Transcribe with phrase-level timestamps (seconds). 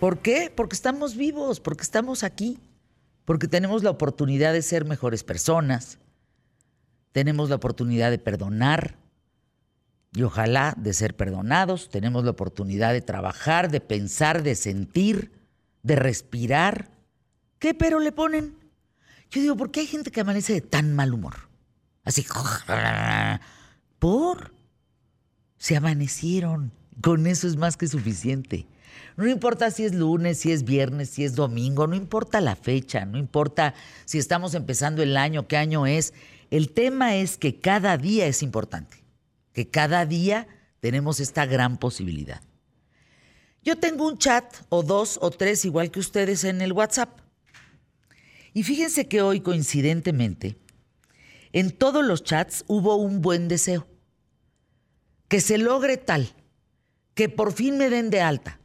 [0.00, 0.52] ¿Por qué?
[0.52, 2.58] Porque estamos vivos, porque estamos aquí,
[3.24, 5.98] porque tenemos la oportunidad de ser mejores personas,
[7.12, 8.96] tenemos la oportunidad de perdonar
[10.12, 15.30] y ojalá de ser perdonados, tenemos la oportunidad de trabajar, de pensar, de sentir,
[15.84, 16.90] de respirar.
[17.60, 18.56] ¿Qué pero le ponen?
[19.30, 21.48] Yo digo, ¿por qué hay gente que amanece de tan mal humor?
[22.02, 22.26] Así,
[24.00, 24.52] por
[25.58, 26.77] se amanecieron.
[27.00, 28.66] Con eso es más que suficiente.
[29.16, 33.04] No importa si es lunes, si es viernes, si es domingo, no importa la fecha,
[33.04, 36.14] no importa si estamos empezando el año, qué año es.
[36.50, 39.02] El tema es que cada día es importante,
[39.52, 40.46] que cada día
[40.80, 42.42] tenemos esta gran posibilidad.
[43.62, 47.18] Yo tengo un chat o dos o tres igual que ustedes en el WhatsApp.
[48.54, 50.56] Y fíjense que hoy coincidentemente,
[51.52, 53.86] en todos los chats hubo un buen deseo
[55.28, 56.32] que se logre tal,
[57.18, 58.60] que por fin me den de alta,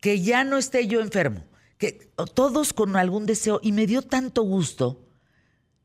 [0.00, 1.44] que ya no esté yo enfermo,
[1.76, 3.60] que todos con algún deseo.
[3.62, 5.06] Y me dio tanto gusto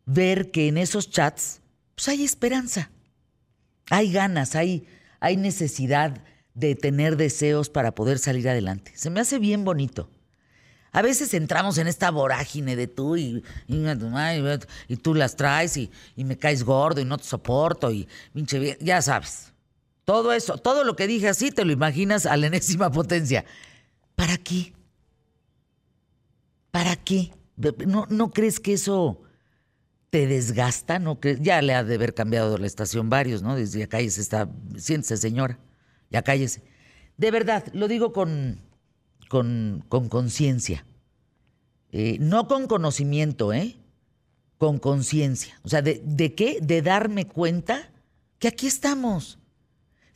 [0.05, 1.59] ver que en esos chats
[1.95, 2.91] pues hay esperanza,
[3.89, 4.87] hay ganas, hay,
[5.19, 8.93] hay necesidad de tener deseos para poder salir adelante.
[8.95, 10.09] Se me hace bien bonito.
[10.93, 16.23] A veces entramos en esta vorágine de tú y, y, tú las traes y, y,
[16.23, 19.46] me caes gordo y no te soporto y pinche, ya sabes.
[20.07, 23.43] Todo eso, todo lo que dije así, te lo imaginas a la enésima potencia.
[24.15, 24.71] ¿Para qué?
[26.71, 27.33] ¿Para qué?
[27.85, 29.21] ¿No, no crees que eso
[30.09, 30.97] te desgasta?
[30.99, 33.57] ¿No Ya le ha de haber cambiado la estación varios, ¿no?
[33.57, 35.59] Desde ya cállese, está, siéntese señora,
[36.09, 36.63] ya cállese.
[37.17, 38.61] De verdad, lo digo con
[39.27, 40.85] conciencia.
[40.85, 43.75] Con, eh, no con conocimiento, ¿eh?
[44.57, 45.59] Con conciencia.
[45.63, 46.59] O sea, de, ¿de qué?
[46.61, 47.91] De darme cuenta
[48.39, 49.37] que aquí estamos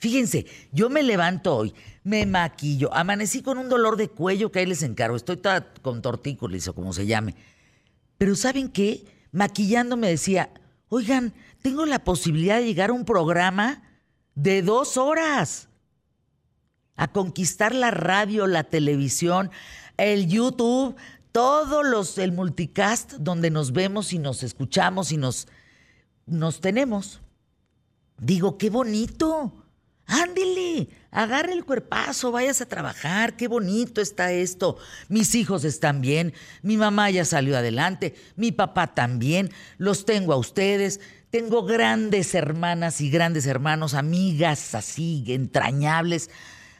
[0.02, 4.66] Fíjense, yo me levanto hoy, me maquillo, amanecí con un dolor de cuello que ahí
[4.66, 5.40] les encargo, estoy
[5.84, 7.36] con tortícolis o como se llame.
[8.18, 9.06] Pero ¿saben qué?
[9.32, 10.50] Maquillando me decía,
[10.90, 13.84] oigan, tengo la posibilidad de llegar a un programa
[14.34, 15.70] de dos horas,
[16.96, 19.52] a conquistar la radio, la televisión,
[19.98, 20.96] el YouTube,
[21.32, 25.48] todos los, el multicast donde nos vemos y nos escuchamos y nos,
[26.26, 27.22] nos tenemos.
[28.18, 29.61] Digo, qué bonito.
[30.06, 34.78] Ándele, agarre el cuerpazo, vayas a trabajar, qué bonito está esto.
[35.08, 40.38] Mis hijos están bien, mi mamá ya salió adelante, mi papá también, los tengo a
[40.38, 41.00] ustedes.
[41.30, 46.30] Tengo grandes hermanas y grandes hermanos, amigas así, entrañables.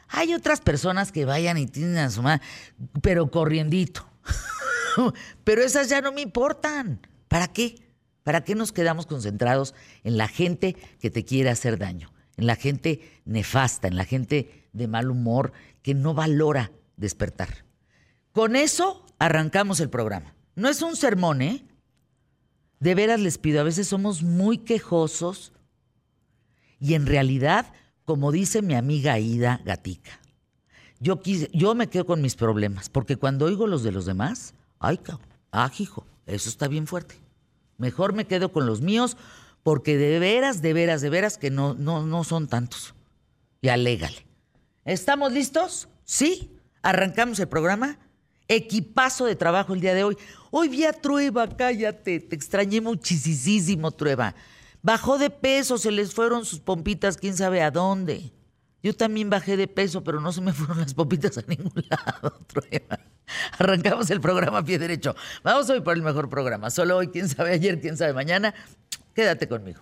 [0.08, 2.42] Hay otras personas que vayan y tienen a su madre,
[3.00, 4.06] pero corriendito.
[5.44, 7.00] pero esas ya no me importan.
[7.28, 7.76] ¿Para qué?
[8.24, 9.74] ¿Para qué nos quedamos concentrados
[10.04, 12.11] en la gente que te quiere hacer daño?
[12.36, 17.64] En la gente nefasta, en la gente de mal humor, que no valora despertar.
[18.32, 20.34] Con eso arrancamos el programa.
[20.54, 21.64] No es un sermón, ¿eh?
[22.80, 25.52] De veras les pido, a veces somos muy quejosos
[26.80, 27.72] y en realidad,
[28.04, 30.18] como dice mi amiga Ida Gatica,
[30.98, 31.20] yo,
[31.52, 35.28] yo me quedo con mis problemas, porque cuando oigo los de los demás, ay, cabrón,
[35.52, 37.14] ah, hijo, eso está bien fuerte.
[37.78, 39.16] Mejor me quedo con los míos
[39.62, 42.94] porque de veras, de veras, de veras que no, no, no son tantos.
[43.60, 44.26] Y alégale.
[44.84, 45.88] ¿Estamos listos?
[46.04, 46.56] Sí.
[46.82, 47.98] Arrancamos el programa.
[48.48, 50.16] Equipazo de trabajo el día de hoy.
[50.50, 52.20] Hoy vi a Trueba, cállate.
[52.20, 54.34] Te extrañé muchísimo, Trueba.
[54.82, 58.32] Bajó de peso, se les fueron sus pompitas, quién sabe a dónde.
[58.82, 62.36] Yo también bajé de peso, pero no se me fueron las pompitas a ningún lado,
[62.48, 62.98] Trueba.
[63.58, 65.14] Arrancamos el programa a pie derecho.
[65.44, 66.68] Vamos hoy por el mejor programa.
[66.70, 68.54] Solo hoy, quién sabe ayer, quién sabe mañana.
[69.14, 69.80] Quédate conmigo.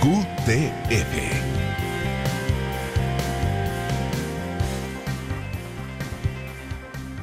[0.00, 1.54] QTF.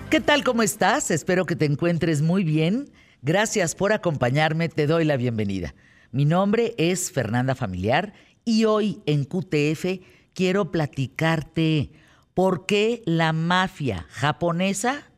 [0.10, 0.44] ¿Qué tal?
[0.44, 1.10] ¿Cómo estás?
[1.10, 2.92] Espero que te encuentres muy bien.
[3.22, 5.74] Gracias por acompañarme, te doy la bienvenida.
[6.12, 8.14] Mi nombre es Fernanda Familiar
[8.44, 10.02] y hoy en QTF
[10.34, 11.92] quiero platicarte
[12.34, 15.12] ¿Por qué la mafia japonesa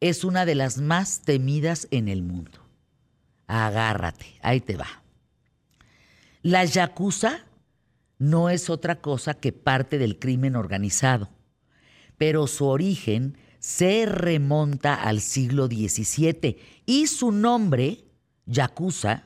[0.00, 2.60] es una de las más temidas en el mundo?
[3.46, 5.02] Agárrate, ahí te va.
[6.40, 7.44] La yakuza
[8.18, 11.28] no es otra cosa que parte del crimen organizado,
[12.16, 18.06] pero su origen se remonta al siglo XVII y su nombre,
[18.46, 19.24] yakuza,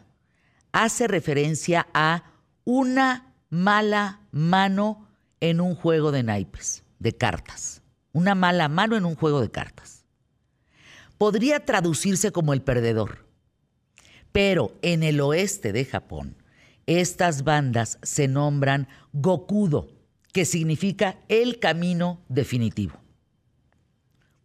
[0.73, 2.32] hace referencia a
[2.64, 5.08] una mala mano
[5.40, 10.04] en un juego de naipes de cartas, una mala mano en un juego de cartas.
[11.16, 13.26] Podría traducirse como el perdedor,
[14.32, 16.36] pero en el oeste de Japón,
[16.86, 19.90] estas bandas se nombran Gokudo,
[20.32, 22.94] que significa el camino definitivo.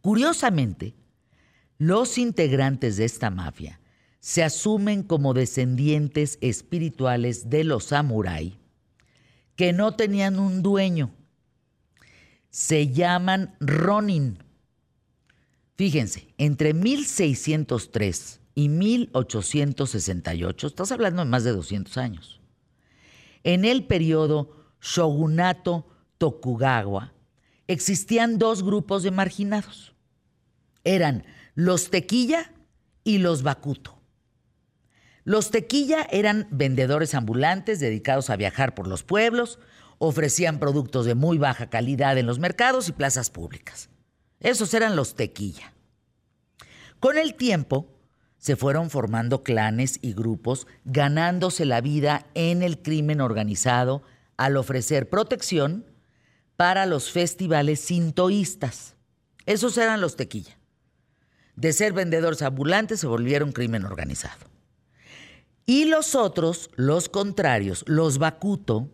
[0.01, 0.95] Curiosamente,
[1.77, 3.79] los integrantes de esta mafia
[4.19, 8.57] se asumen como descendientes espirituales de los samurái
[9.55, 11.11] que no tenían un dueño.
[12.53, 14.37] Se llaman Ronin.
[15.75, 22.41] Fíjense, entre 1603 y 1868, estás hablando de más de 200 años.
[23.43, 25.87] En el periodo Shogunato
[26.19, 27.13] Tokugawa
[27.65, 29.95] existían dos grupos de marginados.
[30.83, 31.25] Eran
[31.55, 32.53] los tequilla
[33.03, 33.99] y los bakuto.
[35.23, 39.57] Los tequilla eran vendedores ambulantes dedicados a viajar por los pueblos,
[40.05, 43.89] ofrecían productos de muy baja calidad en los mercados y plazas públicas.
[44.41, 45.71] Esos eran los tequilla.
[46.99, 47.87] Con el tiempo,
[48.37, 54.03] se fueron formando clanes y grupos ganándose la vida en el crimen organizado
[54.35, 55.85] al ofrecer protección
[56.57, 58.95] para los festivales sintoístas.
[59.45, 60.57] Esos eran los tequilla.
[61.55, 64.47] De ser vendedores ambulantes se volvieron crimen organizado.
[65.65, 68.89] Y los otros, los contrarios, los bakuto,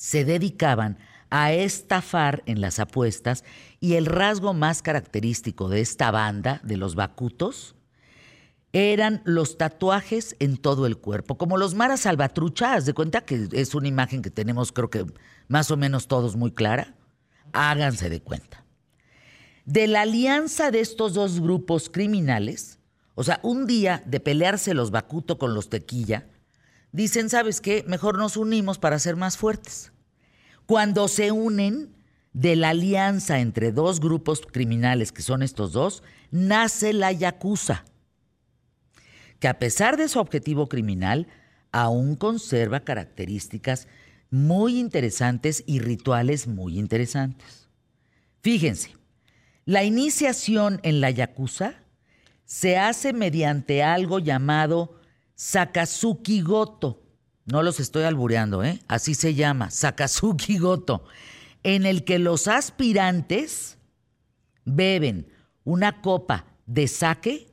[0.00, 0.96] se dedicaban
[1.28, 3.44] a estafar en las apuestas
[3.80, 7.76] y el rasgo más característico de esta banda, de los bakutos,
[8.72, 13.74] eran los tatuajes en todo el cuerpo, como los maras salvatruchas, de cuenta que es
[13.74, 15.04] una imagen que tenemos creo que
[15.48, 16.94] más o menos todos muy clara.
[17.52, 18.64] Háganse de cuenta.
[19.66, 22.78] De la alianza de estos dos grupos criminales,
[23.16, 26.26] o sea, un día de pelearse los Bakuto con los Tequilla,
[26.92, 27.84] dicen, ¿sabes qué?
[27.86, 29.89] Mejor nos unimos para ser más fuertes.
[30.70, 31.96] Cuando se unen,
[32.32, 37.84] de la alianza entre dos grupos criminales, que son estos dos, nace la Yakuza
[39.40, 41.26] que a pesar de su objetivo criminal,
[41.72, 43.88] aún conserva características
[44.30, 47.68] muy interesantes y rituales muy interesantes.
[48.40, 48.94] Fíjense,
[49.64, 51.82] la iniciación en la Yakuza
[52.44, 55.00] se hace mediante algo llamado
[55.34, 56.99] Sakazuki Goto.
[57.50, 58.80] No los estoy albureando, ¿eh?
[58.86, 61.04] Así se llama, Sakazuki Goto,
[61.62, 63.78] en el que los aspirantes
[64.64, 65.26] beben
[65.64, 67.48] una copa de sake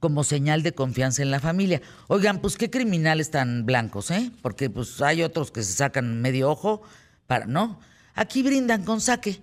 [0.00, 1.80] como señal de confianza en la familia.
[2.08, 4.30] Oigan, pues qué criminales tan blancos, ¿eh?
[4.42, 6.82] Porque pues hay otros que se sacan medio ojo
[7.26, 7.80] para, ¿no?
[8.14, 9.42] Aquí brindan con saque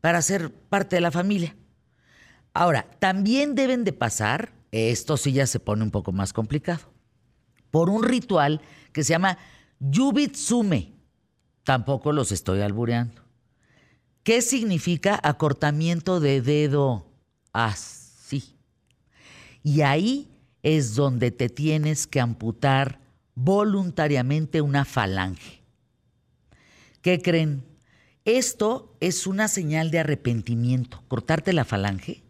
[0.00, 1.56] para ser parte de la familia.
[2.54, 6.92] Ahora, también deben de pasar, esto sí ya se pone un poco más complicado,
[7.70, 8.60] por un ritual
[8.92, 9.38] que se llama
[9.78, 10.94] Yubitsume.
[11.64, 13.22] Tampoco los estoy albureando.
[14.22, 17.06] ¿Qué significa acortamiento de dedo?
[17.52, 18.00] As
[19.62, 20.28] y ahí
[20.62, 23.00] es donde te tienes que amputar
[23.34, 25.62] voluntariamente una falange.
[27.02, 27.64] ¿Qué creen?
[28.24, 32.22] Esto es una señal de arrepentimiento, cortarte la falange,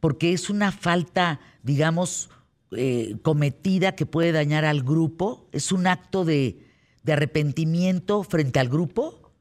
[0.00, 2.28] porque es una falta, digamos,
[2.76, 6.66] eh, cometida que puede dañar al grupo, es un acto de,
[7.06, 9.32] arrepentimiento frente al grupo,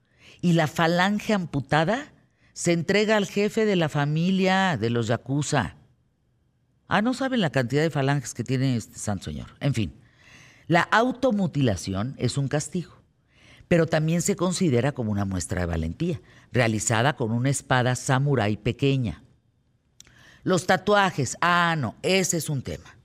[0.41, 2.13] y la falange amputada
[2.53, 5.77] se entrega al jefe de la familia de los Yakuza
[6.93, 9.47] Ah, no saben la cantidad de falanges que tiene este santo señor.
[9.61, 9.93] En fin,
[10.67, 12.97] la automutilación es un castigo,
[13.69, 16.19] pero también se considera como una muestra de valentía,
[16.51, 19.23] realizada con una espada samurái pequeña.
[20.43, 22.97] Los tatuajes, ah, no, ese es un tema.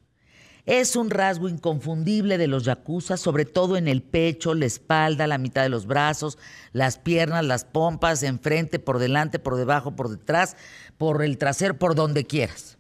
[0.67, 5.39] Es un rasgo inconfundible de los yakuza, sobre todo en el pecho, la espalda, la
[5.39, 6.39] mitad de los brazos,
[6.73, 10.57] las piernas, las pompas, enfrente, por delante, por debajo, por detrás,
[10.99, 12.79] por el trasero, por donde quieras.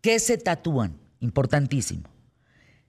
[0.00, 0.98] ¿Qué se tatúan?
[1.20, 2.10] Importantísimo.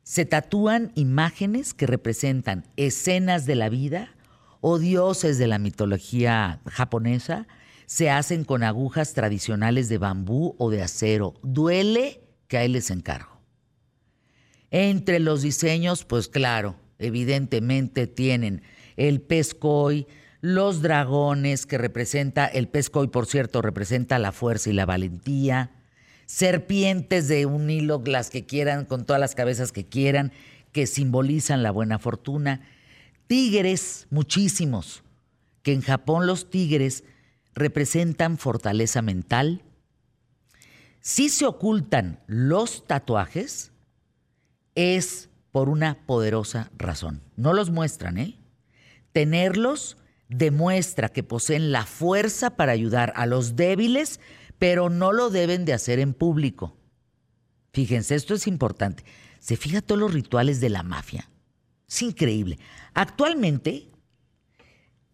[0.01, 4.15] Se tatúan imágenes que representan escenas de la vida
[4.59, 7.45] o dioses de la mitología japonesa.
[7.85, 11.35] Se hacen con agujas tradicionales de bambú o de acero.
[11.43, 13.36] Duele que a él les encargo.
[14.71, 18.61] Entre los diseños, pues claro, evidentemente tienen
[18.97, 20.07] el pescoy,
[20.41, 25.71] los dragones, que representa, el pescoy, por cierto, representa la fuerza y la valentía,
[26.25, 30.31] serpientes de un hilo, las que quieran, con todas las cabezas que quieran,
[30.71, 32.61] que simbolizan la buena fortuna.
[33.27, 35.03] Tigres, muchísimos,
[35.63, 37.03] que en Japón los tigres
[37.55, 39.63] representan fortaleza mental.
[41.01, 43.71] Si se ocultan los tatuajes,
[44.77, 47.21] es por una poderosa razón.
[47.35, 48.39] No los muestran, ¿eh?
[49.11, 49.97] Tenerlos
[50.29, 54.19] demuestra que poseen la fuerza para ayudar a los débiles
[54.59, 56.75] pero no lo deben de hacer en público.
[57.73, 59.03] Fíjense, esto es importante.
[59.39, 61.29] se fija todos los rituales de la mafia.
[61.87, 62.57] Es increíble.
[62.93, 63.87] Actualmente,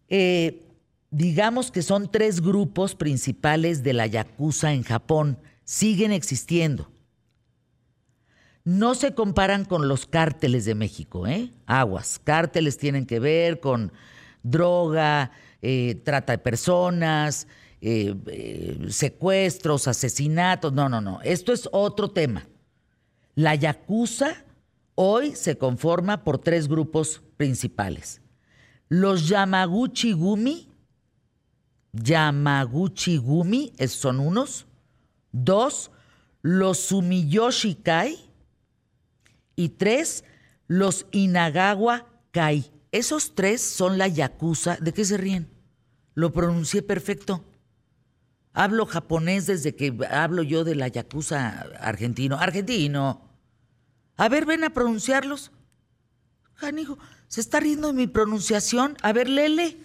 [0.08, 0.62] eh,
[1.10, 5.38] digamos que son tres grupos principales de la Yakuza en Japón.
[5.62, 6.90] Siguen existiendo.
[8.64, 11.52] No se comparan con los cárteles de México, ¿eh?
[11.66, 12.18] Aguas.
[12.24, 13.92] Cárteles tienen que ver con
[14.42, 17.46] droga, eh, trata de personas,
[17.82, 20.72] eh, eh, secuestros, asesinatos.
[20.72, 21.20] No, no, no.
[21.22, 22.46] Esto es otro tema.
[23.34, 24.44] La Yakuza
[24.94, 28.22] hoy se conforma por tres grupos principales.
[28.88, 30.70] Los Yamaguchi Gumi,
[31.92, 34.66] Yamaguchi Gumi son unos.
[35.32, 35.90] Dos,
[36.40, 38.18] los Sumiyoshi Kai.
[39.56, 40.24] Y tres,
[40.66, 42.70] los Inagawa Kai.
[42.92, 44.76] Esos tres son la Yakuza.
[44.80, 45.48] ¿De qué se ríen?
[46.14, 47.44] Lo pronuncié perfecto.
[48.52, 52.38] Hablo japonés desde que hablo yo de la Yakuza argentino.
[52.38, 53.28] Argentino.
[54.16, 55.50] A ver, ven a pronunciarlos.
[56.54, 58.96] Janijo, se está riendo de mi pronunciación.
[59.02, 59.76] A ver, lele.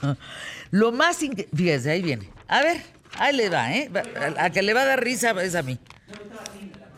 [0.70, 1.18] Lo más
[1.54, 2.30] Fíjese, ahí viene.
[2.48, 2.82] A ver,
[3.18, 3.90] ahí le va, ¿eh?
[4.38, 5.78] A, que le va a dar risa es a mí.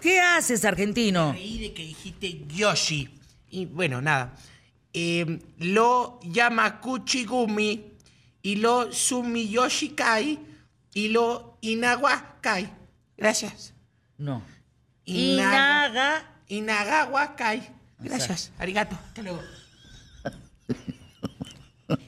[0.04, 1.32] ¿Qué haces, argentino?
[1.32, 3.08] Reí de que dijiste Yoshi.
[3.50, 4.36] Y bueno, nada.
[4.92, 7.86] Eh, lo Yamakuchigumi
[8.42, 10.38] y lo Sumiyoshikai
[10.92, 12.68] y lo Inawakai.
[13.16, 13.72] Gracias.
[14.18, 14.42] No.
[15.06, 16.34] Inaga.
[16.48, 17.62] Inagawakai.
[18.00, 18.52] Gracias.
[18.58, 18.96] Arigato.
[18.96, 19.40] Hasta luego.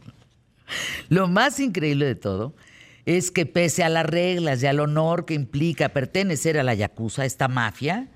[1.09, 2.55] Lo más increíble de todo
[3.07, 7.25] es que pese a las reglas y al honor que implica pertenecer a la Yakuza,
[7.25, 8.09] esta mafia,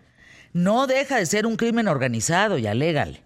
[0.52, 3.22] no deja de ser un crimen organizado y legal.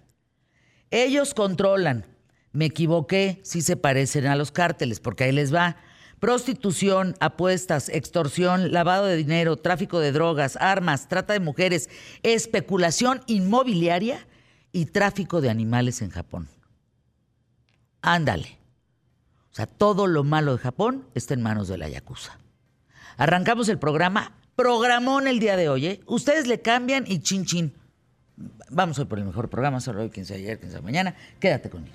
[0.90, 2.04] Ellos controlan.
[2.52, 5.76] Me equivoqué, sí se parecen a los cárteles, porque ahí les va.
[6.20, 11.88] Prostitución, apuestas, extorsión, lavado de dinero, tráfico de drogas, armas, trata de mujeres,
[12.22, 14.26] especulación inmobiliaria
[14.70, 16.48] y tráfico de animales en Japón.
[18.02, 18.63] Ándale.
[19.54, 22.40] O sea, todo lo malo de Japón está en manos de la Yakuza.
[23.16, 25.86] Arrancamos el programa, programón el día de hoy.
[25.86, 26.00] ¿eh?
[26.06, 27.72] Ustedes le cambian y chin chin.
[28.70, 31.14] Vamos hoy por el mejor programa, solo hoy, quien sea ayer, quien sea mañana.
[31.38, 31.94] Quédate conmigo.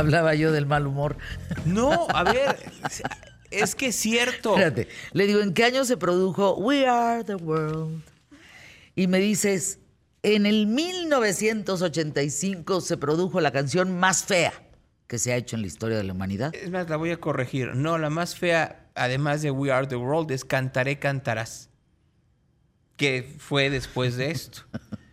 [0.00, 1.16] Hablaba yo del mal humor.
[1.66, 2.56] No, a ver,
[3.50, 4.56] es que es cierto.
[4.56, 8.02] Espérate, le digo, ¿en qué año se produjo We Are the World?
[8.94, 9.78] Y me dices,
[10.22, 14.52] en el 1985 se produjo la canción más fea
[15.06, 16.54] que se ha hecho en la historia de la humanidad.
[16.54, 17.74] Es más, la voy a corregir.
[17.74, 21.68] No, la más fea, además de We Are the World, es Cantaré, Cantarás.
[22.96, 24.62] Que fue después de esto.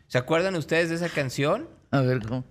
[0.07, 1.67] ¿Se acuerdan ustedes de esa canción?
[1.97, 2.43] A ver, ¿cómo?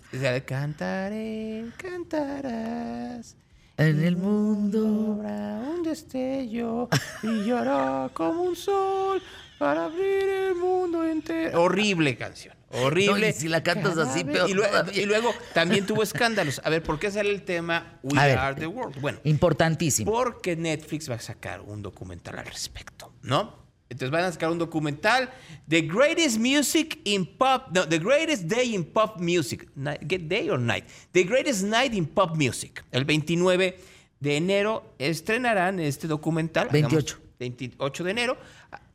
[0.45, 3.37] Cantaré, cantarás.
[3.77, 4.83] En el mundo.
[4.85, 6.89] un destello
[7.23, 9.23] y lloró como un sol
[9.57, 11.63] para abrir el mundo entero.
[11.63, 12.57] Horrible canción.
[12.73, 13.29] Horrible.
[13.29, 16.61] y si la cantas así, peor y luego, y luego, también tuvo escándalos.
[16.65, 19.01] A ver, ¿por qué sale el tema We Are the World?
[19.01, 20.11] Bueno, importantísimo.
[20.11, 23.66] Porque Netflix va a sacar un documental al respecto, ¿no?
[23.89, 25.31] Entonces van a sacar un documental,
[25.69, 29.69] The Greatest Music in Pop, no, The Greatest Day in Pop Music,
[30.09, 32.85] get day or night, The Greatest Night in Pop Music.
[32.91, 33.79] El 29
[34.21, 36.69] de enero estrenarán este documental.
[36.73, 37.19] 28.
[37.39, 38.37] 28 de enero.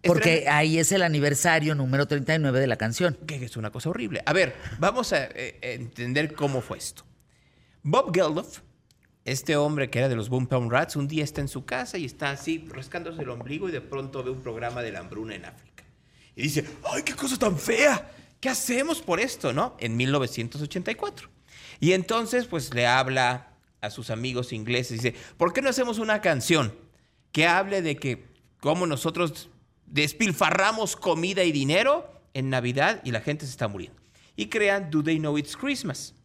[0.03, 3.17] Porque ahí es el aniversario número 39 de la canción.
[3.27, 4.21] Que es una cosa horrible.
[4.25, 7.03] A ver, vamos a eh, entender cómo fue esto.
[7.83, 8.62] Bob Geldof,
[9.25, 11.97] este hombre que era de los Boom Pound Rats, un día está en su casa
[11.97, 15.35] y está así rascándose el ombligo y de pronto ve un programa de la hambruna
[15.35, 15.83] en África.
[16.35, 18.11] Y dice, ¡ay, qué cosa tan fea!
[18.39, 19.75] ¿Qué hacemos por esto, no?
[19.79, 21.29] En 1984.
[21.79, 25.99] Y entonces, pues le habla a sus amigos ingleses y dice, ¿por qué no hacemos
[25.99, 26.73] una canción
[27.31, 28.25] que hable de que
[28.59, 29.49] cómo nosotros
[29.85, 33.99] despilfarramos comida y dinero en Navidad y la gente se está muriendo?
[34.35, 36.15] Y crean Do They Know It's Christmas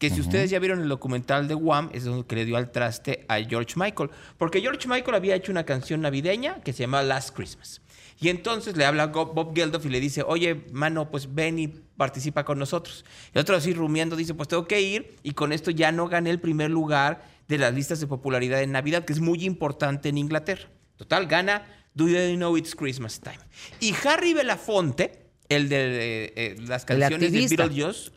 [0.00, 2.72] que si ustedes ya vieron el documental de Wham, es donde que le dio al
[2.72, 4.08] traste a George Michael.
[4.38, 7.82] Porque George Michael había hecho una canción navideña que se llama Last Christmas.
[8.18, 11.68] Y entonces le habla a Bob Geldof y le dice, oye, mano, pues ven y
[11.68, 13.04] participa con nosotros.
[13.34, 16.30] Y otro así rumiando dice, pues tengo que ir y con esto ya no gané
[16.30, 20.16] el primer lugar de las listas de popularidad en Navidad, que es muy importante en
[20.16, 20.70] Inglaterra.
[20.96, 23.40] Total, gana Do You Know It's Christmas Time.
[23.80, 28.12] Y Harry Belafonte, el de eh, las canciones de Beetlejuice,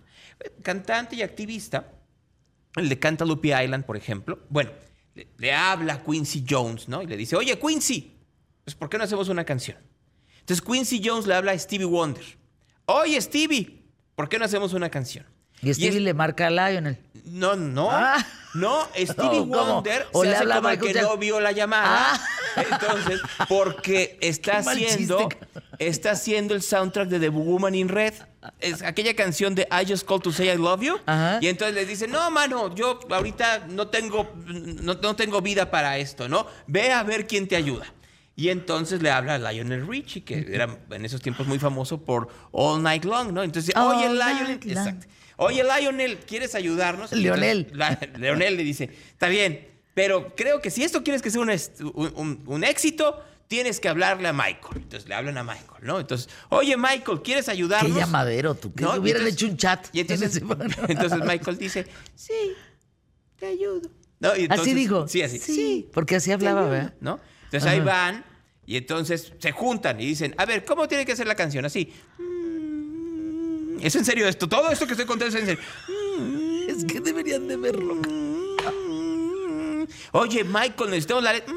[0.61, 1.91] cantante y activista,
[2.75, 4.71] el de Cantaloupe Island, por ejemplo, bueno,
[5.37, 7.01] le, habla a Quincy Jones, ¿no?
[7.01, 8.15] Y le dice, oye, Quincy,
[8.63, 9.77] pues ¿por qué no hacemos una canción?
[10.39, 12.23] Entonces Quincy Jones le habla a Stevie Wonder.
[12.85, 13.83] oye Stevie,
[14.15, 15.25] ¿por qué no hacemos una canción?
[15.61, 16.97] Y Stevie es- le marca a Lionel.
[17.25, 17.89] No, no.
[17.89, 18.17] Ah.
[18.53, 19.45] No, Stevie Oh.
[19.45, 22.13] Wonder O se le hace como el que no vio la llamada.
[22.15, 22.25] Ah.
[22.69, 25.29] Entonces, porque está haciendo,
[25.79, 28.13] está haciendo el soundtrack de The Woman in Red.
[28.59, 30.95] Es aquella canción de I Just Called to Say I Love You.
[31.05, 31.39] Ajá.
[31.41, 35.97] Y entonces le dice, no, mano, yo ahorita no tengo, no, no tengo vida para
[35.97, 36.45] esto, ¿no?
[36.67, 37.85] Ve a ver quién te ayuda.
[38.35, 42.27] Y entonces le habla a Lionel Richie, que era en esos tiempos muy famoso por
[42.51, 43.43] All Night Long, ¿no?
[43.43, 45.07] Entonces, All oye, Lionel, exacto.
[45.37, 47.11] Oye, Lionel, ¿quieres ayudarnos?
[47.11, 47.67] Lionel.
[47.71, 51.49] entonces Leonel le dice, está bien, pero creo que si esto quieres que sea un,
[51.51, 53.23] est- un- un- un éxito,
[53.53, 54.77] tienes que hablarle a Michael.
[54.77, 55.99] Entonces le hablan a Michael, ¿no?
[55.99, 57.95] Entonces, oye, Michael, ¿quieres Qué ayudarnos?
[57.95, 58.73] llamadero, tú.
[58.73, 59.87] Que No, hubieran entonces- hecho un chat.
[59.93, 60.47] Y entonces, en
[60.89, 62.33] entonces Michael dice, sí,
[63.37, 63.91] te ayudo.
[64.19, 65.07] No, y entonces- así dijo.
[65.07, 65.37] Sí, así.
[65.37, 66.93] Sí, porque así hablaba, ayudo", ¿verdad?
[66.99, 67.19] ¿No?
[67.43, 68.25] Entonces ahí van
[68.65, 71.63] y entonces se juntan y dicen, a ver, ¿cómo tiene que ser la canción?
[71.63, 71.93] Así.
[72.17, 74.49] "Mm, ¿Es en serio esto?
[74.49, 75.63] Todo esto que estoy contando es en serio.
[76.17, 78.01] "Mm, Es que deberían de verlo.
[80.13, 81.53] Oye, Michael, necesitamos la letra.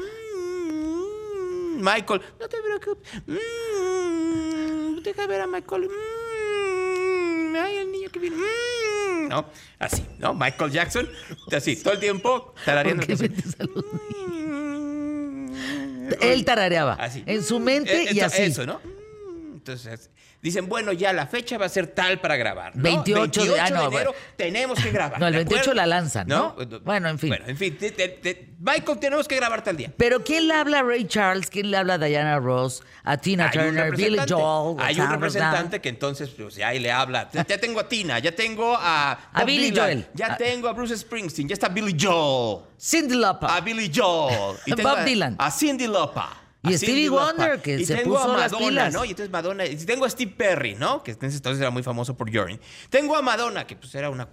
[1.77, 3.21] Mm, Michael, no te preocupes.
[3.27, 5.87] Mm, Deja ver a Michael.
[5.89, 8.35] Mm, Ay, el niño que viene.
[8.35, 9.45] Mm, No,
[9.79, 10.33] así, ¿no?
[10.33, 11.07] Michael Jackson,
[11.51, 13.05] así, todo el tiempo tarareando.
[13.05, 13.35] ¿Por qué la canción.
[13.35, 13.83] metes a los
[14.67, 15.47] Mm,
[16.21, 16.93] Él tarareaba.
[16.93, 17.23] Así.
[17.25, 18.41] En su mente Eh, y eso- así.
[18.43, 18.79] Eso, ¿no?
[18.83, 20.09] Mm, Entonces,
[20.41, 22.75] dicen, bueno, ya la fecha va a ser tal para grabar.
[22.75, 22.83] ¿no?
[22.83, 24.11] 28 de- ah, no, enero bueno.
[24.37, 25.19] tenemos que grabar.
[25.19, 25.73] No, el ¿de 28 acuerdo?
[25.75, 26.55] la lanzan, ¿no?
[26.83, 27.29] Bueno, en fin.
[27.29, 27.77] Bueno, en fin.
[27.77, 29.91] te- te- te- Michael, tenemos que grabar tal día.
[29.97, 31.49] Pero ¿quién le habla a Ray Charles?
[31.49, 32.83] ¿Quién le habla a Diana Ross?
[33.03, 34.17] A Tina Hay Turner, Billy.
[34.27, 34.77] Joel.
[34.83, 37.29] Hay un representante que entonces pues, ya ahí le habla.
[37.33, 40.07] Ya tengo a Tina, ya tengo a, A Bob Billy Dylan, Joel.
[40.13, 40.37] Ya Ah.
[40.37, 42.63] tengo a Bruce Springsteen, ya está Billy Joel.
[42.79, 43.49] Cindy Lauper.
[43.49, 44.57] A Billy Joel.
[44.83, 45.35] Bob a- Dylan.
[45.39, 46.23] A Cindy Lauper.
[46.63, 47.09] Y Stevie.
[47.09, 48.93] Wonder, que y se tengo puso a las Madonna, pilas.
[48.93, 49.05] ¿no?
[49.05, 49.65] Y entonces Madonna.
[49.65, 51.03] Y tengo a Steve Perry, ¿no?
[51.03, 52.59] Que en ese entonces era muy famoso por Journey.
[52.89, 54.27] Tengo a Madonna, que pues era una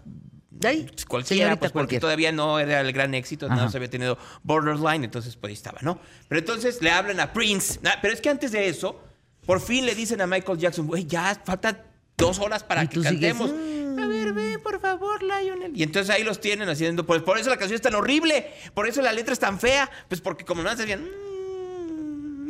[0.65, 3.57] Ahí, cualquiera, pues, porque todavía no era el gran éxito, Ajá.
[3.57, 5.99] no se había tenido Borderline, entonces pues ahí estaba, ¿no?
[6.29, 9.03] Pero entonces le hablan a Prince, Ah, pero es que antes de eso,
[9.45, 11.83] por fin le dicen a Michael Jackson, güey, ya faltan
[12.17, 13.51] dos horas para que sigues, cantemos.
[13.53, 13.99] "Mm".
[13.99, 15.73] A ver, ven, por favor, Lionel.
[15.77, 18.89] Y entonces ahí los tienen haciendo, pues por eso la canción es tan horrible, por
[18.89, 21.11] eso la letra es tan fea, pues porque como no hace bien...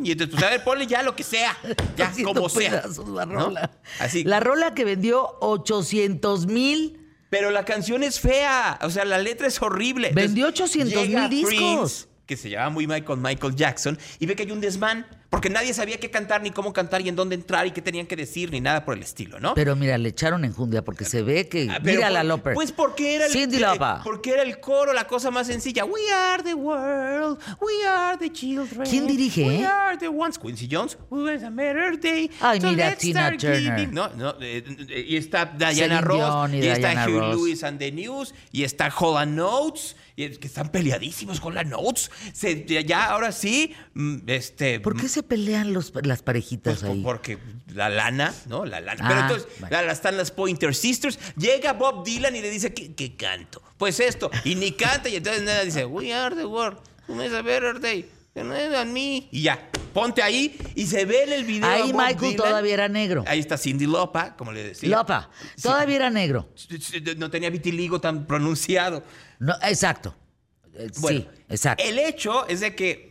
[0.04, 1.56] Y entonces, pues a ver, ponle ya lo que sea,
[1.96, 2.84] ya como sea.
[3.08, 3.46] la ¿no?
[3.46, 3.70] rola.
[3.98, 4.22] Así.
[4.22, 7.00] La rola que vendió 800 mil.
[7.30, 10.12] Pero la canción es fea, o sea, la letra es horrible.
[10.14, 11.50] Vendió Entonces, 800,000 llega discos.
[11.50, 15.50] Prince, que se llama muy Michael Michael Jackson, y ve que hay un desmán, porque
[15.50, 18.14] nadie sabía qué cantar, ni cómo cantar, y en dónde entrar, y qué tenían que
[18.14, 19.54] decir, ni nada por el estilo, ¿no?
[19.54, 21.66] Pero mira, le echaron enjundia porque se ve que.
[21.68, 22.54] Ah, mira por- la Loper.
[22.54, 23.60] Pues porque era, el, Cindy
[24.04, 25.84] porque era el coro, la cosa más sencilla.
[25.86, 28.88] We are the world, we are the children.
[28.88, 29.66] ¿Quién dirige, We eh?
[29.66, 30.38] are the ones.
[30.38, 30.96] Quincy Jones.
[31.10, 32.30] Who is a better day.
[32.40, 33.58] Ay, So mira, Tina Turner.
[33.60, 33.92] giving.
[33.92, 37.36] No, no, eh, eh, y está Diana Ross, y está Hugh Ross.
[37.36, 42.08] Lewis and the News, y está Holland Notes, que están peleadísimos con la Notes.
[42.32, 44.78] Se- ya, ahora sí, mm, este...
[44.78, 47.02] ¿Por qué se pelean los, las parejitas Pues, ahí?
[47.02, 47.38] porque
[47.74, 48.64] la lana, ¿no?
[48.64, 49.00] La lana.
[49.04, 49.74] Ah, Pero entonces vale.
[49.76, 51.18] la- la- están las Pointer Sisters.
[51.36, 53.62] Llega Bob Dylan y le dice, ¿qué, qué canto?
[53.78, 54.30] Pues esto.
[54.44, 55.08] Y ni canta.
[55.08, 56.78] Y entonces nada dice, We are the world.
[57.08, 58.08] Who is a better day?
[58.34, 59.28] than me.
[59.30, 59.70] Y ya.
[59.92, 61.68] Ponte ahí y se ve en el video.
[61.68, 62.36] a Ahí Michael Dylan.
[62.36, 63.22] todavía era negro.
[63.28, 64.88] Ahí está Cindy Lopa, como le decía.
[64.88, 65.30] Lopa.
[65.54, 65.62] Sí.
[65.62, 66.48] Todavía era negro.
[67.16, 69.04] No tenía vitiligo tan pronunciado.
[69.38, 70.16] No, exacto.
[70.76, 71.84] Eh, Bueno, sí, exacto.
[71.84, 73.10] El hecho es de que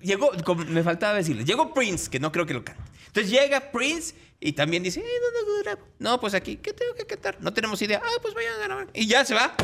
[0.00, 2.82] llegó, como me faltaba decirles, llegó Prince, que no creo que lo cante.
[3.06, 5.82] Entonces llega Prince y también dice, "Eh, ¿dónde grabo?".
[5.98, 7.38] No, pues aquí, ¿qué tengo que cantar?
[7.40, 8.00] No tenemos idea.
[8.04, 8.88] Ah, pues vayan a grabar.
[8.94, 9.54] Y ya se va.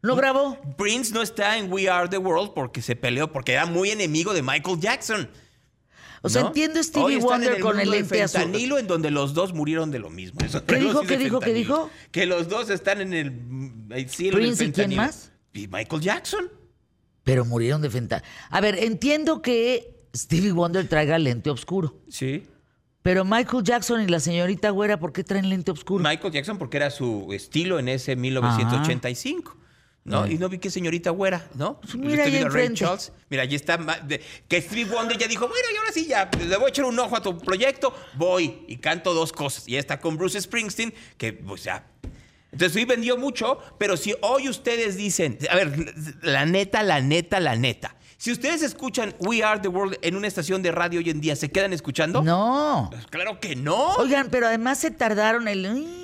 [0.00, 0.56] ¿No grabó?
[0.76, 4.32] Prince no está en We Are the World porque se peleó, porque era muy enemigo
[4.32, 5.28] de Michael Jackson.
[6.22, 6.48] O sea, ¿no?
[6.48, 8.40] entiendo Hoy Stevie en Wonder con el lente azul.
[8.42, 10.40] fentanilo en donde los dos murieron de lo mismo.
[10.44, 11.90] Eso, ¿Qué dijo, qué dijo, qué dijo?
[12.10, 13.40] Que los dos están en el,
[13.90, 15.32] el cielo del ¿Prince y quién más?
[15.52, 16.50] Y Michael Jackson.
[17.28, 18.26] Pero murieron de fentanilo.
[18.48, 21.94] A ver, entiendo que Stevie Wonder traiga lente oscuro.
[22.08, 22.46] Sí.
[23.02, 26.02] Pero Michael Jackson y la señorita Güera, ¿por qué traen lente oscuro?
[26.02, 29.56] Michael Jackson porque era su estilo en ese 1985.
[30.04, 30.22] ¿No?
[30.22, 30.36] Ay.
[30.36, 31.78] Y no vi que señorita güera, ¿no?
[31.82, 32.72] Pues mira Estoy ahí Ray.
[32.72, 33.12] Charles.
[33.28, 33.78] Mira, allí está.
[34.48, 36.98] que Stevie Wonder ya dijo, bueno, y ahora sí, ya le voy a echar un
[36.98, 37.94] ojo a tu proyecto.
[38.14, 39.68] Voy y canto dos cosas.
[39.68, 41.84] Y ya está con Bruce Springsteen, que pues ya.
[42.52, 47.40] Entonces sí vendió mucho, pero si hoy ustedes dicen, a ver, la neta, la neta,
[47.40, 47.94] la neta.
[48.16, 51.36] Si ustedes escuchan We Are the World en una estación de radio hoy en día,
[51.36, 52.22] ¿se quedan escuchando?
[52.22, 52.88] No.
[52.90, 53.94] Pues claro que no.
[53.94, 55.96] Oigan, pero además se tardaron el...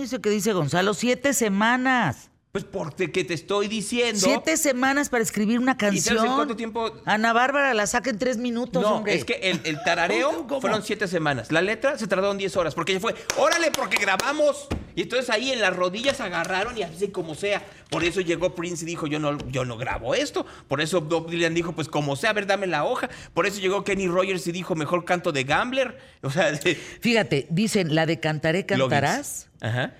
[0.00, 2.30] Eso que dice Gonzalo, siete semanas.
[2.58, 4.18] Pues porque te estoy diciendo.
[4.20, 6.26] Siete semanas para escribir una ¿Y sabes canción.
[6.26, 6.90] en cuánto tiempo?
[7.04, 9.14] Ana Bárbara la saca en tres minutos, No, hombre.
[9.14, 11.52] es que el, el tarareo fueron siete semanas.
[11.52, 14.66] La letra se tardaron 10 horas porque fue, órale, porque grabamos.
[14.96, 17.64] Y entonces ahí en las rodillas agarraron y así como sea.
[17.90, 20.44] Por eso llegó Prince y dijo, yo no, yo no grabo esto.
[20.66, 23.08] Por eso Bob Dylan dijo, pues como sea, a ver, dame la hoja.
[23.34, 25.98] Por eso llegó Kenny Rogers y dijo, mejor canto de Gambler.
[26.22, 29.48] O sea, de, Fíjate, dicen, la de cantaré, cantarás.
[29.60, 29.94] Ajá.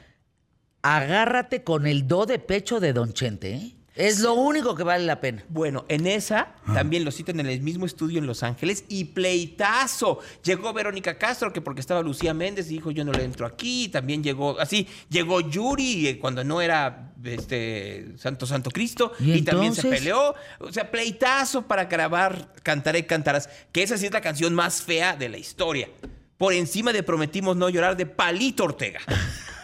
[0.82, 3.74] Agárrate con el do de pecho de Don Chente, ¿eh?
[3.98, 5.44] Es lo único que vale la pena.
[5.48, 10.20] Bueno, en esa también lo citan en el mismo estudio en Los Ángeles y pleitazo.
[10.44, 13.88] Llegó Verónica Castro, que porque estaba Lucía Méndez, y dijo yo no le entro aquí.
[13.88, 19.42] También llegó, así, llegó Yuri eh, cuando no era este Santo Santo Cristo ¿Y y,
[19.42, 20.32] también se peleó.
[20.60, 25.16] O sea, pleitazo para grabar Cantaré Cantarás, que esa sí es la canción más fea
[25.16, 25.88] de la historia.
[26.36, 29.00] Por encima de Prometimos No Llorar de Palito Ortega.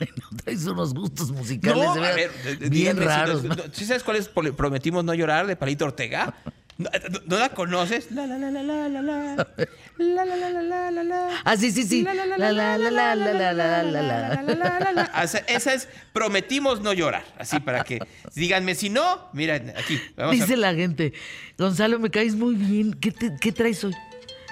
[0.00, 3.06] Ay, no traes unos gustos musicales No, de a ver, eh, eh, bien díganme si
[3.08, 3.44] raros.
[3.44, 6.34] no- ¿Sí sabes cuál es Poli- Prometimos no llorar de Palito Ortega?
[6.78, 6.90] ¿No,
[7.26, 8.10] no- la conoces?
[8.10, 9.48] La la la la la la la.
[9.96, 11.28] La la la la la la la.
[11.42, 12.02] Ah, sí, sí, sí.
[12.02, 15.10] La, la, la, la, la, la, la, la, la, la.
[15.14, 15.38] Ah, esa-
[15.72, 17.24] es Prometimos no llorar.
[17.38, 17.98] Así para que
[18.34, 19.30] díganme si no.
[19.32, 19.98] Mira, aquí.
[20.16, 21.14] Vamos Dice a, la gente,
[21.56, 22.92] Gonzalo, me caes muy bien.
[22.92, 23.94] ¿Qué, te- qué traes hoy?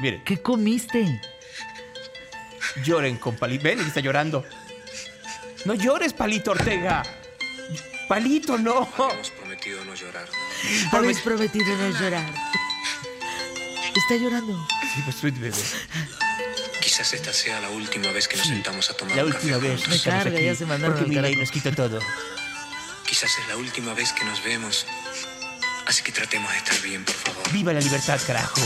[0.00, 1.20] miren, ¿Qué comiste?
[2.84, 3.64] lloren con Palito.
[3.64, 4.44] Ven, está llorando.
[5.64, 7.02] No llores, Palito Ortega.
[8.08, 8.88] Palito, no.
[8.98, 10.28] Habíamos prometido no llorar.
[10.92, 12.34] Habéis prometido no llorar.
[13.96, 14.66] Está llorando.
[14.94, 15.56] Sí, pues, sweet bebé.
[16.80, 19.68] Quizás esta sea la última vez que nos sentamos a tomar La un última café
[19.68, 19.80] vez.
[19.84, 20.04] juntos.
[20.06, 21.34] Me carga, ya se mandaron Porque mi carajo.
[21.36, 21.98] nos quita todo.
[23.06, 24.86] Quizás es la última vez que nos vemos.
[25.86, 27.52] Así que tratemos de estar bien, por favor.
[27.52, 28.60] Viva la libertad, carajo.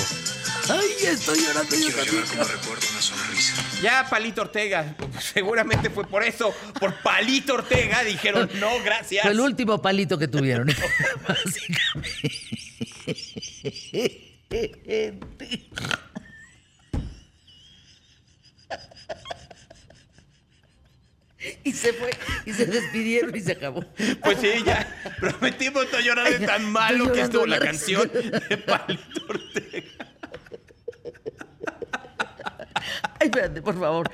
[0.69, 2.25] Ay, estoy llorando yo Quiero también.
[2.25, 3.55] llevar como recuerdo una sonrisa.
[3.83, 4.97] Ya, Palito Ortega.
[5.21, 6.53] Seguramente fue por eso.
[6.81, 9.23] Por Palito Ortega dijeron no, gracias.
[9.23, 10.67] Fue el último palito que tuvieron.
[11.29, 12.33] Básicamente.
[21.63, 22.11] Y se fue,
[22.47, 23.85] y se despidieron y se acabó.
[24.23, 25.15] Pues sí, ya.
[25.21, 30.08] Prometimos no llorar de tan malo que estuvo la canción de Palito Ortega.
[33.21, 34.11] Ay, espérate, por favor.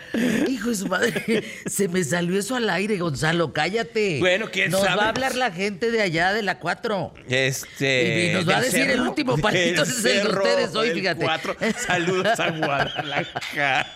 [0.48, 4.18] Hijo de su madre, se me salió eso al aire, Gonzalo, cállate.
[4.18, 4.96] Bueno, ¿quién Nos sabe?
[4.96, 7.14] va a hablar la gente de allá de la 4.
[7.28, 8.30] Este.
[8.30, 11.24] Y nos va a decir el último ese es el de ustedes hoy, fíjate.
[11.24, 11.56] cuatro.
[11.86, 13.86] Saludos a Guadalajara.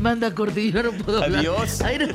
[0.00, 1.40] Manda cortillo, no puedo hablar.
[1.40, 1.80] Adiós.
[1.82, 2.06] Ay, no.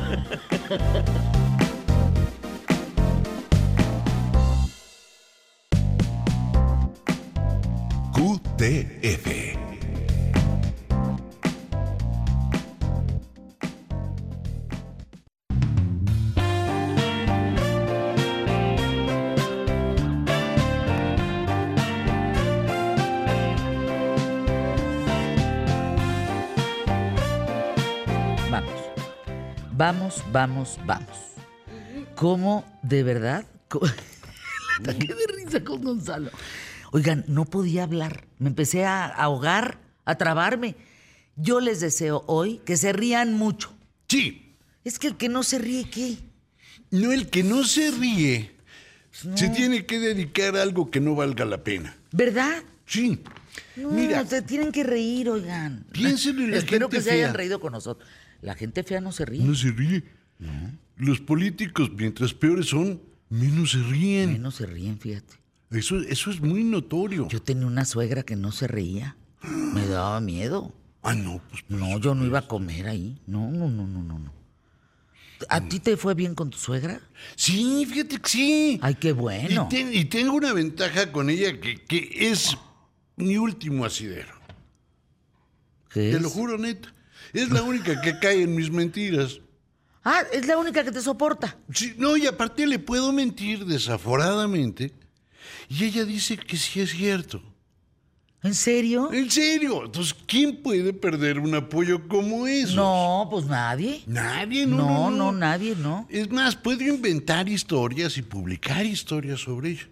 [8.19, 9.27] QTF.
[28.51, 28.79] Vamos.
[29.71, 31.17] Vamos, vamos, vamos.
[32.15, 33.45] ¿Cómo de verdad?
[33.67, 33.86] ¿Cómo-
[34.86, 36.32] El de risa con Gonzalo.
[36.91, 38.25] Oigan, no podía hablar.
[38.39, 40.75] Me empecé a ahogar, a trabarme.
[41.36, 43.73] Yo les deseo hoy que se rían mucho.
[44.08, 46.17] Sí, Es que el que no se ríe, ¿qué?
[46.91, 48.52] no el que no se ríe
[49.12, 51.95] se tiene que dedicar a algo que no valga la pena.
[52.12, 52.63] ¿Verdad?
[52.86, 53.19] Sí.
[53.75, 55.86] No, Mira, se tienen que reír, oigan.
[55.91, 58.08] Piensen en la Espero gente que se hayan reído con nosotros.
[58.41, 59.43] La gente fea no se ríe.
[59.43, 60.04] no se ríe.
[60.97, 64.34] Los políticos, mientras peores son, menos se ríen.
[64.34, 65.36] Menos se ríen, fíjate.
[65.71, 67.27] Eso, eso es muy notorio.
[67.29, 69.15] Yo tenía una suegra que no se reía.
[69.41, 70.73] Me daba miedo.
[71.03, 73.21] Ah, no, pues No, yo no iba a comer ahí.
[73.27, 74.19] No, no, no, no, no.
[74.19, 74.34] no.
[75.47, 76.99] ¿A ti te fue bien con tu suegra?
[77.36, 78.79] sí, fíjate que sí.
[78.82, 79.67] Ay, qué bueno.
[79.67, 82.58] Y, ten- y tengo una ventaja con ella que, que es
[83.15, 84.34] mi último asidero.
[85.89, 86.21] ¿Qué Te es?
[86.21, 86.93] lo juro, neta.
[87.32, 89.39] Es la única que cae en mis mentiras.
[90.03, 91.58] Ah, es la única que te soporta.
[91.73, 94.93] Sí, no, y aparte le puedo mentir desaforadamente.
[95.68, 97.42] Y ella dice que sí es cierto.
[98.42, 99.12] ¿En serio?
[99.12, 99.84] En serio.
[99.86, 102.76] Entonces, ¿quién puede perder un apoyo como eso?
[102.76, 104.02] No, pues nadie.
[104.08, 104.78] Nadie, no.
[104.78, 106.08] No, No, no, nadie, no.
[106.10, 109.90] Es más, puedo inventar historias y publicar historias sobre ella.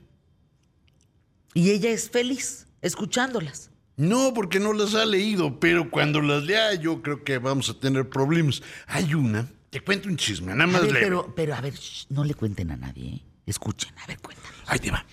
[1.54, 3.70] Y ella es feliz escuchándolas.
[3.98, 7.74] No, porque no las ha leído, pero cuando las lea yo creo que vamos a
[7.80, 8.62] tener problemas.
[8.86, 11.06] Hay una, te cuento un chisme, nada A más ver, leve.
[11.06, 13.08] pero, pero a ver, shh, no le cuenten a nadie.
[13.16, 13.22] ¿eh?
[13.48, 14.52] Escuchen, a ver, cuéntanos.
[14.68, 15.04] Ahí te va.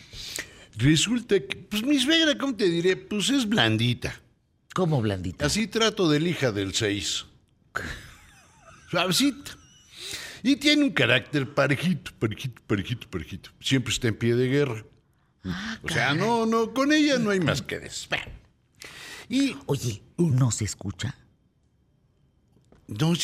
[0.77, 2.97] Resulta que, pues mi suegra, ¿cómo te diré?
[2.97, 4.21] Pues es blandita.
[4.75, 5.47] ¿Cómo blandita?
[5.47, 7.27] Así trato de la hija del 6.
[8.91, 9.57] suavecita.
[10.43, 13.51] Y tiene un carácter parejito, parejito, parejito, parejito.
[13.61, 14.85] Siempre está en pie de guerra.
[15.83, 18.09] o sea, no, no, con ella no hay más que decir.
[19.29, 21.17] Y Oye, ¿no se escucha?
[22.89, 23.15] no,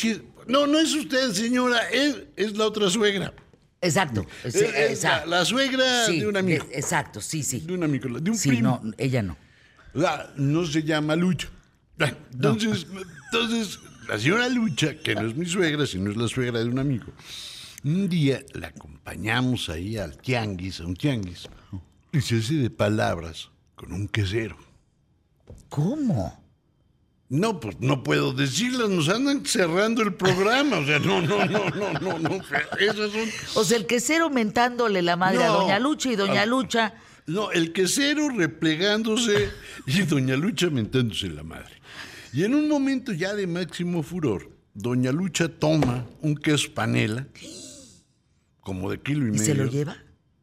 [0.47, 3.33] no, no es usted, señora, es, es la otra suegra.
[3.81, 4.25] Exacto.
[4.43, 5.29] sí, Es- es la, exacto.
[5.29, 6.65] la suegra Sí, de un amigo.
[6.71, 7.61] exacto, sí, sí.
[7.61, 8.79] De un amigo, de un Sí, primo.
[8.83, 9.37] no, ella no.
[10.05, 11.49] Ah, no se llama Lucha.
[11.99, 12.87] Ah, Entonces,
[13.31, 16.79] entonces, la señora Lucha, que no es mi suegra, sino es la suegra de un
[16.79, 17.11] amigo,
[17.83, 21.47] un día la acompañamos ahí al tianguis, a un tianguis,
[22.11, 24.57] y se hace de palabras con un quesero.
[25.69, 26.40] ¿Cómo?
[27.33, 31.69] No, pues no puedo decirlas, nos andan cerrando el programa, o sea, no, no, no,
[31.69, 32.29] no, no, no,
[32.77, 33.29] esas son...
[33.55, 35.47] O sea, el quesero mentándole la madre a.
[35.47, 36.45] Doña Lucha y Doña Ah.
[36.45, 36.93] Lucha.
[37.27, 39.49] No, el quesero replegándose
[39.85, 41.71] y doña Lucha mentándose la madre.
[42.33, 47.27] Y en un momento ya de máximo furor, doña Lucha toma un queso panela,
[48.59, 49.45] como de kilo y, ¿Y medio.
[49.45, 49.97] se lo lleva?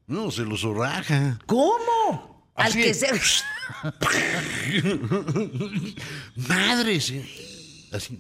[0.07, 1.39] No, se lo zorraja.
[1.45, 2.28] ¿Cómo?
[2.59, 2.83] Al Así.
[2.83, 3.17] quesero.
[6.49, 7.25] Madres, ¿eh?
[7.93, 8.19] Así.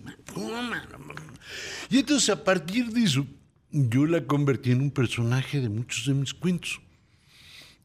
[1.91, 3.27] Y entonces a partir de eso,
[3.71, 6.81] yo la convertí en un personaje de muchos de mis cuentos.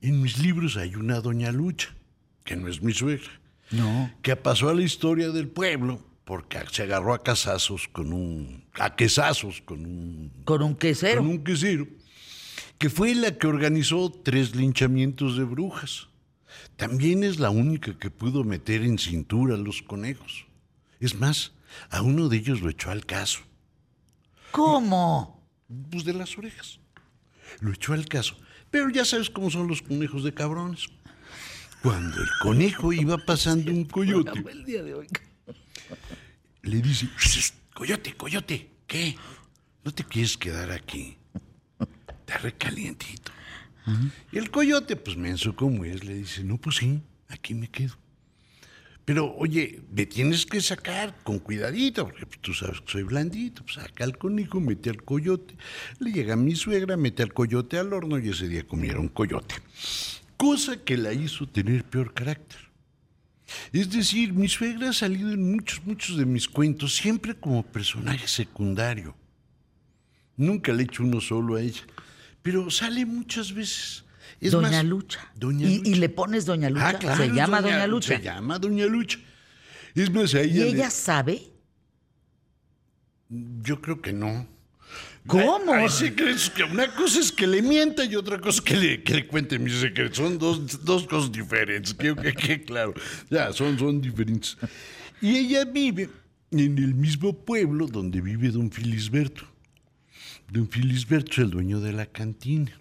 [0.02, 1.94] En mis libros hay una doña Lucha,
[2.44, 3.30] que no es mi suegra.
[3.72, 4.14] No.
[4.22, 8.64] que pasó a la historia del pueblo porque se agarró a casazos con un.
[8.74, 10.32] a quesazos con un.
[10.46, 11.22] Con un quesero.
[11.22, 11.88] con un quesero,
[12.78, 16.08] que fue la que organizó tres linchamientos de brujas.
[16.76, 20.46] También es la única que pudo meter en cintura a los conejos.
[21.00, 21.54] Es más,
[21.90, 23.40] a uno de ellos lo echó al caso,
[24.52, 25.44] ¿Cómo?
[25.92, 26.80] pues de las orejas.
[27.60, 28.38] Lo echó al caso.
[28.72, 30.86] Pero ya sabes cómo son los conejos de cabrones.
[31.82, 34.44] Cuando el conejo iba pasando un coyote,
[36.62, 39.16] le dice, "Shh, coyote, coyote, ¿qué?
[39.84, 41.18] ¿No te quieres quedar aquí?
[42.08, 43.32] Está recalientito.
[44.32, 47.96] Y el coyote, pues menso como es, le dice, no, pues sí, aquí me quedo.
[49.06, 53.64] Pero, oye, me tienes que sacar con cuidadito, porque pues, tú sabes que soy blandito.
[53.64, 55.56] Pues saca al conejo, mete al coyote.
[56.00, 59.56] Le llega mi suegra, mete al coyote al horno y ese día comieron coyote.
[60.38, 62.60] Cosa que la hizo tener peor carácter.
[63.74, 68.28] Es decir, mi suegra ha salido en muchos, muchos de mis cuentos, siempre como personaje
[68.28, 69.16] secundario.
[70.38, 71.82] Nunca le he hecho uno solo a ella,
[72.44, 74.04] pero sale muchas veces.
[74.40, 75.32] Es Doña más, Lucha.
[75.36, 75.90] Doña y, Lucha.
[75.90, 76.90] y le pones Doña Lucha.
[76.90, 78.18] Ah, claro, se llama Doña, Lucha.
[78.18, 79.18] Se llama Doña Lucha.
[79.96, 81.42] Es más, a ¿Y ella, le- ella sabe?
[83.30, 84.48] yo creo que no.
[85.26, 85.72] ¿Cómo?
[85.74, 88.76] Hay, hay secretos que una cosa es que le mienta y otra cosa es que
[88.76, 90.18] le, que le cuente mis secretos.
[90.18, 91.94] Son dos, dos cosas diferentes.
[91.94, 92.94] Creo que, que claro.
[93.30, 94.58] Ya, son, son diferentes.
[95.22, 96.10] Y ella vive
[96.52, 99.46] en el mismo pueblo donde vive don Filisberto.
[100.54, 102.80] Don Filisberto el dueño de la cantina.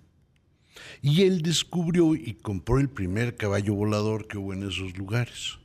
[1.01, 5.59] Y él descubrió y compró el primer caballo volador que hubo en esos lugares.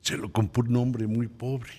[0.00, 1.72] Se lo compró un hombre muy pobre.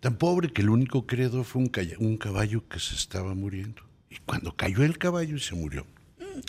[0.00, 3.82] Tan pobre que el único heredó fue un, un caballo que se estaba muriendo.
[4.10, 5.86] Y cuando cayó el caballo se murió.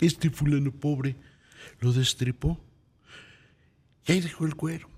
[0.02, 1.16] Este fulano pobre
[1.80, 2.62] lo destripó.
[4.06, 4.90] Y ahí dejó el cuero.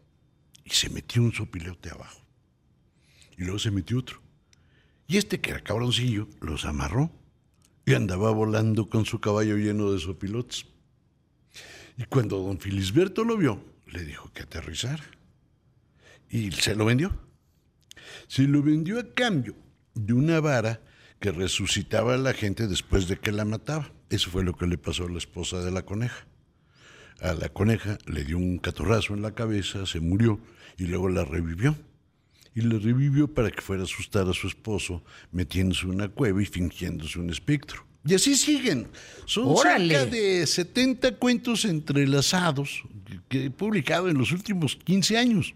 [0.65, 2.21] Y se metió un sopilote abajo.
[3.39, 4.21] Y luego se metió otro.
[5.07, 7.13] Y este que era cabroncillo los amarró.
[7.87, 10.67] Y andaba volando con su caballo lleno de sopilotes.
[11.97, 15.05] Y cuando don Filisberto lo vio, le dijo que aterrizara.
[16.31, 17.15] Y se lo vendió.
[18.27, 19.55] Se lo vendió a cambio
[19.95, 20.81] de una vara
[21.21, 23.93] que resucitaba a la gente después de que la mataba.
[24.11, 26.27] Eso fue lo que le pasó a la esposa de la coneja.
[27.21, 30.41] A la coneja le dio un catorrazo en la cabeza, se murió
[30.77, 31.77] y luego la revivió.
[32.55, 36.41] Y la revivió para que fuera a asustar a su esposo, metiéndose en una cueva
[36.43, 37.85] y fingiéndose un espectro.
[38.07, 38.87] Y así siguen.
[39.25, 39.95] Son ¡Órale!
[39.95, 42.83] cerca de 70 cuentos entrelazados
[43.29, 45.55] que he publicado en los últimos 15 años.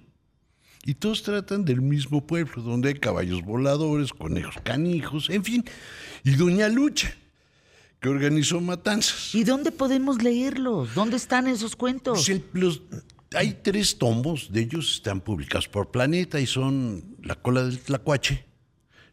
[0.84, 5.64] Y todos tratan del mismo pueblo, donde hay caballos voladores, conejos canijos, en fin.
[6.24, 7.14] Y Doña Lucha,
[8.00, 9.34] que organizó matanzas.
[9.34, 10.94] ¿Y dónde podemos leerlos?
[10.94, 12.18] ¿Dónde están esos cuentos?
[12.18, 12.80] Pues el- los-
[13.34, 18.44] hay tres tomos, de ellos están publicados por Planeta y son La cola del tlacuache,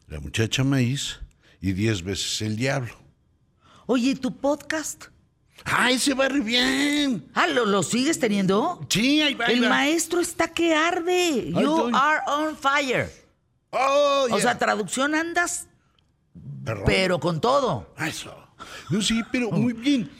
[0.08, 1.20] La muchacha maíz
[1.60, 2.94] y Diez veces el diablo.
[3.86, 5.06] Oye, ¿y tu podcast?
[5.64, 7.28] ¡Ah, ese va re bien!
[7.34, 8.86] Ah, ¿lo, lo sigues teniendo?
[8.88, 9.46] Sí, ahí va.
[9.46, 11.50] ahí El maestro está que arde.
[11.50, 13.10] You are on fire.
[13.70, 15.66] Oh, O sea, traducción andas,
[16.64, 16.84] Perdón.
[16.86, 17.92] pero con todo.
[17.98, 18.34] Eso.
[18.90, 20.10] No, sí, pero muy bien.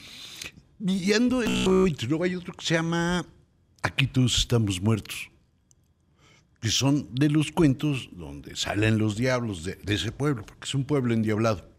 [0.84, 3.24] Y ando en- y luego hay otro que se llama
[3.82, 5.30] Aquí todos estamos muertos.
[6.60, 10.74] que son de los cuentos donde salen los diablos de, de ese pueblo, porque es
[10.74, 11.70] un pueblo endiablado.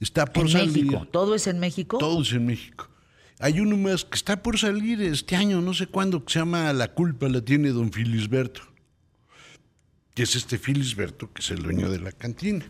[0.00, 0.84] Está por En salir.
[0.86, 1.06] México.
[1.12, 1.98] ¿Todo es en México?
[1.98, 2.88] Todo es en México.
[3.38, 6.72] Hay uno más que está por salir este año, no sé cuándo, que se llama
[6.72, 8.62] La culpa la tiene don Filisberto.
[10.14, 12.64] Que es este Filisberto, que es el dueño de la cantina.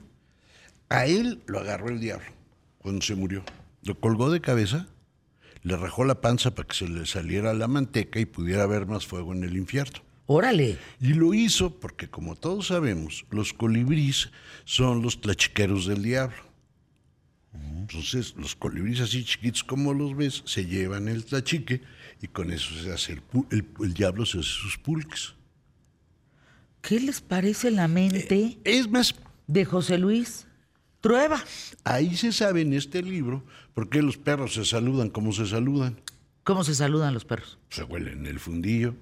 [0.89, 2.27] A él lo agarró el diablo
[2.79, 3.45] cuando se murió.
[3.85, 4.89] Lo colgó de cabeza,
[5.67, 9.05] le rajó la panza para que se le saliera la manteca y pudiera ver más
[9.05, 9.99] fuego en el infierno.
[10.27, 10.79] Órale.
[11.01, 14.31] Y lo hizo porque, como todos sabemos, los colibríes
[14.65, 16.37] son los tlachiqueros del diablo.
[17.79, 21.83] Entonces, los colibríes así chiquitos como los ves, se llevan el tlachique
[22.23, 25.35] y con eso se hace el, el- el diablo se hace sus pulques.
[26.81, 29.15] ¿Qué les parece la mente Es más,
[29.49, 30.47] de José Luis
[31.01, 31.43] Trueba?
[31.85, 36.01] ahí se sabe en este libro por qué los perros se saludan como se saludan.
[36.43, 37.59] ¿Cómo se saludan los perros?
[37.71, 38.95] Se huelen el fundillo.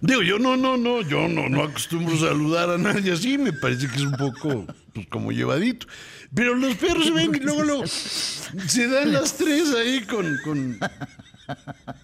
[0.00, 3.88] Digo, yo no, no, no, yo no, no acostumbro saludar a nadie así, me parece
[3.88, 5.86] que es un poco, pues, como llevadito.
[6.34, 10.78] Pero los perros se ven y luego, luego se dan las tres ahí con, con,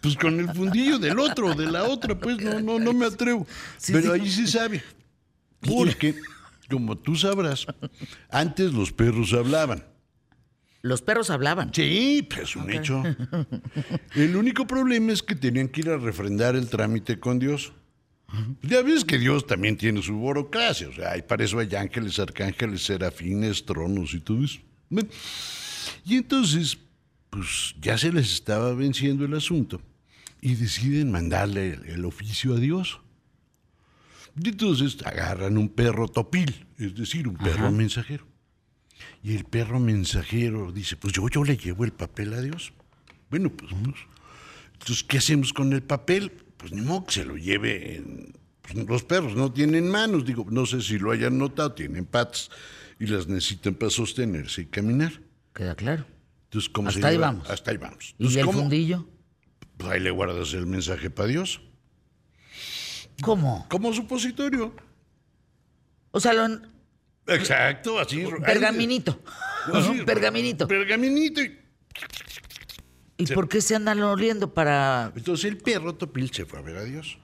[0.01, 3.47] pues con el fundillo del otro, de la otra, pues no, no, no me atrevo.
[3.87, 4.83] Pero ahí se sabe.
[5.65, 6.15] Porque,
[6.71, 7.67] como tú sabrás,
[8.31, 9.85] antes los perros hablaban.
[10.85, 11.73] Los perros hablaban.
[11.73, 13.03] Sí, pues es un hecho.
[14.15, 17.73] El único problema es que tenían que ir a refrendar el trámite con Dios.
[18.63, 22.19] Ya ves que Dios también tiene su burocracia, o sea, hay para eso hay ángeles,
[22.19, 24.59] arcángeles, serafines, tronos y todo eso.
[26.05, 26.77] Y entonces,
[27.31, 29.81] pues ya se les estaba venciendo el asunto
[30.41, 33.01] y deciden mandarle el, el oficio a Dios.
[34.43, 38.27] Y entonces agarran un perro topil, es decir, un perro mensajero.
[39.23, 42.73] Y el perro mensajero dice, pues yo, yo le llevo el papel a Dios.
[43.31, 43.97] Bueno, pues, pues,
[44.73, 46.31] entonces, ¿qué hacemos con el papel?
[46.57, 48.35] Pues ni modo que se lo lleve en...
[48.63, 52.51] pues, los perros no tienen manos, digo, no sé si lo hayan notado, tienen patas
[52.99, 55.21] y las necesitan para sostenerse y caminar.
[55.55, 56.07] Queda claro.
[56.45, 57.27] Entonces, ¿cómo se Hasta ahí lleva?
[57.29, 57.51] vamos.
[57.51, 58.15] Hasta ahí vamos.
[58.19, 58.61] ¿Y el ¿cómo?
[58.61, 59.09] fundillo?
[59.77, 61.61] Pues ahí le guardas el mensaje para Dios.
[63.23, 63.67] ¿Cómo?
[63.69, 64.75] Como supositorio.
[66.11, 66.61] O sea, lo,
[67.27, 68.25] Exacto, así.
[68.45, 69.21] pergaminito.
[69.73, 70.69] Así, pergaminito.
[70.69, 71.43] Pergaminito.
[71.43, 71.59] y-
[73.17, 75.13] ¿Y por qué se andan oliendo para...?
[75.15, 77.17] Entonces el perro Topil se fue a ver a Dios.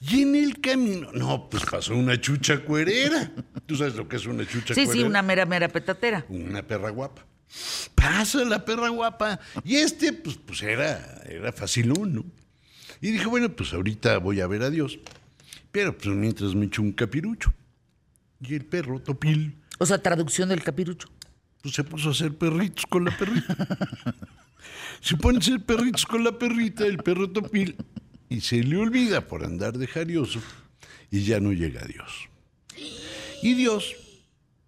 [0.00, 3.32] Y en el camino, no, pues pasó una chucha cuerera.
[3.66, 4.92] ¿Tú sabes lo que es una chucha Sí, cuerera?
[4.92, 6.26] sí, una mera, mera petatera.
[6.28, 7.24] Una perra guapa.
[7.94, 9.40] Pasa la perra guapa.
[9.64, 12.24] Y este, pues, pues era, era facilón, ¿no?
[13.00, 14.98] Y dijo, bueno, pues ahorita voy a ver a Dios.
[15.72, 17.52] Pero pues mientras me echo un capirucho.
[18.40, 21.08] Y el perro Topil, O sea, traducción del capirucho.
[21.62, 23.56] pues se puso a hacer perritos con la perrita.
[25.00, 27.76] se pone a hacer perritos con la perrita, el perro Topil,
[28.28, 30.40] y se le olvida por andar de jarioso
[31.10, 32.28] y ya no llega a Dios.
[33.42, 33.94] Y Dios,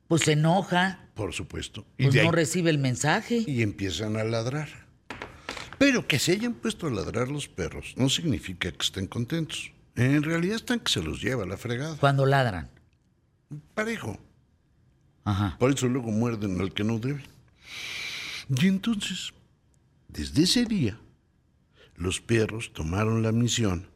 [0.09, 3.45] Pues se enoja, por supuesto, y, pues ahí- no recibe el mensaje.
[3.47, 4.69] y empiezan a ladrar.
[5.81, 9.73] Pero que se hayan puesto a ladrar los perros no significa que estén contentos.
[9.97, 11.97] En realidad están que se los lleva la fregada.
[11.97, 12.69] Cuando ladran.
[13.75, 14.19] Parejo.
[15.25, 15.57] Ajá.
[15.59, 17.23] Por eso luego muerden al que no debe.
[18.51, 19.33] Y entonces,
[20.07, 21.01] desde ese día,
[21.97, 23.89] los perros tomaron la misión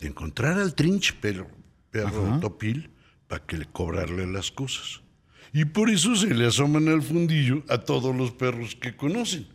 [0.00, 1.48] de encontrar al trinch perro,
[1.92, 2.90] perro topil
[3.28, 5.00] para que le cobrarle las cosas.
[5.52, 9.46] Y por eso se le asoman al fundillo a todos los perros que conocen,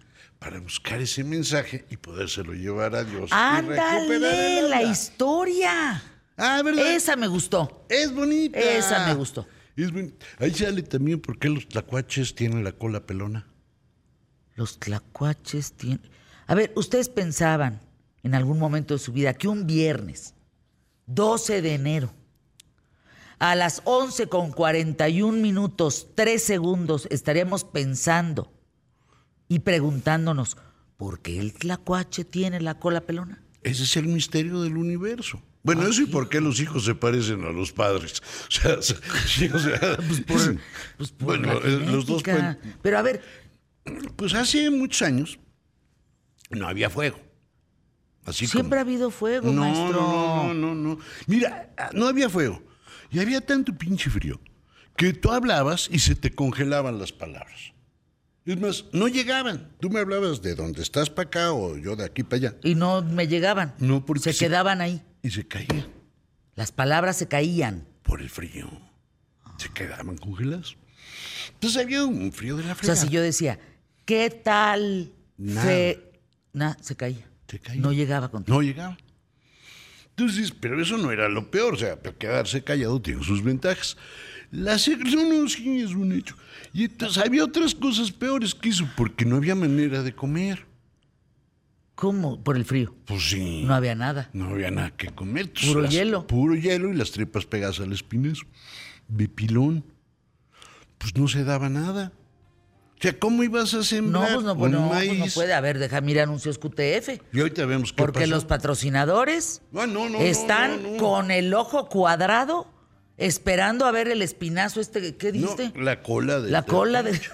[0.45, 3.31] para buscar ese mensaje y podérselo llevar a Dios.
[3.34, 4.69] ¡Ándale!
[4.69, 6.03] La historia.
[6.38, 6.86] Ah, ¿verdad?
[6.93, 7.88] Esa me gustó.
[7.89, 8.60] Es bonita.
[8.60, 9.47] Esa me gustó.
[9.75, 10.23] Es bonita.
[10.38, 13.47] Ahí sale también por qué los tlacuaches tienen la cola pelona.
[14.53, 16.01] Los tlacuaches tienen...
[16.45, 17.81] A ver, ¿ustedes pensaban
[18.21, 20.36] en algún momento de su vida que un viernes,
[21.08, 22.13] 12 de enero,
[23.39, 28.55] a las 11 con 41 minutos, 3 segundos, estaríamos pensando
[29.47, 30.58] y preguntándonos,
[30.97, 33.41] ¿por qué el tlacuache tiene la cola pelona?
[33.63, 35.41] Ese es el misterio del universo.
[35.63, 38.21] Bueno, eso y por qué los hijos se parecen a los padres.
[38.47, 38.81] O sea,
[39.27, 40.60] sí, o sea, Por-
[40.97, 43.23] pues por bueno, eh, los dos pueden- Pero a ver,
[44.15, 45.39] Pues hace muchos años
[46.52, 47.19] no había fuego.
[48.25, 49.91] Así siempre ha habido fuego, no, maestro.
[50.02, 51.00] No, no, no, no.
[51.27, 52.63] Mira, ah, no había fuego.
[53.12, 54.39] Y había tanto pinche frío
[54.98, 57.73] que tú hablabas y se te congelaban las palabras.
[58.46, 59.71] Es más, no llegaban.
[59.79, 62.56] Tú me hablabas de dónde estás para acá o yo de aquí para allá.
[62.63, 63.73] Y no me llegaban.
[63.79, 65.02] No, porque se se- quedaban ahí.
[65.23, 65.87] Y se caían
[66.56, 67.87] Las palabras se caían.
[68.04, 68.69] por el frío.
[69.58, 70.75] Se quedaban congeladas.
[71.54, 73.58] Entonces había un frío de la O sea, si yo decía,
[74.06, 75.12] ¿qué tal?
[75.37, 75.96] Nada.
[76.54, 77.27] Nah, se caía.
[77.48, 77.81] Se caía.
[77.81, 78.56] No llegaba contigo.
[78.56, 78.98] No llegaba.
[80.12, 83.98] Entonces, pero eso no era lo peor, o sea, quedarse callado tiene sus ventajas.
[84.52, 86.37] La secreción no, sí, es un hecho.
[86.78, 90.65] Y entonces había otras cosas peores que eso, porque no había manera de comer.
[91.96, 92.44] ¿Cómo?
[92.44, 92.94] Por el frío.
[93.06, 93.63] Pues sí.
[93.65, 94.30] No había nada.
[94.34, 95.44] No había nada que comer.
[95.46, 96.28] Entonces, Puro las- hielo.
[96.28, 98.44] Puro hielo y las tripas pegadas al espinazo.
[99.08, 99.86] De pilón.
[100.98, 102.12] Pues no se daba nada.
[102.98, 105.19] O sea, ¿cómo ibas a No, sembrar pues no, pues no, pues maíz?
[105.19, 105.54] no puede.
[105.54, 107.21] A ver, deja mirar anuncios QTF.
[107.32, 108.32] Y ahorita vemos qué Porque pasó.
[108.32, 110.98] los patrocinadores Ah, no, no, no, están no, no.
[110.98, 112.67] con el ojo cuadrado
[113.18, 115.16] esperando a ver el espinazo este.
[115.16, 115.72] ¿Qué No, dijiste?
[115.80, 116.52] la cola de...
[116.52, 117.20] La cola de...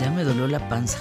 [0.00, 0.98] Ya me dolió la panza.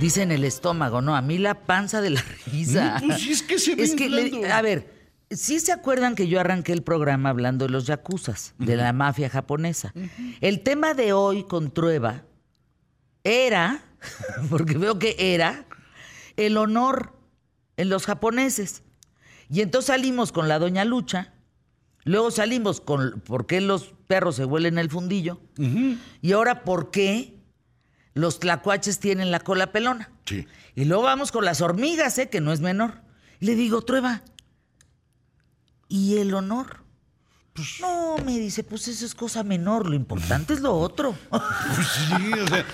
[0.00, 3.00] Dicen el estómago, no, a mí la panza de la risa.
[3.00, 4.97] No, pues es que se ve Es que, le- a ver,
[5.30, 9.28] ¿sí se acuerdan que yo arranqué el programa hablando de los yakuzas, de la mafia
[9.28, 9.92] japonesa?
[10.40, 12.24] El tema de hoy con Trueba
[13.24, 13.82] era,
[14.50, 15.66] porque veo que era,
[16.36, 17.18] el honor
[17.76, 18.82] en los japoneses.
[19.48, 21.32] Y entonces salimos con la doña Lucha,
[22.04, 25.40] luego salimos con por qué los perros se huelen el fundillo,
[26.22, 27.38] y ahora por qué
[28.14, 30.10] los tlacuaches tienen la cola pelona.
[30.26, 30.46] Sí.
[30.74, 32.28] Y luego vamos con las hormigas, ¿eh?
[32.28, 33.02] que no es menor.
[33.40, 34.22] Y le digo, Trueba,
[35.88, 36.84] ¿y el honor?
[37.52, 41.16] Pues no, me dice, pues eso es cosa menor, lo importante es lo otro.
[41.28, 42.64] Pues sí, o sea...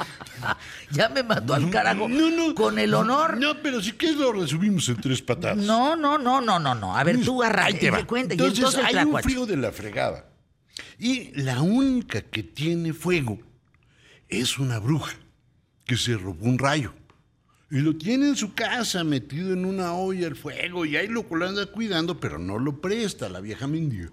[0.91, 2.55] ya me mandó al carajo No, no.
[2.55, 3.39] con el honor.
[3.39, 5.57] No, pero sí que lo resumimos en tres patadas.
[5.57, 6.95] No, no, no, no, no, no.
[6.95, 8.35] A ver, tú arranca te cuenta.
[8.35, 10.29] Entonces, y entonces el hay un frío de la fregada.
[10.99, 13.39] Y la única que tiene fuego
[14.29, 15.15] es una bruja
[15.87, 16.93] que se robó un rayo.
[17.75, 21.27] Y lo tiene en su casa metido en una olla al fuego y ahí lo
[21.45, 24.11] anda cuidando, pero no lo presta la vieja mendiga.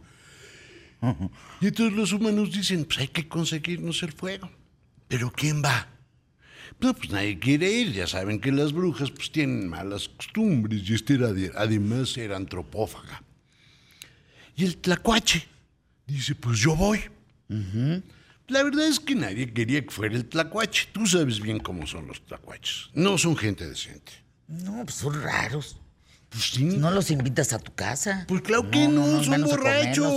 [1.62, 4.50] Y entonces los humanos dicen, pues hay que conseguirnos el fuego.
[5.08, 5.88] Pero ¿quién va?
[6.80, 10.94] No, pues nadie quiere ir, ya saben que las brujas pues tienen malas costumbres y
[10.96, 13.22] este era de- además era antropófaga.
[14.56, 15.46] Y el tlacuache
[16.08, 17.00] dice, pues yo voy.
[18.52, 20.90] La verdad es que nadie quería que fuera el tlacuache.
[20.92, 22.90] Tú sabes bien cómo son los tlacuaches.
[22.94, 24.12] No son gente decente.
[24.48, 25.78] No, pues son raros.
[26.30, 26.64] Pues sí.
[26.66, 28.26] No los invitas a tu casa.
[28.28, 30.14] pues claro que no, son borrachos.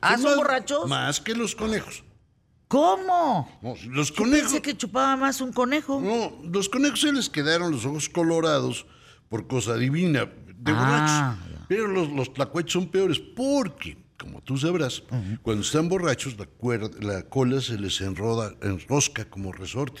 [0.00, 0.88] Ah, ¿son más- borrachos?
[0.88, 2.04] Más que los conejos.
[2.68, 3.48] ¿Cómo?
[3.62, 4.50] No, los Yo conejos.
[4.52, 6.00] pensé que chupaba más un conejo.
[6.00, 8.86] No, los conejos se les quedaron los ojos colorados
[9.28, 11.66] por cosa divina, de Ah, borrachos.
[11.68, 15.02] Pero los, los tlacuaches son peores porque, como tú sabrás,
[15.42, 20.00] cuando están borrachos, la, cuerda- la cola se les enroda, enrosca como resorte.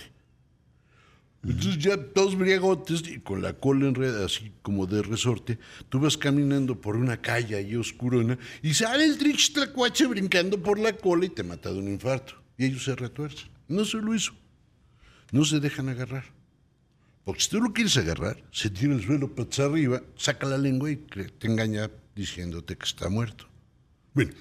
[1.46, 5.58] Entonces ya todos briegotes y con la cola enredada así como de resorte,
[5.90, 10.78] tú vas caminando por una calle ahí oscurona y sale el trich tlacuache brincando por
[10.78, 12.34] la cola y te mata de un infarto.
[12.56, 13.50] Y ellos se retuercen.
[13.68, 14.32] No solo eso,
[15.32, 16.24] no se dejan agarrar.
[17.26, 20.90] Porque si tú lo quieres agarrar, se tira el suelo patas arriba, saca la lengua
[20.90, 23.46] y te engaña diciéndote que está muerto.
[24.14, 24.32] Bueno,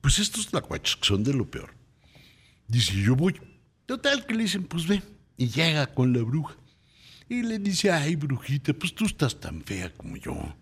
[0.00, 1.74] pues estos tlacuaches que son de lo peor.
[2.68, 3.40] Dice, yo voy.
[3.86, 5.02] Total que le dicen, pues ven.
[5.36, 6.54] Y llega con la bruja.
[7.28, 10.54] Y le dice, ay, brujita, pues tú estás tan fea como yo.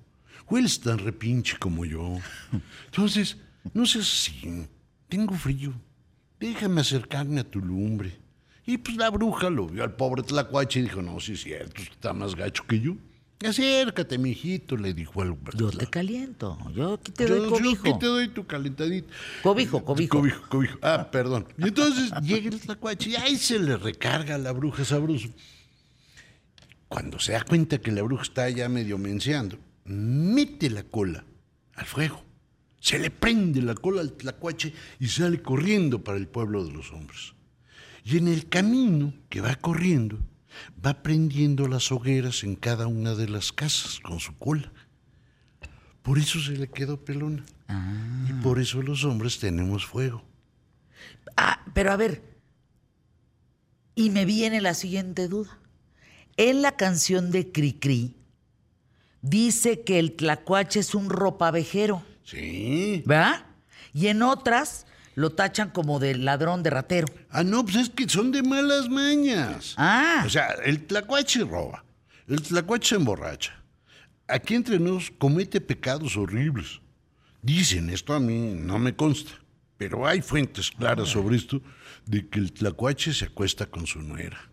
[0.49, 2.19] Hueles tan repinche como yo.
[2.87, 3.37] Entonces,
[3.75, 4.67] no seas así.
[5.09, 5.73] Tengo frío.
[6.39, 8.19] Déjame acercarme a tu lumbre.
[8.65, 11.83] Y pues la bruja lo vio al pobre tlacuache y dijo, no, sí es cierto,
[11.83, 12.97] está más gacho que yo.
[13.49, 16.59] Acércate, mijito, le dijo al Yo te caliento.
[16.75, 17.89] Yo aquí te doy yo, cobijo.
[17.89, 19.09] aquí te doy tu calentadito.
[19.43, 20.19] Cobijo, cobijo.
[20.19, 20.79] Cobijo, cobijo.
[20.83, 21.47] Ah, perdón.
[21.59, 25.29] Y entonces llega el tlacuache y ahí se le recarga a la bruja sabroso.
[26.89, 31.25] Cuando se da cuenta que la bruja está ya medio menseando, mete la cola
[31.75, 32.23] al fuego.
[32.81, 36.93] Se le prende la cola al tlacuache y sale corriendo para el pueblo de los
[36.93, 37.35] hombres.
[38.05, 40.19] Y en el camino que va corriendo,
[40.85, 44.73] va prendiendo las hogueras en cada una de las casas con su cola.
[46.03, 47.45] Por eso se le quedó pelona.
[48.29, 50.23] Y por eso los hombres tenemos fuego.
[51.37, 52.23] Ah, pero a ver.
[53.95, 55.59] Y me viene la siguiente duda.
[56.37, 58.17] En la canción de Cricri
[59.23, 63.03] dice que el tlacuache es un ropavejero, Sí.
[63.07, 63.47] ¿verdad?
[63.95, 67.07] Y en otras lo tachan como de ladrón de ratero.
[67.31, 69.75] Ah, no, pues es que son de malas mañas.
[69.77, 70.23] Ah.
[70.27, 71.85] O sea, el tlacuache roba.
[72.29, 73.63] El tlacuache se emborracha.
[74.29, 76.81] Aquí entre nos comete pecados horribles.
[77.43, 79.33] Dicen, esto a mí no me consta,
[79.77, 81.61] pero hay fuentes claras sobre esto
[82.07, 84.53] de que el tlacuache se acuesta con su nuera.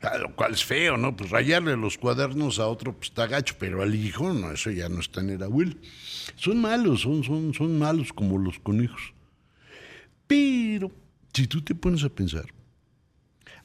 [0.00, 1.16] A lo cual es feo, ¿no?
[1.16, 4.88] Pues rayarle los cuadernos a otro pues está gacho, pero al hijo, no, eso ya
[4.88, 5.74] no está en el abuelo.
[6.36, 9.13] Son malos, son, son, son malos como los conejos.
[10.26, 10.90] Pero,
[11.32, 12.46] si tú te pones a pensar,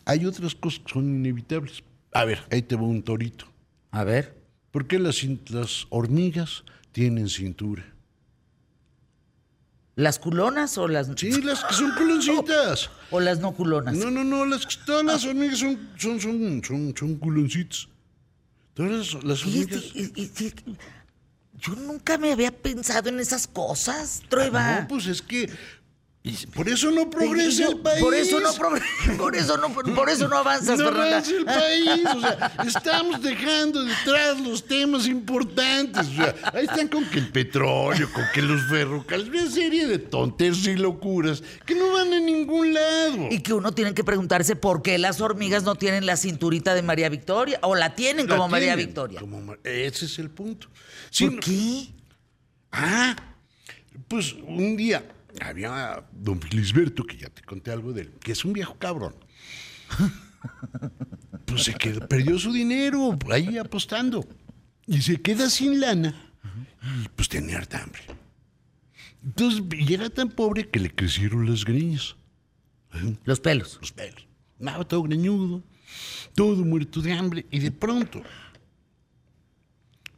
[0.06, 1.84] hay otras cosas que son inevitables.
[2.14, 3.46] A ver, ahí te va un torito.
[3.92, 4.38] A ver.
[4.72, 5.18] ¿Por qué las,
[5.90, 7.84] hormigas tienen cintura?
[9.96, 12.90] ¿Las culonas o las, Sí, las que son culoncitas.
[13.12, 13.96] o las no culonas?
[13.96, 17.88] No, no, no, las, todas las hormigas son, son, son, son, son culoncitas.
[18.74, 19.84] Todas las, hormigas...
[19.94, 20.54] y- y- y-
[21.60, 24.82] yo nunca me había pensado en esas cosas, Trueba.
[24.82, 25.50] No, pues es que...
[26.54, 28.02] Por eso no progresa el país.
[28.04, 28.50] Por eso no
[29.18, 31.08] por eso no, por eso no avanzas, No Fernanda.
[31.18, 36.08] avanza el país, o sea, estamos dejando detrás los temas importantes.
[36.08, 39.98] O sea, ahí están con que el petróleo, con que los ferrocarriles, una serie de
[39.98, 43.28] tonterías y locuras que no van a ningún lado.
[43.32, 46.82] Y que uno tiene que preguntarse por qué las hormigas no tienen la cinturita de
[46.84, 49.22] María Victoria o la tienen La como María Victoria.
[49.22, 50.68] como Mar- ese es el punto.
[51.18, 51.88] ¿Por qué?
[52.74, 53.16] Ah,
[54.10, 55.04] pues un día
[55.42, 59.16] había don Felisberto, que ya te conté algo de él, que es un viejo cabrón.
[61.46, 64.28] Pues se quedó, perdió su dinero ahí apostando.
[64.86, 66.16] Y se queda sin lana.
[67.04, 68.02] Y pues tenía harta hambre.
[69.24, 72.16] Entonces, y era tan pobre que le crecieron las greñas.
[73.24, 73.78] Los pelos.
[73.82, 74.28] Los pelos.
[74.58, 75.64] Nada, todo greñudo,
[76.36, 77.46] todo muerto de hambre.
[77.52, 78.22] Y de pronto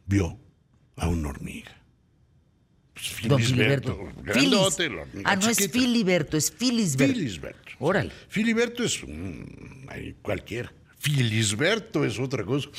[0.06, 0.38] vio
[0.98, 1.81] a una hormiga.
[3.02, 4.12] Pues, Don Filiberto.
[4.24, 5.26] Grandote, Filis.
[5.26, 5.72] Ah, no es.
[5.72, 7.14] Filiberto, es Filisberto.
[7.16, 7.72] Filisberto.
[7.80, 8.12] Órale.
[8.30, 9.88] Filiberto es un,
[10.22, 10.72] cualquiera.
[11.00, 12.70] Filisberto es otra cosa.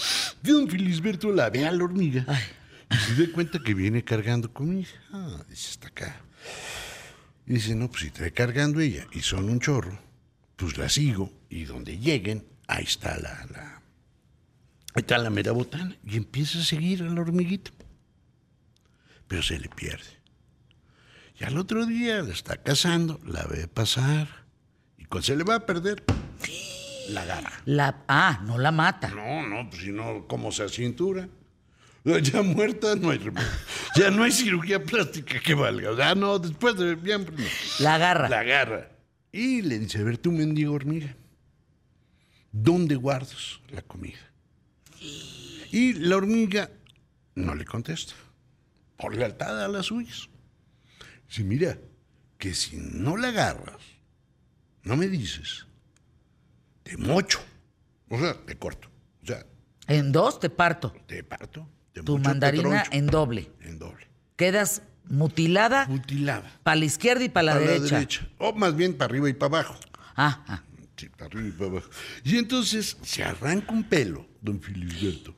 [0.42, 2.24] De un Filisberto la ve a la hormiga
[2.88, 4.88] y se da cuenta que viene cargando comida.
[5.10, 6.20] Ah, dice, está acá.
[7.46, 9.98] Y dice, no, pues si trae cargando ella y son un chorro,
[10.54, 13.82] pues la sigo y donde lleguen, ahí está la, la,
[14.94, 15.96] ahí está la mera botana.
[16.06, 17.72] Y empieza a seguir a la hormiguita.
[19.32, 20.10] Pero se le pierde.
[21.40, 24.28] Y al otro día la está cazando, la ve pasar.
[24.98, 26.04] Y cuando se le va a perder,
[27.08, 27.62] la agarra.
[27.64, 29.08] La, ah, no la mata.
[29.08, 31.30] No, no, pues si no, ¿cómo se cintura?
[32.04, 33.48] Ya muerta no hay remedio.
[33.96, 35.92] Ya no hay cirugía plástica que valga.
[35.92, 37.46] O sea, no, después de bien, pues, no.
[37.78, 38.28] La agarra.
[38.28, 38.90] La agarra.
[39.32, 41.16] Y le dice, a ver, tú mendigo hormiga,
[42.50, 44.30] ¿dónde guardas la comida?
[45.70, 46.68] Y la hormiga
[47.34, 48.12] no le contesta,
[49.02, 50.28] por lealtad a las suyas.
[51.28, 51.76] Dice, mira,
[52.38, 53.80] que si no la agarras,
[54.84, 55.66] no me dices,
[56.84, 57.40] te mocho.
[58.08, 58.88] O sea, te corto.
[59.22, 59.44] O sea,
[59.88, 60.94] En dos te parto.
[61.06, 61.68] te parto.
[61.92, 63.50] Te Tu mandarina en doble.
[63.60, 64.06] En doble.
[64.36, 66.60] Quedas mutilada Mutilada.
[66.62, 68.28] para la izquierda y para la, Para derecha.
[68.38, 69.80] O más bien para arriba y para abajo.
[70.14, 70.62] Ah, ah.
[70.96, 71.90] Sí, para arriba y para abajo.
[72.22, 75.34] Y entonces se arranca un pelo, don Filiberto,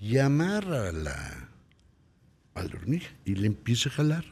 [0.00, 1.47] y amarra la,
[2.60, 4.24] a la hormiga y le empieza a jalar.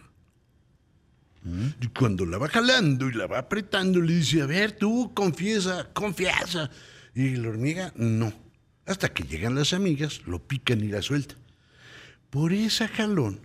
[1.81, 5.89] Y cuando la va jalando y la va apretando, le dice, a ver, tú confiesa,
[5.93, 6.71] confiesa.
[7.15, 8.33] Y la hormiga, no.
[8.85, 11.39] Hasta que llegan las amigas, lo pican y la sueltan.
[12.31, 13.41] Por esa jalón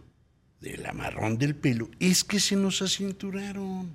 [0.62, 3.92] del amarrón del pelo es que se nos acinturaron.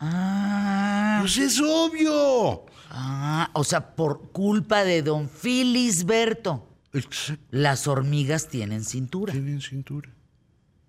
[0.00, 2.66] Ah, Pues es obvio.
[2.90, 7.42] ah, o sea, por culpa de don Filisberto, Exacto.
[7.50, 9.32] las hormigas tienen cintura.
[9.32, 10.10] Tienen cintura.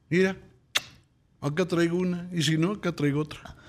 [0.10, 0.36] Mira,
[1.40, 3.56] acá traigo una, y si no, acá traigo otra.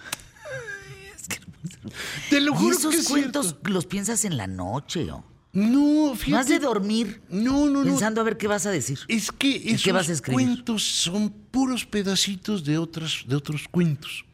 [2.30, 3.70] Te lo Y juro esos que es cuentos cierto.
[3.70, 5.24] los piensas en la noche, ¿o?
[5.53, 6.41] No, fíjate.
[6.41, 7.85] Has de dormir No, no, no.
[7.85, 8.99] pensando a ver qué vas a decir.
[9.09, 10.47] Es que esos qué vas a escribir?
[10.47, 14.24] cuentos son puros pedacitos de, otras, de otros cuentos.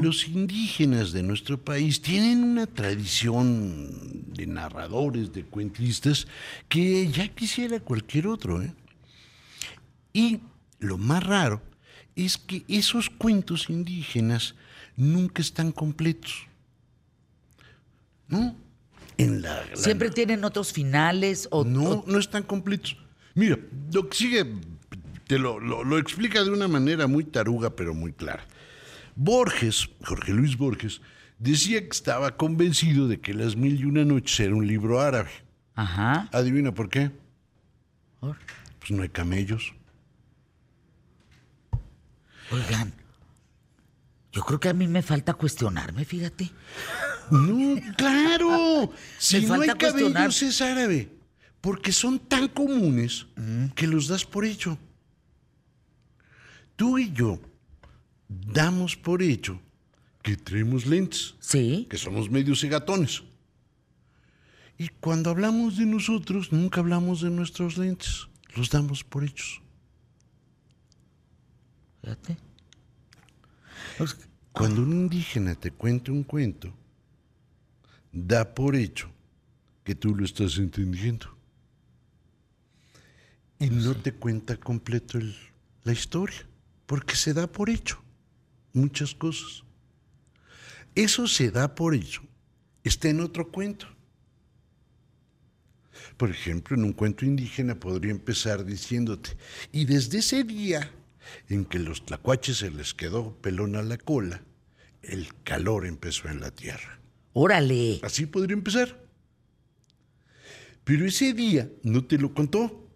[0.00, 6.26] Los indígenas de nuestro país tienen una tradición de narradores, de cuentistas,
[6.68, 8.62] que ya quisiera cualquier otro.
[8.62, 8.72] ¿eh?
[10.12, 10.40] Y
[10.80, 11.62] lo más raro
[12.16, 14.54] es que esos cuentos indígenas
[14.96, 16.46] nunca están completos.
[18.28, 18.54] ¿No?
[19.16, 22.96] En la, la- Siempre tienen otros finales o, no, o- no están completos.
[23.34, 23.58] Mira,
[23.92, 24.46] lo que sigue
[25.26, 28.46] te lo, lo- lo explica de una manera muy taruga, pero muy clara.
[29.16, 31.00] Borges, Jorge Luis Borges,
[31.38, 35.30] decía que estaba convencido de que Las Mil y Una Noches era un libro árabe.
[35.74, 36.28] Ajá.
[36.32, 37.10] ¿Adivina por qué?
[38.20, 38.36] Por-
[38.78, 39.72] Pues no hay camellos.
[42.50, 42.92] Oigan,
[44.32, 46.50] yo creo que a mí me falta cuestionarme, fíjate.
[47.30, 48.92] No, claro.
[49.18, 51.10] si no hay camellos es árabe.
[51.60, 53.26] Porque son tan comunes
[53.74, 54.76] que los das por hecho.
[56.76, 57.40] Tú y yo
[58.28, 59.60] damos por hecho
[60.22, 61.86] que traemos lentes, Sí.
[61.90, 63.22] que somos medios cegatones.
[64.78, 68.26] Y cuando hablamos de nosotros, nunca hablamos de nuestros lentes.
[68.56, 69.60] Los damos por hechos.
[72.02, 72.36] Fíjate.
[74.52, 76.72] Cuando un indígena te cuenta un cuento,
[78.12, 79.10] da por hecho
[79.84, 81.26] que tú lo estás entendiendo.
[83.58, 85.36] Y no te cuenta completo el-
[85.84, 86.46] la historia,
[86.86, 88.02] porque se da por hecho
[88.74, 89.64] muchas cosas.
[90.94, 92.22] Eso se da por hecho.
[92.82, 93.86] Está en otro cuento.
[96.16, 99.36] Por ejemplo, en un cuento indígena podría empezar diciéndote,
[99.72, 100.90] y desde ese día
[101.48, 104.42] en que los tlacuaches se les quedó pelón a la cola,
[105.02, 107.00] el calor empezó en la tierra.
[107.32, 108.00] Órale.
[108.02, 109.02] Así podría empezar.
[110.84, 112.88] Pero ese día no te lo contó.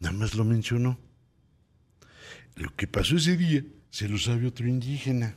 [0.00, 0.98] Nada más lo mencionó.
[2.56, 5.36] Lo que pasó ese día se lo sabe otro indígena.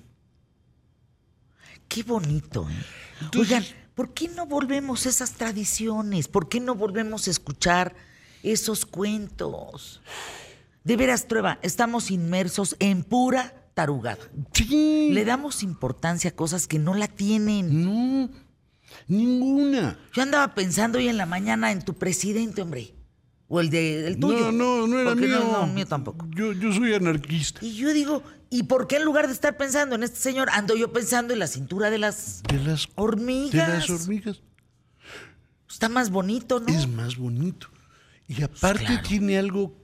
[1.88, 3.38] Qué bonito, ¿eh?
[3.38, 6.28] Oigan, ¿por qué no volvemos a esas tradiciones?
[6.28, 7.95] ¿Por qué no volvemos a escuchar
[8.41, 10.01] esos cuentos?
[10.84, 14.24] De veras, Trueba, estamos inmersos en pura tarugada.
[14.54, 15.10] Sí.
[15.12, 17.84] Le damos importancia a cosas que no la tienen.
[17.84, 18.30] No,
[19.08, 19.99] ninguna.
[20.14, 22.93] Yo andaba pensando hoy en la mañana en tu presidente, hombre.
[23.56, 24.51] O el de el tuyo.
[24.51, 25.39] No, no, no era Porque mío.
[25.39, 26.28] No, no, mío tampoco.
[26.32, 27.64] Yo, yo soy anarquista.
[27.64, 30.76] Y yo digo, ¿y por qué en lugar de estar pensando en este señor, ando
[30.76, 33.51] yo pensando en la cintura de las De las hormigas?
[33.51, 34.41] De las hormigas.
[35.70, 36.68] Está más bonito, ¿no?
[36.68, 37.68] Es más bonito.
[38.28, 39.08] Y aparte claro.
[39.08, 39.78] tiene algo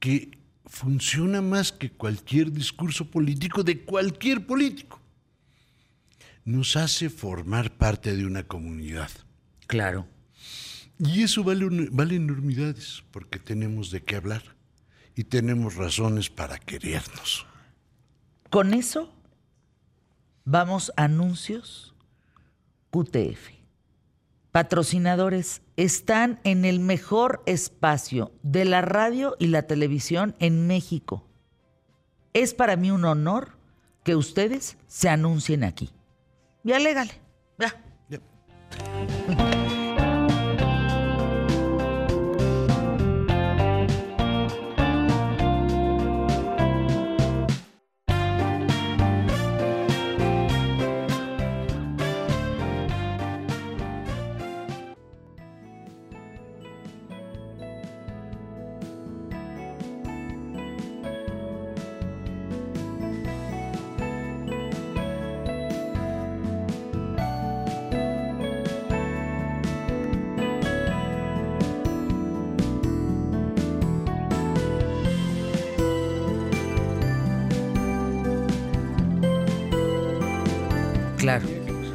[0.00, 5.00] que funciona más que cualquier discurso político de cualquier político.
[6.44, 9.08] Nos hace formar parte de una comunidad.
[9.66, 10.06] Claro.
[10.98, 14.42] Y eso vale, enormidades, porque tenemos de qué hablar
[15.14, 17.46] y tenemos razones para querernos.
[18.50, 19.12] Con eso,
[20.44, 21.94] vamos a anuncios
[22.90, 23.50] QTF.
[24.52, 31.26] Patrocinadores están en el mejor espacio de la radio y la televisión en México.
[32.34, 33.58] Es para mí un honor
[34.04, 35.90] que ustedes se anuncien aquí.
[36.62, 37.12] Ya légale.
[37.58, 37.82] Ya.
[38.08, 39.54] Claro.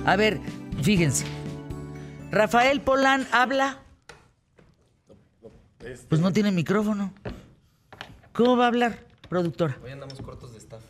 [0.09, 0.39] A ver,
[0.81, 1.23] fíjense.
[2.31, 3.77] Rafael Polán habla.
[6.07, 7.13] Pues no tiene micrófono.
[8.33, 9.77] ¿Cómo va a hablar, productora?
[9.83, 10.81] Hoy andamos cortos de staff.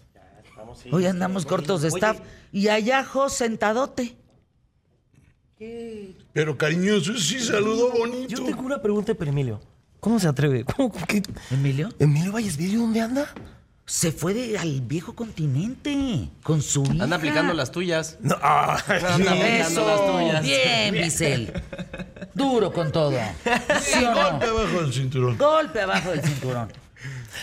[0.89, 2.21] Hoy andamos cortos de staff.
[2.53, 4.15] Y allá Jos sentadote.
[6.31, 8.29] Pero cariñoso, sí saludó bonito.
[8.29, 9.59] Yo tengo una pregunta para Emilio.
[9.99, 10.63] ¿Cómo se atreve?
[10.63, 13.27] ¿Cómo que Emilio Emilio Vallesvidrio dónde anda?
[13.89, 17.03] Se fue de- al viejo continente con su hija.
[17.05, 18.17] Anda aplicando las tuyas.
[18.21, 20.43] No, ah, Anda aplicando las tuyas.
[20.43, 21.53] bien, Bisel.
[22.35, 23.17] Duro con todo.
[23.81, 24.29] ¿Sí o no?
[24.39, 25.37] Golpe abajo del cinturón.
[25.37, 26.71] Golpe abajo del cinturón.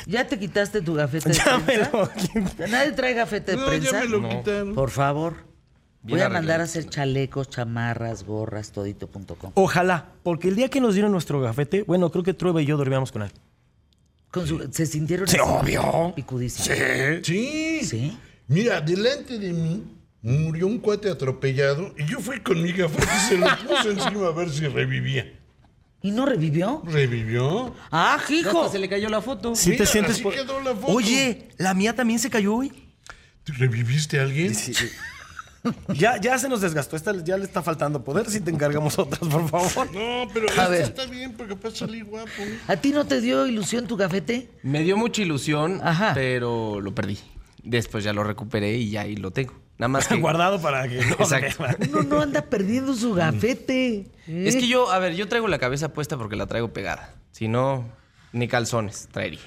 [0.07, 1.91] ¿Ya te quitaste tu gafete de Ya me prensa?
[1.93, 3.91] lo ¿Nadie trae gafete de No, prensa?
[3.93, 4.75] ya me lo quitaron.
[4.75, 5.35] Por favor.
[6.03, 9.51] Voy a mandar a hacer chalecos, chamarras, gorras, todito.com.
[9.55, 12.77] Ojalá, porque el día que nos dieron nuestro gafete, bueno, creo que Trueba y yo
[12.77, 13.33] dormíamos con él.
[14.37, 16.13] Con su- se sintieron Sí, así, obvio.
[16.15, 16.69] picudísimos.
[17.23, 17.81] Sí.
[17.85, 18.19] ¿Sí?
[18.49, 19.83] Mira, delante de mí
[20.21, 24.27] murió un cuate atropellado y yo fui con mi gafete y se lo puse encima
[24.27, 25.33] a ver si revivía.
[26.03, 26.83] ¿Y no revivió?
[26.85, 27.75] ¿Revivió?
[27.91, 28.61] ¡Ah, hijo!
[28.61, 29.55] hasta se le cayó la foto.
[29.57, 30.93] ¿Sí Mira, te sientes así por- quedó la foto.
[30.93, 32.71] Oye, la mía también se cayó hoy.
[33.43, 34.55] ¿Tú ¿Reviviste a alguien?
[35.95, 36.97] Ya, ya se nos desgastó.
[36.97, 38.29] Esta ya le está faltando poder.
[38.31, 39.93] Si te encargamos otras, por favor.
[39.95, 40.83] No, pero A ver.
[40.83, 42.31] está bien porque para salir guapo.
[42.69, 44.51] ¿A ti no te dio ilusión tu gafete?
[44.63, 46.13] Me dio mucha ilusión, Ajá.
[46.15, 47.19] pero lo perdí.
[47.63, 49.55] Después ya lo recuperé y ya ahí lo tengo.
[49.79, 50.17] Nada más que...
[50.17, 50.97] Guardado para que.
[51.05, 51.65] no Exacto.
[51.91, 54.07] Uno no anda perdiendo su gafete.
[54.27, 54.59] Es ¿eh?
[54.59, 57.15] que yo, a ver, yo traigo la cabeza puesta porque la traigo pegada.
[57.33, 57.85] Si no,
[58.33, 59.41] ni calzones traería.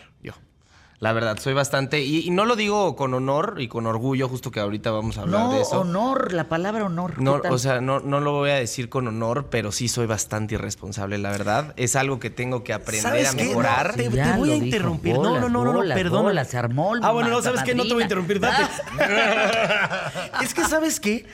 [1.02, 2.02] La verdad, soy bastante...
[2.02, 5.22] Y, y no lo digo con honor y con orgullo, justo que ahorita vamos a
[5.22, 5.80] hablar No, de eso.
[5.80, 7.14] honor, la palabra honor.
[7.16, 10.08] ¿qué No, o sea, no, no lo voy a decir con honor, pero sí soy
[10.08, 11.74] bastante irresponsable, la verdad.
[11.78, 13.45] Es algo que tengo que aprender ¿Sabes a qué?
[13.45, 13.91] mejorar.
[13.91, 14.66] No, te, voy a dijo.
[14.66, 15.14] interrumpir.
[15.14, 16.24] no, Bolas, no, no, no, bolas, perdón.
[16.24, 17.74] bolas, se armó el Ah, bueno, no, ¿sabes qué?
[17.76, 18.41] No te voy a interrumpir.
[18.41, 18.64] Date.
[20.43, 21.26] es que, ¿sabes qué?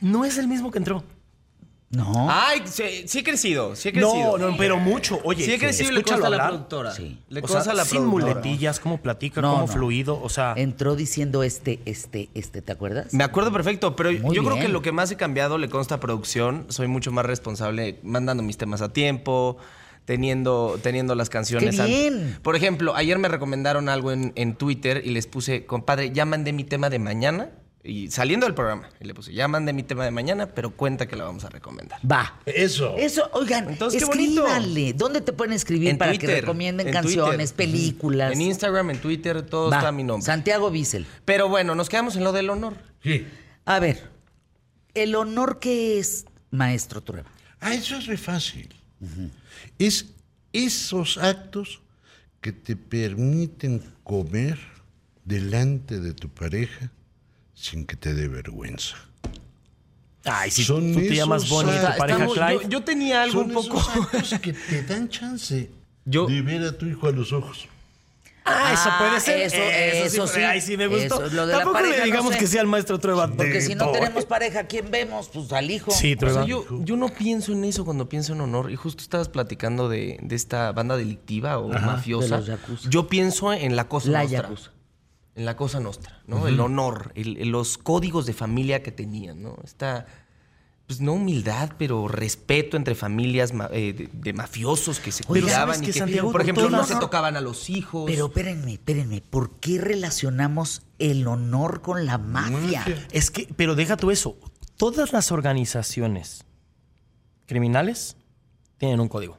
[0.00, 1.04] No es el mismo que entró.
[1.92, 2.26] No.
[2.30, 4.38] Ay, sí, sí he crecido, sí he crecido.
[4.38, 5.20] No, no, pero mucho.
[5.24, 6.50] Oye, Sí he crecido y le escúchalo consta a la hablar.
[6.50, 6.90] productora.
[6.92, 7.18] Sí.
[7.28, 8.34] Le O consta sea, a la sin productora.
[8.34, 9.72] muletillas, cómo platica, No, cómo no.
[9.72, 10.18] fluido.
[10.22, 13.12] O sea, Entró diciendo este, este, este, ¿te acuerdas?
[13.12, 15.96] Me acuerdo perfecto, pero Muy yo creo que lo que más he cambiado le consta
[15.96, 16.64] a producción.
[16.70, 19.58] Soy mucho más responsable mandando mis temas a tiempo,
[20.06, 21.76] teniendo, teniendo las canciones.
[21.76, 22.38] ¡Qué an- bien!
[22.42, 26.52] Por ejemplo, ayer me recomendaron algo en, en Twitter y les puse, compadre, ya mandé
[26.52, 27.50] mi tema de mañana.
[27.84, 31.08] Y saliendo del programa, y le puse, ya mandé mi tema de mañana, pero cuenta
[31.08, 31.98] que la vamos a recomendar.
[32.08, 32.40] Va.
[32.46, 32.96] Eso.
[32.96, 34.92] Eso, oigan, Entonces, escríbanle.
[34.92, 37.72] ¿Dónde te pueden escribir para que recomienden en canciones, Twitter.
[37.72, 38.32] películas?
[38.34, 39.78] En Instagram, en Twitter, todo Va.
[39.78, 40.24] está mi nombre.
[40.24, 41.06] Santiago Bissell.
[41.24, 42.76] Pero bueno, nos quedamos en lo del honor.
[43.02, 43.26] Sí.
[43.64, 44.10] A ver,
[44.94, 47.30] ¿el honor qué es, maestro Trueba?
[47.60, 48.68] Ah, eso es re fácil.
[49.80, 50.06] Es
[50.52, 51.82] esos actos
[52.40, 54.58] que te permiten comer
[55.24, 56.92] delante de tu pareja
[57.62, 58.96] sin que te dé vergüenza.
[60.24, 62.62] ay, si Son tú te llamas Bonnie y tu pareja Estamos- Clyde.
[62.64, 63.78] yo, yo tenía algo Son un poco...
[63.78, 65.70] esos actos que te dan chance
[66.04, 67.68] Yo- de ver a tu hijo a los ojos.
[68.44, 69.40] Ah, eso Ah, puede ser.
[69.42, 70.40] eso- eso sí.
[70.40, 71.24] Ay, sí me gustó.
[71.24, 72.38] Eso, lo de la Tampoco pareja, le no digamos sé.
[72.40, 73.28] que sea el maestro Trueba.
[73.28, 75.28] Porque si no tenemos pareja, ¿a quién vemos?
[75.32, 75.92] Pues al hijo.
[75.92, 76.40] Sí, O Trueba.
[76.40, 78.72] sea, yo, yo no pienso en eso cuando pienso en honor.
[78.72, 82.40] Y justo estabas platicando de, de esta banda delictiva o mafiosa.
[82.40, 82.88] de los.
[82.90, 84.42] Yo pienso en la cosa La nostra.
[84.42, 84.70] yakuza.
[85.34, 86.46] En la cosa nostra, ¿no?
[86.46, 89.56] El honor, el- el- los códigos de familia que tenían, ¿no?
[89.64, 90.04] Esta,
[90.86, 95.76] pues no humildad, pero respeto entre familias ma- eh, de, de mafiosos que se cuidaban
[95.76, 96.30] ¿sabes y que, Santiago?
[96.32, 98.04] por ejemplo, no honor- se tocaban a los hijos.
[98.06, 99.22] Pero espérenme, espérenme.
[99.22, 102.84] ¿Por qué relacionamos el honor con la mafia?
[103.10, 104.36] Es que, pero deja tú eso.
[104.76, 106.44] Todas las organizaciones
[107.46, 108.16] criminales
[108.76, 109.38] tienen un código.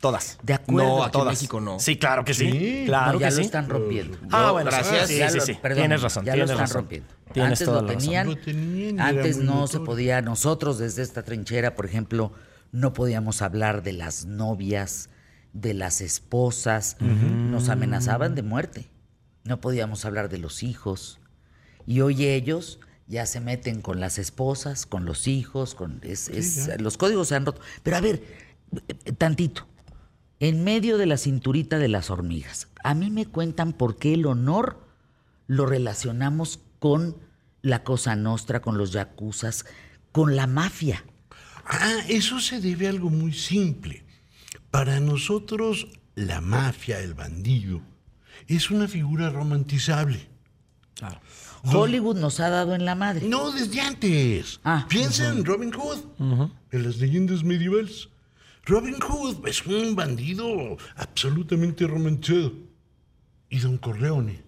[0.00, 0.38] Todas.
[0.42, 0.88] De acuerdo.
[0.88, 1.32] No, aquí en Todas.
[1.34, 1.80] México no.
[1.80, 2.50] Sí, claro que sí.
[2.50, 2.82] Sí.
[2.86, 3.44] Claro No, ya que lo sí.
[3.46, 4.16] están rompiendo.
[4.30, 5.08] Ah, bueno, gracias.
[5.08, 5.54] Sí, Ya sí, lo- sí.
[5.60, 6.24] perdón, tienes razón.
[6.24, 6.80] Ya tienes lo están razón.
[6.82, 7.08] rompiendo.
[7.32, 8.00] Tienes Antes toda lo razón.
[8.38, 9.00] tenían.
[9.00, 10.22] Antes no se podía.
[10.22, 12.32] Nosotros desde esta trinchera, por ejemplo,
[12.70, 15.10] no podíamos hablar de las novias,
[15.52, 16.96] de las esposas.
[17.00, 18.88] Nos amenazaban de muerte.
[19.44, 21.18] No podíamos hablar de los hijos.
[21.86, 22.78] Y hoy ellos
[23.08, 27.34] ya se meten con las esposas, con los hijos, con es- es- los códigos se
[27.34, 27.60] han roto.
[27.82, 28.22] Pero a ver,
[29.04, 29.66] eh, tantito.
[30.40, 34.26] En medio de la cinturita de las hormigas, a mí me cuentan por qué el
[34.26, 34.78] honor
[35.48, 37.16] lo relacionamos con
[37.62, 39.66] la cosa nostra, con los yacuzas,
[40.12, 41.04] con la mafia.
[41.64, 44.04] Ah, eso se debe a algo muy simple.
[44.70, 47.80] Para nosotros, la mafia, el bandido,
[48.46, 50.28] es una figura romantizable.
[51.64, 53.28] Hollywood nos ha dado en la madre.
[53.28, 54.60] No, desde antes.
[54.64, 54.86] Ah.
[54.88, 55.98] Piensa en Robin Hood,
[56.70, 58.08] en las leyendas medievales.
[58.68, 62.52] Robin Hood es un bandido absolutamente romantizado.
[63.48, 64.42] Y Don Corleone.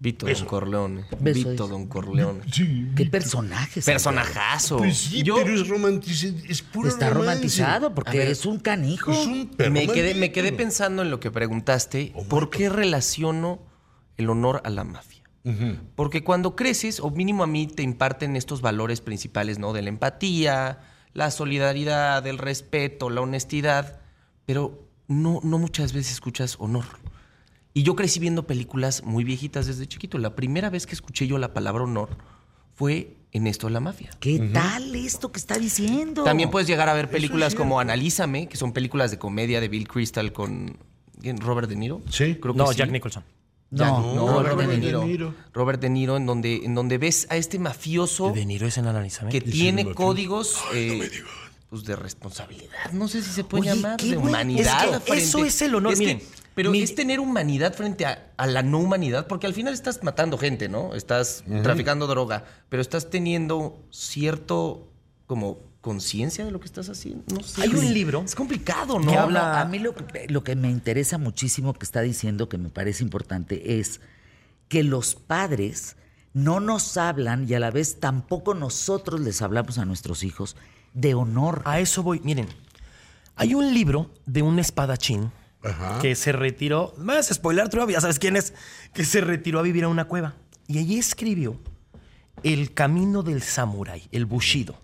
[0.00, 1.04] Vito Don Corleone.
[1.20, 1.68] Beso, Vito.
[1.68, 2.40] Don Corleone.
[2.50, 2.88] Sí.
[2.96, 3.84] ¿Qué personajes?
[3.84, 4.78] Personajazo.
[4.78, 6.34] Pues sí, Yo pero es romantizado.
[6.48, 7.30] Es puro Está romance.
[7.30, 9.12] romantizado porque ver, es un canijo.
[9.12, 12.12] Es un perro me quedé, me quedé pensando en lo que preguntaste.
[12.28, 13.62] ¿Por qué relaciono
[14.16, 15.22] el honor a la mafia?
[15.94, 19.72] Porque cuando creces, o mínimo a mí te imparten estos valores principales, ¿no?
[19.72, 20.80] De la empatía,
[21.14, 24.00] la solidaridad, el respeto, la honestidad,
[24.44, 26.84] pero no, no muchas veces escuchas honor.
[27.72, 30.18] Y yo crecí viendo películas muy viejitas desde chiquito.
[30.18, 32.10] La primera vez que escuché yo la palabra honor
[32.74, 34.10] fue en esto de la mafia.
[34.20, 36.22] ¿Qué tal esto que está diciendo?
[36.22, 39.68] También puedes llegar a ver películas es como Analízame, que son películas de comedia de
[39.68, 40.78] Bill Crystal con.
[41.38, 42.02] Robert De Niro.
[42.10, 42.36] Sí.
[42.36, 42.76] Creo que No, sí.
[42.76, 43.24] Jack Nicholson.
[43.76, 45.34] No, no, Robert Robert, De De Niro.
[45.52, 48.86] Robert De Niro, en donde, en donde ves a este mafioso De Niro es en
[49.30, 51.10] que tiene códigos eh,
[51.70, 52.92] pues de responsabilidad.
[52.92, 54.84] No sé si se puede Oye, llamar de buen- humanidad.
[54.84, 55.92] es que frente- eso es el honor.
[55.92, 56.22] Es que- Miren,
[56.54, 60.38] pero es tener humanidad frente a, a la no humanidad, porque al final estás matando
[60.38, 60.94] gente, ¿no?
[60.94, 64.86] Estás traficando droga, pero estás teniendo cierto
[65.26, 67.24] como conciencia de lo que estás haciendo.
[67.34, 67.62] No sé.
[67.62, 69.10] Hay un libro Es complicado, ¿no?
[69.10, 72.58] que habla- a mí lo que, lo que me interesa muchísimo que está diciendo, que
[72.58, 74.00] me parece importante, es
[74.68, 75.96] que los padres
[76.32, 80.56] no nos hablan y a la vez tampoco nosotros les hablamos a nuestros hijos
[80.94, 81.62] de honor.
[81.64, 82.20] A eso voy.
[82.24, 82.48] Miren,
[83.36, 85.30] hay un libro de un espadachín
[85.62, 85.98] Ajá.
[86.00, 86.94] que se retiró.
[86.98, 88.52] Me vas a spoiler, ya sabes quién es.
[88.92, 90.34] Que se retiró a vivir a una cueva.
[90.66, 91.60] Y allí escribió
[92.44, 94.80] El camino del samurái, el bushido.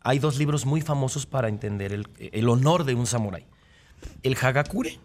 [0.00, 3.46] Hay dos libros muy famosos para entender el, el honor de un samurái:
[4.22, 4.98] El Hagakure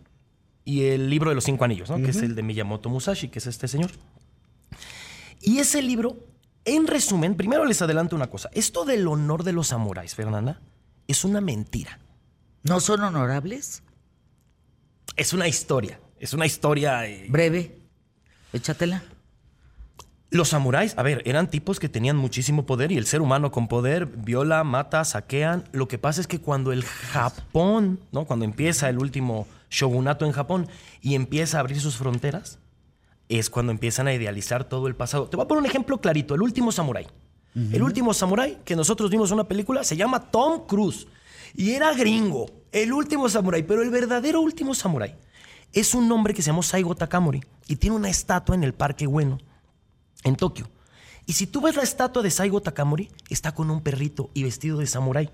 [0.65, 1.97] y el libro de los cinco anillos, ¿no?
[1.97, 3.91] que es el de Miyamoto Musashi, que es este señor.
[5.41, 6.17] Y ese libro,
[6.65, 8.49] en resumen, primero les adelanto una cosa.
[8.53, 10.59] Esto del honor de los samuráis, Fernanda,
[11.07, 11.99] es una mentira.
[12.63, 13.83] ¿No son honorables?
[15.15, 15.99] Es una historia.
[16.19, 17.05] Es una historia.
[17.07, 17.77] eh, Breve.
[18.51, 19.03] Échatela.
[20.29, 23.69] Los samuráis, a ver, eran tipos que tenían muchísimo poder y el ser humano con
[23.69, 25.63] poder viola, mata, saquean.
[25.71, 28.25] Lo que pasa es que cuando el Japón, ¿no?
[28.25, 30.67] Cuando empieza el último shogunato en Japón
[31.01, 32.59] y empieza a abrir sus fronteras,
[33.29, 35.27] es cuando empiezan a idealizar todo el pasado.
[35.29, 37.07] Te voy a poner un ejemplo clarito, el último samurái.
[37.55, 41.07] El último samurái que nosotros vimos en una película se llama Tom Cruise
[41.55, 45.15] y era gringo, el último samurái, pero el verdadero último samurái
[45.73, 49.07] es un hombre que se llamó Saigo Takamori y tiene una estatua en el Parque
[49.07, 49.39] Bueno
[50.27, 50.69] en Tokio.
[51.25, 54.77] Y si tú ves la estatua de Saigo Takamori, está con un perrito y vestido
[54.77, 55.29] de samurái.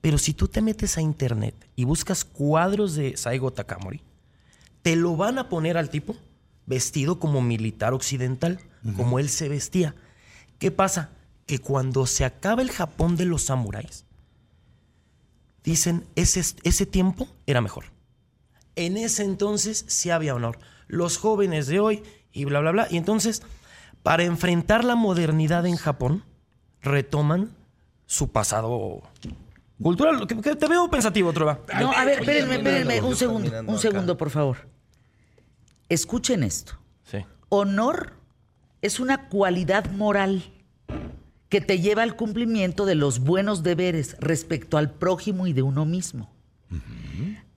[0.00, 4.02] Pero si tú te metes a internet y buscas cuadros de Saigo Takamori,
[4.82, 6.14] te lo van a poner al tipo
[6.66, 8.60] vestido como militar occidental,
[8.96, 9.94] como él se vestía.
[10.58, 11.10] ¿Qué pasa?
[11.46, 14.04] Que cuando se acaba el Japón de los samuráis,
[15.64, 17.86] dicen, ese, ese tiempo era mejor.
[18.76, 20.58] En ese entonces sí había honor.
[20.86, 22.02] Los jóvenes de hoy
[22.32, 22.86] y bla, bla, bla.
[22.90, 23.42] Y entonces,
[24.06, 26.22] para enfrentar la modernidad en Japón,
[26.80, 27.50] retoman
[28.06, 29.02] su pasado
[29.82, 30.28] cultural.
[30.28, 31.58] Que- que Te veo pensativo, Trova.
[31.80, 34.58] No, a ver, espérenme, espérenme, un segundo, un segundo, por favor.
[35.88, 36.74] Escuchen esto.
[37.02, 37.18] Sí.
[37.48, 38.12] Honor
[38.80, 40.44] es una cualidad moral
[41.48, 45.84] que te lleva al cumplimiento de los buenos deberes respecto al prójimo y de uno
[45.84, 46.30] mismo.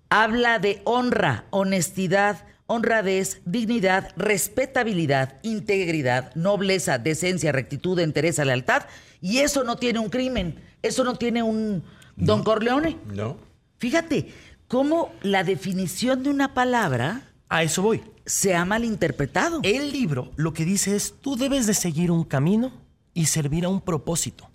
[0.10, 8.84] Habla de honra, honestidad, honradez, dignidad, respetabilidad, integridad, nobleza, decencia, rectitud, entereza, lealtad.
[9.22, 11.84] Y eso no tiene un crimen, eso no tiene un
[12.16, 12.98] Don Corleone.
[13.14, 13.38] No.
[13.80, 14.32] Fíjate
[14.68, 18.04] cómo la definición de una palabra A eso voy.
[18.26, 19.62] se ha malinterpretado.
[19.64, 22.72] El libro lo que dice es, tú debes de seguir un camino
[23.16, 24.48] y servir a un propósito.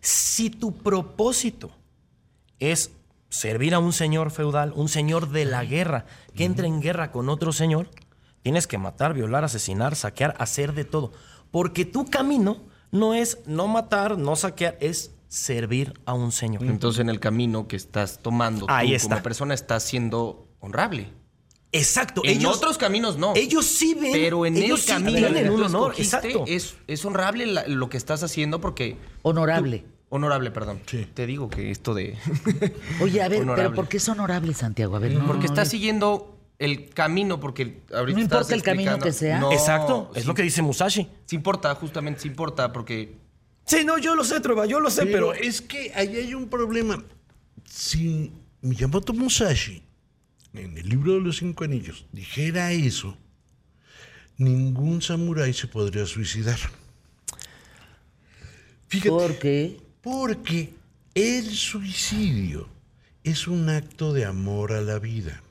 [0.00, 1.70] Si tu propósito
[2.58, 2.90] es
[3.28, 7.28] servir a un señor feudal, un señor de la guerra, que entra en guerra con
[7.28, 7.90] otro señor,
[8.42, 11.12] tienes que matar, violar, asesinar, saquear, hacer de todo.
[11.50, 16.62] Porque tu camino no es no matar, no saquear, es servir a un señor.
[16.64, 19.08] Entonces, en el camino que estás tomando tú está.
[19.10, 21.12] como persona estás siendo honrable.
[21.70, 22.22] Exacto.
[22.24, 23.34] En ellos- otros caminos no.
[23.36, 24.12] Ellos sí ven.
[24.12, 25.94] Pero en ellos el sí camino tienen un honor.
[25.98, 26.44] Exacto.
[26.46, 28.96] Es, es honorable la- lo que estás haciendo porque...
[29.20, 29.84] Honorable.
[30.10, 30.80] Honorable, perdón.
[30.86, 31.06] Sí.
[31.12, 32.16] Te digo que esto de...
[33.00, 33.74] Oye, a ver, pero.
[33.74, 34.96] ¿por qué es honorable, Santiago?
[34.96, 35.64] A ver, no, porque no, no.
[35.66, 39.38] siguiendo el camino, porque ahorita No estás importa el camino que sea.
[39.38, 40.10] No, Exacto.
[40.14, 41.08] Es sí- lo que dice Musashi.
[41.26, 43.16] Sí importa, justamente sí importa, porque...
[43.66, 45.34] Sí, no, yo lo sé, Trova, yo lo sé, Pero, pero.
[45.34, 47.04] es que ahí hay un problema.
[47.66, 48.32] Si
[48.62, 49.82] Miyamoto Musashi,
[50.54, 53.14] en el libro de los cinco anillos, dijera eso,
[54.38, 56.58] ningún samurái se podría suicidar.
[58.88, 59.76] Fíjate, ¿Por qué?
[60.02, 60.74] Porque
[61.14, 62.68] el suicidio
[63.24, 65.42] es un acto de amor a la vida.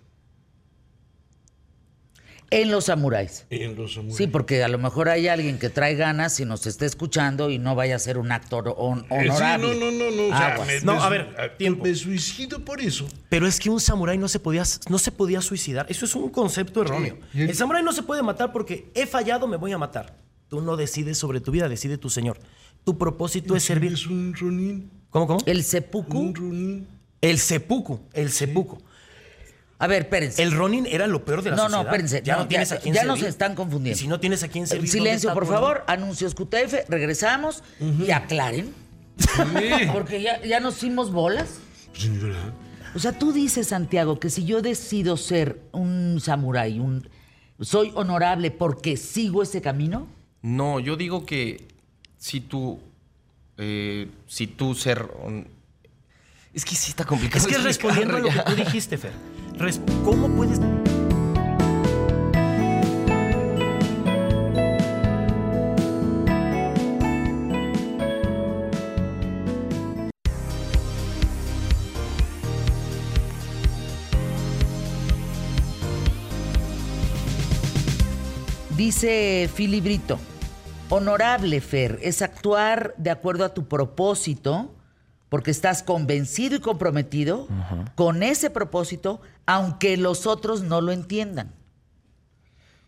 [2.50, 3.46] En los samuráis.
[3.50, 4.16] En los samuráis.
[4.18, 7.58] Sí, porque a lo mejor hay alguien que trae ganas y nos esté escuchando y
[7.60, 9.68] no vaya a ser un acto hon- Eh, sí, honorable.
[9.68, 10.24] no, no, no, no.
[10.24, 10.68] o sea, Aguas.
[10.70, 11.84] me- No, me a ver, tiempo.
[11.84, 13.06] Me suicido por eso.
[13.28, 15.88] Pero es que un samurái no se podía, no se podía suicidar.
[15.90, 17.18] Eso es un concepto erróneo.
[17.34, 20.16] el- El samurái no se puede matar porque he fallado, me voy a matar.
[20.48, 22.40] Tú no decides sobre tu vida, decide tu señor.
[22.88, 23.92] Tu propósito es servir.
[23.92, 24.90] Es un ronin.
[25.10, 25.40] ¿Cómo, cómo?
[25.46, 26.18] El seppuku.
[26.20, 26.88] Un ronin.
[27.20, 28.00] El seppuku.
[28.14, 28.78] El seppuku.
[29.78, 30.42] A ver, espérense.
[30.42, 31.84] El ronin era lo peor de la No, sociedad.
[31.84, 32.22] no, espérense.
[32.24, 33.18] Ya no, No, tienes ya- a quién ya servir.
[33.20, 33.98] nos están confundiendo.
[33.98, 34.84] Y si no tienes a quién servir.
[34.90, 35.84] ¿dónde Silencio, por favor.
[35.88, 36.86] Anuncios QTF.
[36.88, 38.74] Regresamos y aclaren.
[39.92, 41.60] Porque ya, ya nos hicimos bolas.
[41.92, 42.54] Sí, ¿verdad?
[42.96, 47.10] O sea, tú dices, Santiago, que si yo decido ser un samurái, un,
[47.60, 50.08] soy honorable porque sigo ese camino.
[50.42, 51.68] No, yo digo que
[52.18, 52.80] si tú...
[53.58, 55.08] eh, si tú ser...
[56.54, 57.46] Es que sí está complicado.
[57.46, 59.14] Es que respondiendo a lo que tú dijiste, Fer.
[60.04, 60.60] ¿Cómo puedes.?
[78.76, 80.20] Dice Filibrito,
[80.90, 84.74] honorable Fer, es actuar de acuerdo a tu propósito,
[85.30, 87.48] porque estás convencido y comprometido
[87.96, 91.54] con ese propósito, aunque los otros no lo entiendan.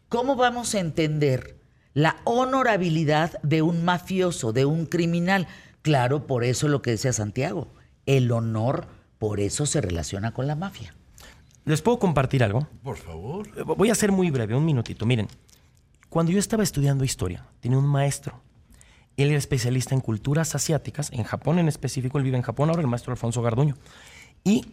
[0.08, 1.58] ¿Cómo vamos a entender
[1.94, 5.48] la honorabilidad de un mafioso, de un criminal?
[5.82, 7.68] Claro, por eso lo que decía Santiago,
[8.06, 8.88] el honor,
[9.18, 10.96] por eso se relaciona con la mafia.
[11.66, 12.68] ¿Les puedo compartir algo?
[12.84, 13.48] Por favor.
[13.56, 15.06] Eh, Voy a ser muy breve, un minutito.
[15.06, 15.28] Miren,
[16.10, 18.42] cuando yo estaba estudiando historia, tenía un maestro.
[19.16, 22.82] Él era especialista en culturas asiáticas, en Japón en específico, él vive en Japón ahora,
[22.82, 23.78] el maestro Alfonso Garduño.
[24.44, 24.66] Y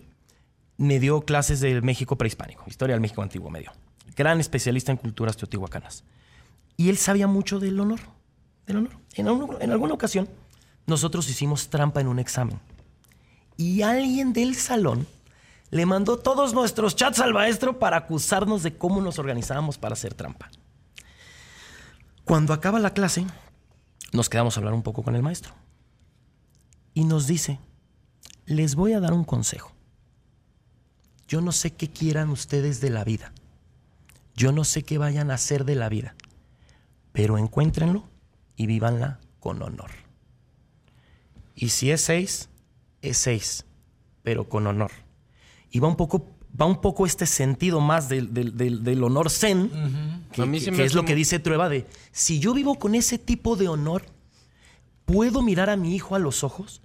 [0.78, 3.72] me dio clases del México prehispánico, historia del México antiguo me dio.
[4.16, 6.05] Gran especialista en culturas teotihuacanas.
[6.76, 8.01] Y él sabía mucho del honor.
[8.66, 9.59] Del honor.
[9.61, 10.28] En alguna ocasión,
[10.87, 12.61] nosotros hicimos trampa en un examen.
[13.57, 15.07] Y alguien del salón
[15.70, 20.14] le mandó todos nuestros chats al maestro para acusarnos de cómo nos organizábamos para hacer
[20.14, 20.51] trampa.
[22.26, 23.24] Cuando acaba la clase,
[24.12, 25.54] nos quedamos a hablar un poco con el maestro.
[26.92, 27.60] Y nos dice,
[28.46, 29.70] les voy a dar un consejo.
[31.28, 33.32] Yo no sé qué quieran ustedes de la vida.
[34.34, 36.16] Yo no sé qué vayan a hacer de la vida.
[37.12, 38.08] Pero encuéntrenlo
[38.56, 39.92] y vívanla con honor.
[41.54, 42.48] Y si es seis,
[43.02, 43.66] es seis,
[44.24, 44.90] pero con honor.
[45.70, 46.26] Y va un poco,
[46.59, 49.70] va un poco este sentido más del, del- del- del honor zen,
[50.32, 52.54] que, A mí que- se me que es lo que dice Trueba de, si yo
[52.54, 54.02] vivo con ese tipo de honor,
[55.04, 56.80] ¿puedo mirar a mi hijo a los ojos?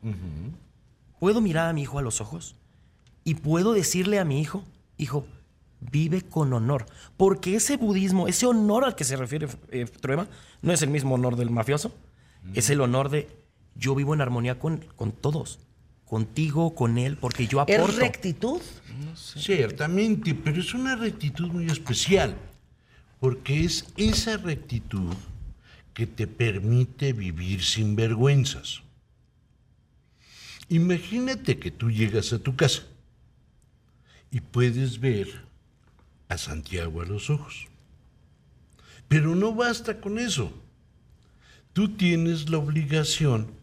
[1.19, 2.55] ¿Puedo mirar a mi hijo a los ojos?
[3.24, 4.63] Y puedo decirle a mi hijo,
[4.97, 5.26] hijo,
[5.80, 6.86] vive con honor.
[7.17, 10.28] Porque ese budismo, ese honor al que se refiere eh, Trueba,
[10.61, 11.91] no es el mismo honor del mafioso.
[12.55, 13.30] Es el honor de
[13.76, 15.59] yo vivo en armonía con, con todos.
[16.05, 17.84] Contigo, con él, porque yo aporto.
[17.84, 18.59] ¿Es rectitud?
[19.16, 22.36] Ciertamente, pero es una rectitud muy especial,
[23.20, 25.14] porque es esa rectitud
[25.93, 28.82] que te permite vivir sin vergüenzas.
[30.70, 32.84] Imagínate que tú llegas a tu casa
[34.32, 35.28] y puedes ver
[36.30, 37.68] a Santiago a los ojos.
[39.10, 40.54] Pero no basta con eso.
[41.74, 43.61] Tú tienes la obligación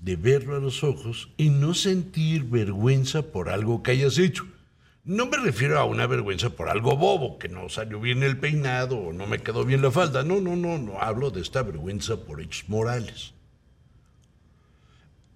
[0.00, 4.46] de verlo a los ojos y no sentir vergüenza por algo que hayas hecho.
[5.04, 8.98] No me refiero a una vergüenza por algo bobo, que no salió bien el peinado
[8.98, 10.22] o no me quedó bien la falda.
[10.22, 11.00] No, no, no, no.
[11.00, 13.32] Hablo de esta vergüenza por hechos morales.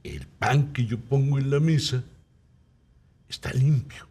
[0.02, 2.04] El pan que yo pongo en la mesa
[3.28, 4.06] está limpio.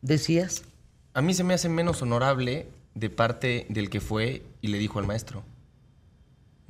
[0.00, 0.64] ¿Decías?
[1.12, 4.98] A mí se me hace menos honorable de parte del que fue y le dijo
[4.98, 5.44] al maestro.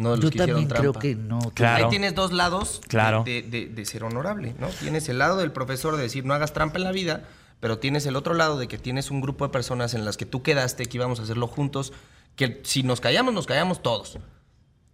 [0.00, 1.38] No de los Yo que también creo que no.
[1.54, 1.84] Claro.
[1.84, 3.22] Ahí tienes dos lados de- Claro.
[3.24, 4.68] de, de- de ser honorable, ¿no?
[4.68, 7.24] Tienes el lado del profesor de decir no hagas trampa en la vida,
[7.60, 10.24] pero tienes el otro lado de que tienes un grupo de personas en las que
[10.26, 11.92] tú quedaste, que íbamos a hacerlo juntos,
[12.36, 14.18] que si nos callamos, nos callamos todos.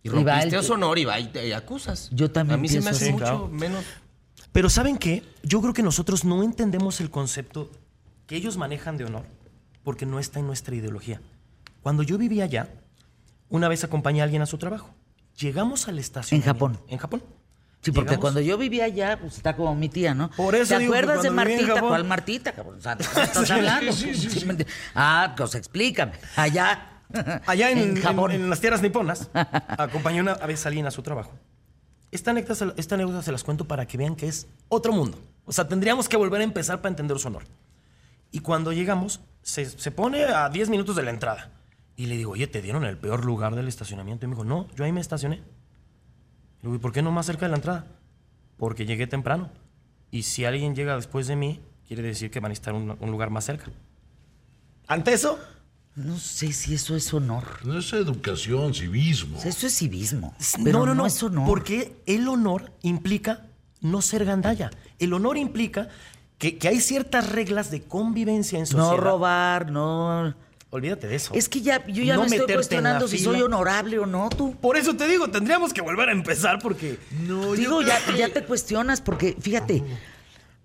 [0.02, 2.08] Y Y va el rompiste honor y va y te acusas.
[2.12, 3.12] Yo también A mí se me hace así.
[3.12, 3.48] mucho Claro.
[3.48, 3.84] menos...
[4.52, 5.22] Pero ¿saben qué?
[5.42, 7.70] Yo creo que nosotros no entendemos el concepto
[8.26, 9.24] que ellos manejan de honor
[9.84, 11.20] porque no está en nuestra ideología.
[11.82, 12.68] Cuando yo vivía allá,
[13.48, 14.90] una vez acompañé a alguien a su trabajo.
[15.38, 16.40] Llegamos al estación.
[16.42, 16.78] Japón.
[16.88, 17.22] En Japón.
[17.82, 20.30] Sí, porque Llegamos- cuando yo vivía allá, pues está como mi tía, ¿no?
[20.30, 21.80] Por eso ¿Te digo acuerdas de en Martita?
[21.80, 22.78] ¿Cuál Martita, cabrón?
[22.78, 23.92] O sea, ¿de qué estás hablando?
[24.94, 26.12] Ah, pues explícame.
[26.36, 26.90] Allá.
[27.46, 28.32] Allá en, en- Japón.
[28.32, 31.32] en las tierras niponas, acompañé una vez a alguien a su trabajo.
[32.10, 35.18] Esta anécdota, esta anécdota se las cuento para que vean que es otro mundo.
[35.44, 37.44] O sea, tendríamos que volver a empezar para entender su honor.
[38.32, 41.50] Y cuando llegamos, se, se pone a 10 minutos de la entrada.
[41.96, 44.26] Y le digo, oye, ¿te dieron el peor lugar del estacionamiento?
[44.26, 45.36] Y me dijo, no, yo ahí me estacioné.
[45.36, 45.44] Le
[46.62, 47.86] digo, ¿y por qué no más cerca de la entrada?
[48.58, 49.50] Porque llegué temprano.
[50.10, 53.10] Y si alguien llega después de mí, quiere decir que van a estar un, un
[53.10, 53.70] lugar más cerca.
[54.86, 55.38] Ante eso,
[55.94, 57.44] No sé si eso es honor.
[57.64, 59.38] No es educación, civismo.
[59.42, 60.34] Eso es civismo.
[60.62, 61.06] Pero no, no, no.
[61.06, 61.46] es honor.
[61.46, 63.46] Porque el honor implica
[63.80, 64.70] no ser gandalla.
[64.98, 65.88] El honor implica
[66.38, 68.90] que, que hay ciertas reglas de convivencia en sociedad.
[68.90, 70.34] No robar, no.
[70.76, 71.34] Olvídate de eso.
[71.34, 73.32] Es que ya, yo ya No me estoy cuestionando si fila.
[73.32, 74.54] soy honorable o no, tú.
[74.60, 76.98] Por eso te digo, tendríamos que volver a empezar porque.
[77.26, 77.98] No, Digo, ya,
[78.32, 79.82] te cuestionas, porque fíjate.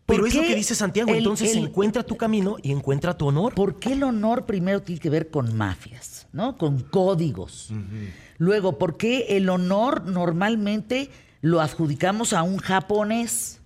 [0.05, 1.09] Pero ¿por es lo que dice Santiago.
[1.12, 3.53] el- Entonces el- encuentra tu camino y encuentra tu honor.
[3.55, 6.57] ¿Por qué el honor primero tiene que ver con mafias, ¿no?
[6.57, 7.70] Con códigos.
[8.38, 11.09] Luego, ¿por qué el honor normalmente
[11.41, 13.62] lo adjudicamos a un japonés?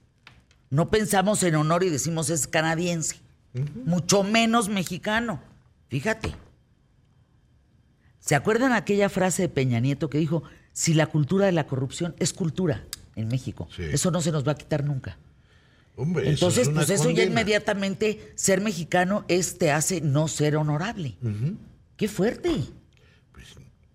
[0.70, 3.18] No pensamos en honor y decimos es canadiense,
[3.86, 5.40] mucho menos mexicano.
[5.96, 6.36] Fíjate.
[8.20, 10.44] ¿Se acuerdan aquella frase de Peña Nieto que dijo,
[10.74, 12.84] si la cultura de la corrupción es cultura
[13.16, 13.84] en México, Sí.
[13.84, 15.18] eso no se nos va a quitar nunca?
[15.96, 20.28] Hombre, eso Entonces, es una pues eso ya inmediatamente ser mexicano es te hace no
[20.28, 21.16] ser honorable.
[21.96, 22.52] Qué fuerte.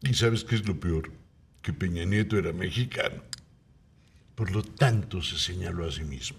[0.03, 1.13] ¿Y sabes qué es lo peor?
[1.61, 3.23] Que Peña Nieto era mexicano.
[4.37, 6.39] Por lo tanto, se señaló a sí mismo.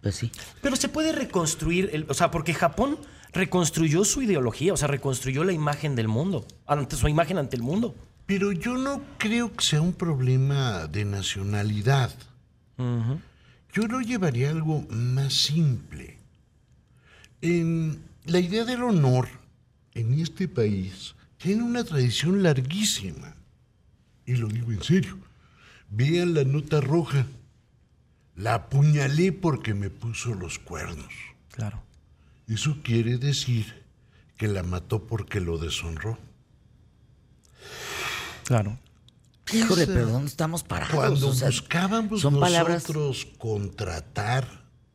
[0.00, 0.32] Pues sí.
[0.62, 2.96] Pero se puede reconstruir, el- o sea, porque Japón
[3.32, 7.62] reconstruyó su ideología, o sea, reconstruyó la imagen del mundo, ante su imagen ante el
[7.62, 7.94] mundo.
[8.26, 12.12] Pero yo no creo que sea un problema de nacionalidad.
[13.72, 16.18] Yo lo llevaría a algo más simple.
[17.40, 19.28] En la idea del honor
[19.94, 23.34] en este país tiene una tradición larguísima.
[24.26, 25.18] Y lo digo en serio.
[25.90, 27.26] Vean la nota roja.
[28.36, 31.12] La apuñalé porque me puso los cuernos.
[31.50, 31.82] Claro.
[32.48, 33.84] Eso quiere decir
[34.36, 36.18] que la mató porque lo deshonró.
[38.44, 38.78] Claro.
[39.52, 40.94] Híjole, pero ¿dónde estamos parados?
[40.94, 42.82] Cuando O sea, buscábamos son palabras.
[42.82, 44.46] nosotros contratar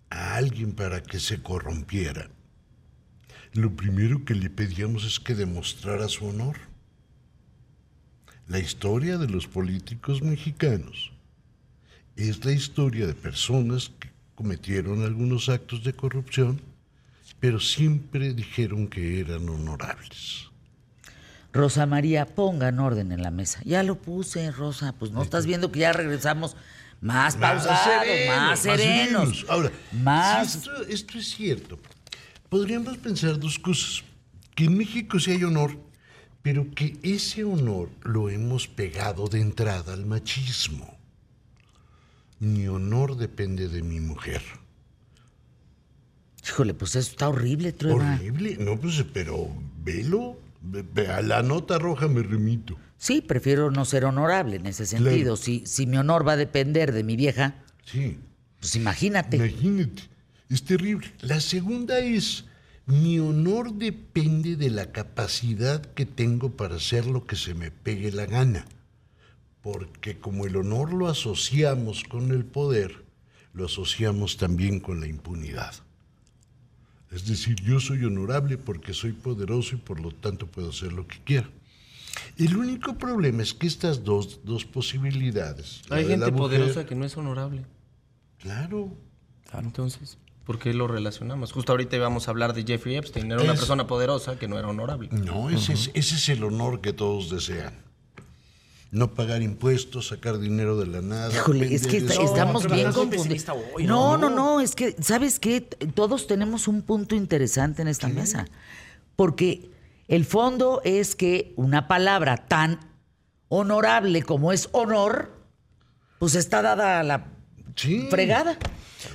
[0.10, 2.30] a alguien para que se corrompiera,
[3.54, 6.58] lo primero que le pedíamos es que demostrara su honor.
[8.48, 11.12] La historia de los políticos mexicanos
[12.16, 16.62] es la historia de personas que cometieron algunos actos de corrupción,
[17.44, 20.50] pero siempre dijeron que eran honorables.
[21.52, 23.60] Rosa María, pongan orden en la mesa.
[23.66, 24.94] Ya lo puse, Rosa.
[24.94, 26.56] Pues no estás viendo que ya regresamos
[27.02, 29.46] más pausados, más serenos.
[29.50, 30.54] Ahora, más.
[30.54, 31.80] si esto, esto es cierto.
[32.48, 34.06] Podríamos pensar dos cosas.
[34.56, 35.78] Que en México sí hay honor,
[36.44, 40.98] pero que ese honor lo hemos pegado de entrada al machismo.
[42.40, 44.63] Mi honor depende de mi mujer.
[46.46, 48.16] Híjole, pues eso está horrible, Trueba.
[48.16, 48.58] Horrible.
[48.60, 49.50] No, pues, pero
[49.84, 50.38] velo.
[50.66, 52.78] Ve- ve, A la nota roja me remito.
[52.98, 55.12] Sí, prefiero no ser honorable en ese sentido.
[55.16, 55.36] Claro.
[55.36, 58.18] Si, si mi honor va a depender de mi vieja, Sí.
[58.62, 59.36] pues imagínate.
[59.38, 60.04] Imagínate,
[60.50, 61.12] es terrible.
[61.20, 62.46] La segunda es,
[62.86, 68.12] mi honor depende de la capacidad que tengo para hacer lo que se me pegue
[68.14, 68.66] la gana.
[69.62, 73.04] Porque como el honor lo asociamos con el poder,
[73.54, 75.74] lo asociamos también con la impunidad.
[77.14, 81.06] Es decir, yo soy honorable porque soy poderoso y por lo tanto puedo hacer lo
[81.08, 81.50] que quiera.
[82.38, 85.82] El único problema es que estas dos, dos posibilidades...
[85.90, 87.66] Hay gente mujer- poderosa que no es honorable.
[88.40, 88.92] Claro.
[89.54, 91.52] Entonces, ¿por qué lo relacionamos?
[91.52, 93.32] Justo ahorita íbamos a hablar de Jeffrey Epstein.
[93.32, 95.10] Era una persona poderosa que no era honorable.
[95.12, 97.74] No, ese, es, ese es el honor que todos desean.
[98.94, 101.34] No pagar impuestos, sacar dinero de la nada.
[101.34, 103.48] Híjole, es que está- estamos pero bien confundidos.
[103.80, 104.18] no, ¿no?
[104.18, 105.62] no, no, es que, ¿sabes qué?
[105.62, 108.46] Todos tenemos un punto interesante en esta mesa.
[109.16, 109.72] Porque
[110.08, 112.80] el fondo es que una palabra tan
[113.50, 115.32] honorable como es honor,
[116.20, 117.26] pues está dada a la
[117.76, 118.08] Sí.
[118.12, 118.58] fregada.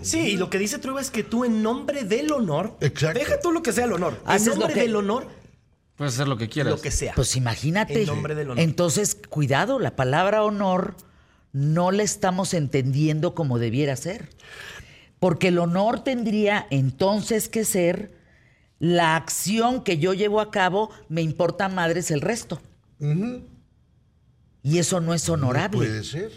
[0.03, 3.17] Sí, y lo que dice Trueba es que tú en nombre del honor, Exacto.
[3.21, 5.29] deja tú lo que sea el honor, en lo nombre que- del honor,
[5.99, 6.73] Puedes hacer lo que quieras.
[6.73, 7.13] lo que sea.
[7.15, 8.01] Pues imagínate.
[8.03, 8.63] En nombre del honor.
[8.63, 10.95] Entonces, cuidado, la palabra honor
[11.53, 14.31] no la estamos entendiendo como debiera ser.
[15.19, 18.17] Porque el honor tendría entonces que ser
[18.79, 22.63] la acción que yo llevo a cabo, me importa madres el resto.
[24.63, 25.79] Y eso no es honorable.
[25.79, 26.31] Puede ser.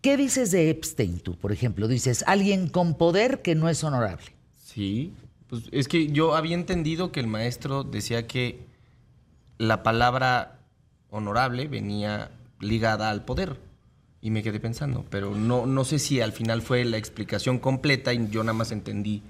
[0.00, 1.86] ¿Qué dices de Epstein tú, por ejemplo?
[1.86, 4.26] Dices, alguien con poder que no es honorable.
[4.64, 5.14] Sí,
[5.50, 8.60] pues es que yo había entendido que el maestro decía que
[9.58, 10.60] la palabra
[11.10, 12.30] honorable venía
[12.60, 13.58] ligada al poder.
[14.22, 18.12] Y me quedé pensando, pero no, no sé si al final fue la explicación completa
[18.12, 19.22] y yo nada más entendí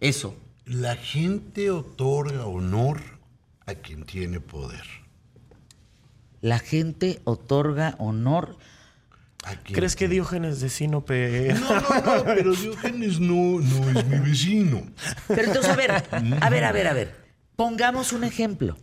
[0.00, 0.36] eso.
[0.64, 3.00] La gente otorga honor
[3.66, 4.84] a quien tiene poder.
[6.40, 8.58] La gente otorga honor.
[9.64, 11.54] ¿Crees que Diógenes de Sinope...
[11.54, 14.82] No, no, no, pero Diógenes no, no es mi vecino.
[15.28, 15.90] Pero entonces, a ver,
[16.40, 17.24] a ver, a ver, a ver.
[17.56, 18.76] Pongamos un ejemplo.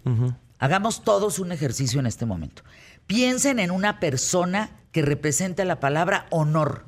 [0.59, 2.63] Hagamos todos un ejercicio en este momento.
[3.07, 6.85] Piensen en una persona que represente la palabra honor.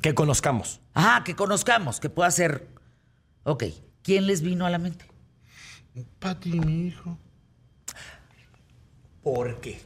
[0.00, 0.80] que conozcamos?
[0.94, 2.68] Ah, que conozcamos, que pueda ser.
[3.42, 3.64] Ok,
[4.02, 5.06] ¿quién les vino a la mente?
[6.18, 7.18] Pati, mi hijo.
[9.22, 9.80] ¿Por qué?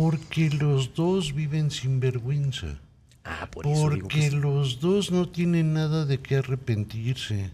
[0.00, 2.78] Porque los dos viven sin vergüenza.
[3.22, 4.36] Ah, por eso digo Porque que sí.
[4.36, 7.50] los dos no tienen nada de qué arrepentirse.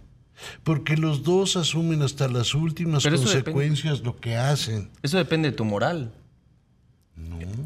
[0.62, 3.44] Porque los dos asumen hasta las últimas Pero eso depende.
[3.52, 4.90] consecuencias lo que hacen.
[5.02, 6.12] Eso depende de tu moral.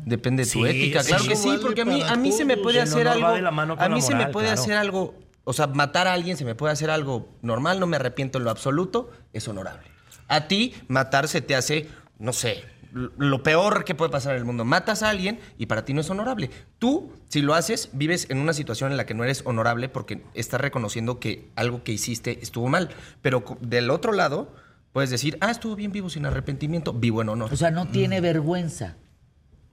[0.06, 1.02] Depende de tu Sí, ética.
[1.02, 3.06] sí, Claro que sí, vale porque a mí, para a mí se me puede hacer
[3.08, 3.32] algo.
[3.32, 4.62] de la mano con A la mí se me puede claro.
[4.62, 5.14] hacer algo.
[5.44, 8.44] O sea, matar a alguien se me puede hacer algo normal, no me arrepiento en
[8.44, 9.86] lo absoluto, es honorable.
[10.28, 11.88] A ti, matar se te hace,
[12.18, 12.62] no sé,
[12.92, 14.64] lo peor que puede pasar en el mundo.
[14.64, 16.50] Matas a alguien y para ti no es honorable.
[16.78, 20.22] Tú, si lo haces, vives en una situación en la que no eres honorable porque
[20.34, 22.90] estás reconociendo que algo que hiciste estuvo mal.
[23.22, 24.52] Pero del otro lado,
[24.92, 27.52] puedes decir, ah, estuvo bien vivo sin arrepentimiento, vivo en honor.
[27.52, 28.96] O sea, no tiene vergüenza.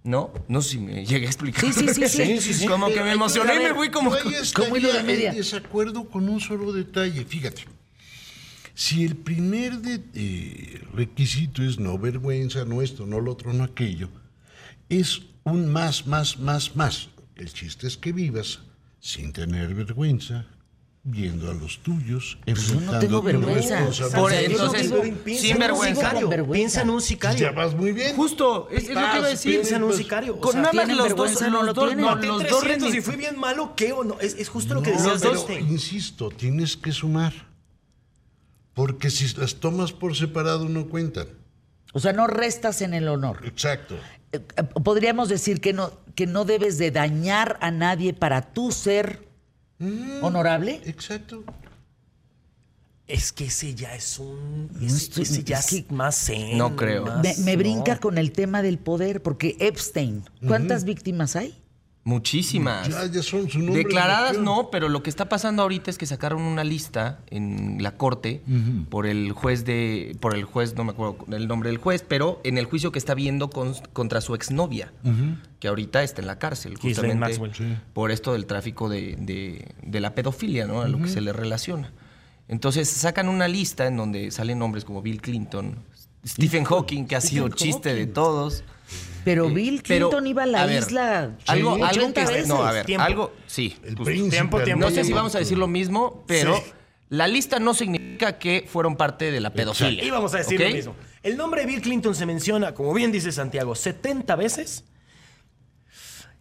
[0.04, 1.62] No, no sé si me llegué a explicar.
[1.62, 2.40] Sí, sí, sí, sí.
[2.40, 4.12] Sí, sí, Como que me emocioné y me fui como...
[4.56, 5.32] Como hilo de media.
[5.32, 7.26] en desacuerdo con un solo detalle.
[7.26, 7.66] Fíjate,
[8.80, 13.64] si el primer de- eh, requisito es no vergüenza, no esto, no lo otro, no
[13.64, 14.08] aquello,
[14.88, 17.10] es un más, más, más, más.
[17.36, 18.60] El chiste es que vivas
[19.00, 20.46] sin tener vergüenza,
[21.04, 23.80] viendo a los tuyos, Pues yo no enfrentando tengo vergüenza.
[24.16, 26.02] Por entonces, sin Piensa en un vergüenza.
[26.12, 26.52] sicario.
[26.52, 27.40] Piensa en un sicario.
[27.40, 28.16] Ya vas muy bien.
[28.16, 29.52] Justo, es, es lo que iba a decir.
[29.54, 30.36] Piensa en un sicario.
[30.36, 32.06] o Con sea, nada más ¿tienen los dos, no lo dos, tienen?
[32.06, 34.20] no, los dos 300 y remit- fui bien malo, ¿qué o no?
[34.20, 35.68] Es, es justo lo que No, decía los dos- Einstein.
[35.72, 37.47] Insisto, tienes que sumar.
[38.78, 41.28] Porque si las tomas por separado no cuentan.
[41.94, 43.40] O sea, no restas en el honor.
[43.44, 43.96] Exacto.
[44.32, 48.72] Eh, eh, Podríamos decir que no, que no debes de dañar a nadie para tú
[48.72, 49.28] ser
[50.22, 50.80] honorable.
[50.86, 51.44] Exacto.
[53.08, 54.70] Es que ese ya es un.
[54.74, 57.04] No Ese, estoy- ese ya es más zen, No creo.
[57.06, 57.58] más- Me, me no.
[57.58, 61.58] brinca con el tema del poder, porque Epstein, ¿cuántas víctimas hay?
[62.08, 62.88] Muchísimas.
[62.88, 63.84] Ya, ya son su nombre.
[63.84, 67.84] Declaradas de no, pero lo que está pasando ahorita es que sacaron una lista en
[67.84, 68.42] la corte
[68.90, 72.40] por el juez de, por el juez, no me acuerdo el nombre del juez, pero
[72.46, 74.94] en el juicio que está viendo con- contra su exnovia,
[75.60, 77.78] que ahorita está en la cárcel, justamente Maxwell.
[77.94, 80.82] por esto del tráfico de, de- de la pedofilia, ¿no?
[80.82, 81.92] A lo que se le relaciona.
[82.48, 85.76] Entonces sacan una lista en donde salen nombres como Bill Clinton,
[86.26, 88.64] Stephen Hawking, que ha sido Stephen chiste de todos.
[89.28, 92.48] Pero Eh, Bill pero, Clinton iba a la ver, isla algo, algo 80 que veces.
[92.48, 93.04] no, a ver, Tiempo.
[93.04, 93.76] algo, sí.
[93.84, 94.30] El Pues, príncipe.
[94.38, 96.64] tiempo, tiempo, No sé si vamos a decir lo mismo, pero Sí.
[97.10, 100.02] la lista no significa que fueron parte de la pedofilia.
[100.04, 100.96] Y vamos a decir lo mismo.
[101.24, 104.86] El nombre de Bill Clinton se menciona, como bien dice Santiago, 70 veces.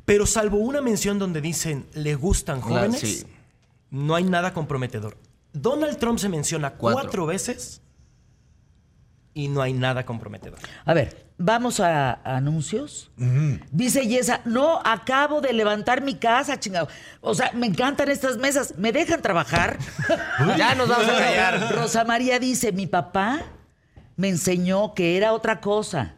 [0.04, 3.24] Pero salvo una mención donde dicen le gustan La- jóvenes, sí.
[3.90, 5.16] no hay nada comprometedor.
[5.52, 7.00] Donald Trump se menciona Cuatro.
[7.02, 7.82] cuatro, veces
[9.34, 10.58] y no hay nada comprometedor.
[10.84, 13.10] A ver, vamos a, a anuncios.
[13.70, 16.88] Dice Yesa, no, acabo de levantar mi casa, chingado.
[17.20, 18.74] O sea, me encantan estas mesas.
[18.76, 19.78] ¿Me dejan trabajar?
[20.56, 21.74] Ya nos vamos a callar.
[21.74, 23.42] Rosa María dice, mi papá
[24.16, 26.14] me enseñó que era otra cosa.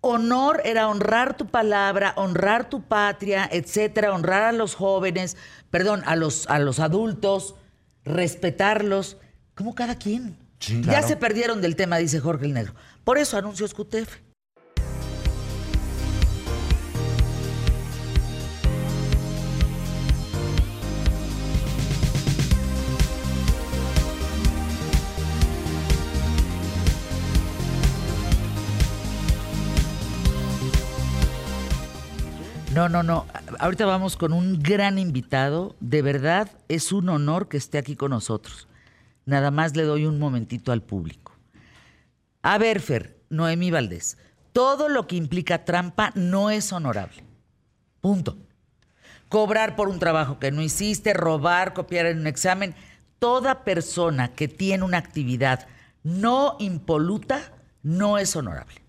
[0.00, 5.36] Honor era honrar tu palabra, honrar tu patria, etcétera, honrar a los jóvenes,
[5.70, 7.54] perdón, a los, a los adultos,
[8.04, 9.16] respetarlos,
[9.54, 10.36] como cada quien.
[10.58, 12.74] ya se perdieron del tema, dice Jorge el Negro.
[13.04, 14.31] Por eso anuncios QTF.
[32.74, 33.26] No, no, no.
[33.58, 35.76] Ahorita vamos con un gran invitado.
[35.80, 38.66] De verdad, es un honor que esté aquí con nosotros.
[39.26, 41.36] Nada más le doy un momentito al público.
[42.40, 44.16] A ver, Fer, Noemí Valdés,
[44.54, 47.22] todo lo que implica trampa no es honorable.
[48.00, 48.38] Punto.
[49.28, 52.74] Cobrar por un trabajo que no hiciste, robar, copiar en un examen.
[53.18, 55.68] Toda persona que tiene una actividad
[56.02, 58.81] no impoluta no es honorable.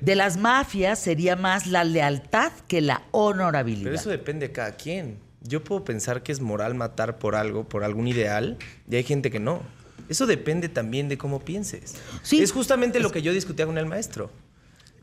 [0.00, 3.84] De las mafias sería más la lealtad que la honorabilidad.
[3.84, 5.18] Pero eso depende de cada quien.
[5.42, 8.58] Yo puedo pensar que es moral matar por algo, por algún ideal,
[8.90, 9.62] y hay gente que no.
[10.08, 11.94] Eso depende también de cómo pienses.
[12.22, 12.40] Sí.
[12.40, 14.30] Es justamente lo que yo discutía con el maestro.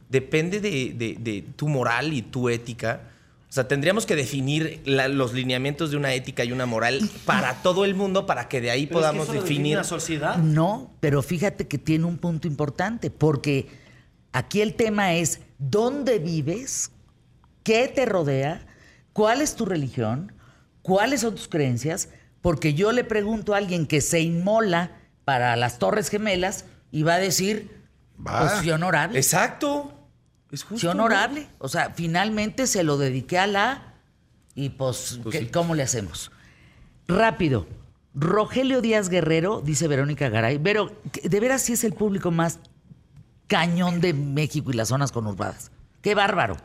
[0.09, 3.01] Depende de, de- de tu moral y tu ética.
[3.49, 7.61] O sea, tendríamos que definir la- los lineamientos de una ética y una moral para
[7.63, 9.77] todo el mundo para que de ahí podamos definir.
[9.77, 10.37] una sociedad.
[10.37, 13.67] No, pero fíjate que tiene un punto importante, porque
[14.35, 16.91] aquí el tema es dónde vives,
[17.63, 18.65] qué te rodea,
[19.13, 20.33] cuál es tu religión,
[20.81, 22.09] cuáles son tus creencias,
[22.41, 24.91] porque yo le pregunto a alguien que se inmola
[25.23, 27.81] para las Torres Gemelas y va a decir,
[28.25, 28.41] Va.
[28.41, 29.91] pues sí honorable, Exacto.
[30.51, 30.79] Es justo.
[30.79, 31.47] sí honorable.
[31.57, 33.93] O sea, finalmente se lo dediqué a la
[34.53, 35.47] y pues, Pues ¿qué- sí.
[35.51, 36.31] ¿cómo le hacemos?
[37.07, 37.67] Rápido.
[38.13, 40.59] Rogelio Díaz Guerrero, dice Verónica Garay.
[40.59, 40.91] Pero,
[41.23, 42.59] de veras sí es el público más
[43.47, 45.71] cañón de México y las zonas conurbadas.
[46.01, 46.57] ¡Qué bárbaro!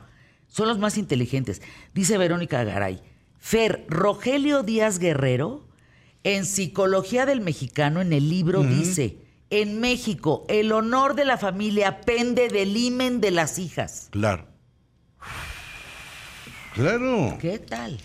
[0.49, 1.63] Son los más inteligentes.
[1.95, 3.01] Dice Verónica Garay.
[3.39, 5.67] Fer, Rogelio Díaz Guerrero,
[6.25, 12.01] en Psicología del Mexicano, en el libro, dice: En México, el honor de la familia
[12.03, 14.09] pende del himen de las hijas.
[14.11, 14.47] Claro.
[16.75, 17.37] Claro.
[17.41, 17.99] ¿Qué tal?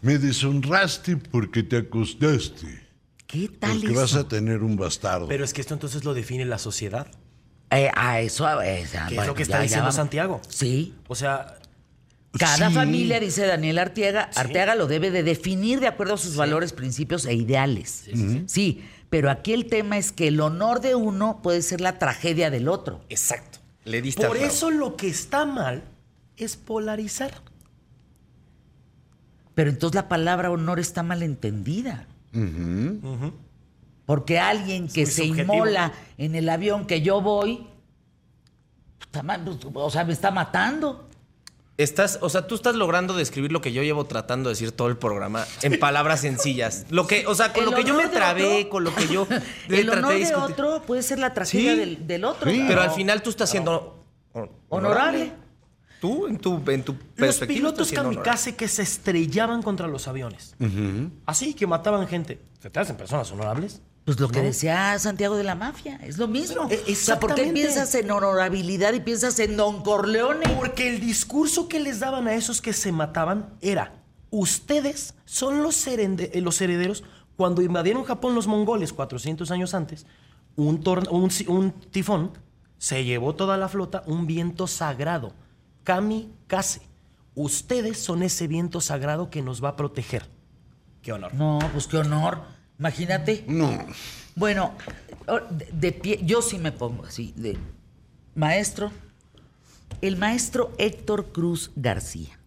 [0.00, 2.86] Me deshonraste porque te acostaste.
[3.26, 4.00] ¿Qué tal Porque eso?
[4.00, 5.28] vas a tener un bastardo.
[5.28, 7.08] Pero es que esto entonces lo define la sociedad.
[7.70, 9.92] Eh, a eso, ah, ¿Qué es lo que está ya diciendo.
[9.92, 10.40] Santiago?
[10.48, 10.94] Sí.
[11.06, 11.54] O sea,
[12.38, 12.74] Cada Sí.
[12.74, 17.24] familia, dice Daniel Arteaga, Arteaga lo debe de definir de acuerdo a sus valores, principios
[17.24, 18.04] e ideales.
[18.46, 22.50] Sí, pero aquí el tema es que el honor de uno puede ser la tragedia
[22.50, 23.00] del otro.
[23.08, 23.58] Exacto.
[23.84, 25.82] Le diste por eso lo que está mal
[26.36, 27.32] es polarizar.
[29.54, 32.06] Pero entonces la palabra honor está mal entendida.
[34.08, 35.52] Porque alguien que se subjetivo.
[35.54, 37.66] inmola en el avión que yo voy,
[39.12, 39.24] pues,
[39.74, 41.04] o sea, me está matando.
[41.76, 44.88] Estás, o sea, tú estás logrando describir lo que yo llevo tratando de decir todo
[44.88, 46.86] el programa en palabras sencillas.
[46.90, 49.06] Lo que, o sea, con El lo que yo me trabé, otro- con lo que
[49.08, 49.28] yo
[49.68, 50.52] el traté de discutir.
[50.52, 51.78] otro puede ser la tragedia Sí.
[51.78, 52.50] del, del otro.
[52.50, 52.64] Sí.
[52.66, 52.90] Pero No.
[52.90, 54.02] al final tú estás siendo
[54.32, 55.32] hon- Honorable.
[56.00, 57.56] Tú, en tu, en tu Los perspectiva.
[57.58, 60.54] pilotos kamikaze que se estrellaban contra los aviones.
[61.26, 62.40] Así que mataban gente.
[62.62, 63.80] ¿Se te hacen personas honorables?
[64.08, 66.66] Pues lo que decía Santiago de la Mafia, es lo mismo.
[66.66, 70.48] Pero, e- o sea, ¿por qué piensas en honorabilidad y piensas en Don Corleone?
[70.56, 73.92] Porque el discurso que les daban a esos que se mataban era,
[74.30, 77.04] ustedes son los, eh, los herederos.
[77.36, 80.06] Cuando invadieron Japón los mongoles 400 años antes,
[80.56, 80.82] un,
[81.48, 82.32] un tifón
[82.78, 85.34] se llevó toda la flota, un viento sagrado,
[85.84, 86.80] kamikaze.
[87.34, 90.24] Ustedes son ese viento sagrado que nos va a proteger.
[91.02, 91.34] Qué honor.
[91.34, 92.56] No, pues qué honor.
[92.78, 93.44] Imagínate.
[93.48, 93.86] No.
[94.34, 94.74] Bueno,
[95.50, 97.58] de, de pie, yo sí me pongo así, de
[98.34, 98.92] maestro,
[100.00, 102.38] el maestro Héctor Cruz García.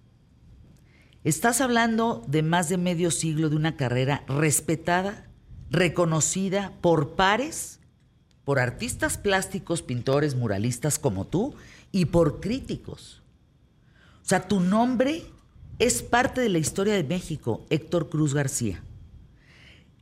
[1.23, 5.27] Estás hablando de más de medio siglo de una carrera respetada,
[5.69, 7.79] reconocida por pares,
[8.43, 11.53] por artistas plásticos, pintores, muralistas como tú
[11.91, 13.21] y por críticos.
[14.23, 15.23] O sea, tu nombre
[15.77, 18.81] es parte de la historia de México, Héctor Cruz García.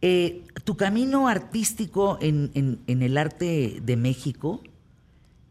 [0.01, 4.61] Eh, tu camino artístico en, el arte de México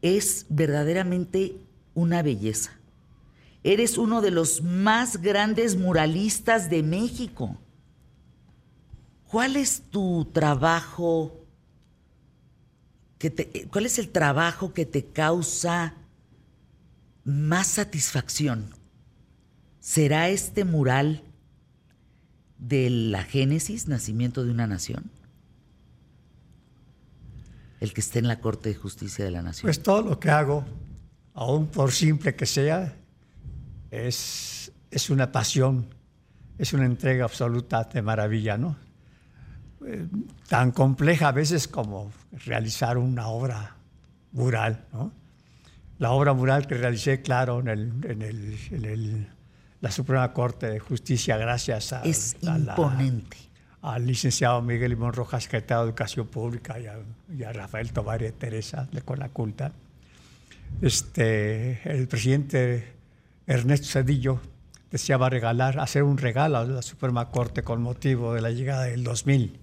[0.00, 1.56] es verdaderamente
[1.94, 2.72] una belleza.
[3.62, 7.58] Eres uno de los más grandes muralistas de México.
[9.26, 11.44] ¿Cuál es tu trabajo?
[13.20, 15.94] Eh, ¿Cuál es el trabajo que te causa
[17.24, 18.70] más satisfacción?
[19.80, 21.22] ¿Será este mural
[22.58, 25.10] de la Génesis, nacimiento de una nación?
[27.80, 29.62] El que esté en la Corte de Justicia de la Nación.
[29.62, 30.64] Pues todo lo que hago,
[31.34, 32.94] aun por simple que sea,
[33.90, 35.86] es, es una pasión,
[36.58, 38.76] es una entrega absoluta de maravilla, ¿no?
[39.86, 40.08] Eh,
[40.48, 42.10] tan compleja a veces como
[42.44, 43.76] realizar una obra
[44.32, 45.12] mural, ¿no?
[45.98, 49.28] La obra mural que realicé, claro, en, el,
[49.80, 53.36] la Suprema Corte de Justicia, gracias a, es a la- imponente.
[53.82, 56.98] al licenciado Miguel Limón Rojas, secretario de Educación Pública, y a,
[57.36, 59.72] y a Rafael Tobar y a Teresa de con la culta.
[60.82, 62.92] Este, el presidente
[63.46, 64.40] Ernesto Cedillo
[64.90, 69.04] deseaba regalar, hacer un regalo a la Suprema Corte con motivo de la llegada del
[69.04, 69.58] 2000.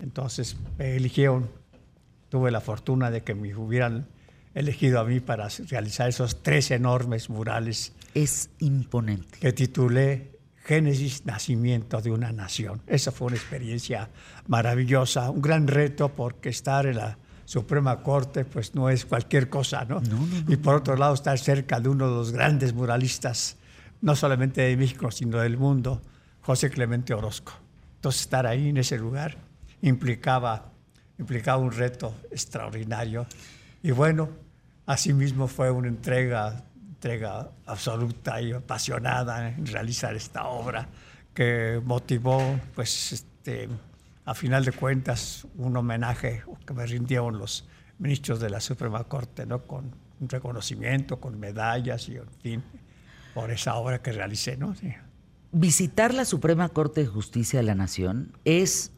[0.00, 1.48] Entonces me eligieron,
[2.28, 4.06] tuve la fortuna de que me hubieran
[4.54, 9.38] elegido a mí para realizar esos tres enormes murales Es imponente.
[9.38, 12.80] que titulé Génesis, Nacimiento de una Nación.
[12.86, 14.08] Esa fue una experiencia
[14.48, 19.84] maravillosa, un gran reto porque estar en la Suprema Corte pues no es cualquier cosa,
[19.84, 20.02] ¿no?
[20.48, 23.58] y por otro lado estar cerca de uno de los grandes muralistas,
[24.00, 26.00] no solamente de México, sino del mundo,
[26.40, 27.52] José Clemente Orozco.
[27.96, 29.36] Entonces estar ahí en ese lugar
[29.82, 30.72] implicaba,
[31.18, 33.26] implicaba un reto extraordinario.
[33.82, 34.30] Y bueno,
[34.86, 36.64] asimismo fue una entrega,
[36.96, 40.88] entrega absoluta y apasionada en realizar esta obra
[41.34, 43.68] que motivó, pues, este,
[44.24, 47.68] a final de cuentas, un homenaje que me rindieron los
[47.98, 49.62] ministros de la Suprema Corte, ¿no?
[49.62, 52.62] Con un reconocimiento, con medallas y, en fin,
[53.34, 54.74] por esa obra que realicé, ¿no?
[54.74, 54.92] Sí.
[55.52, 58.92] Visitar la Suprema Corte de Justicia de la Nación es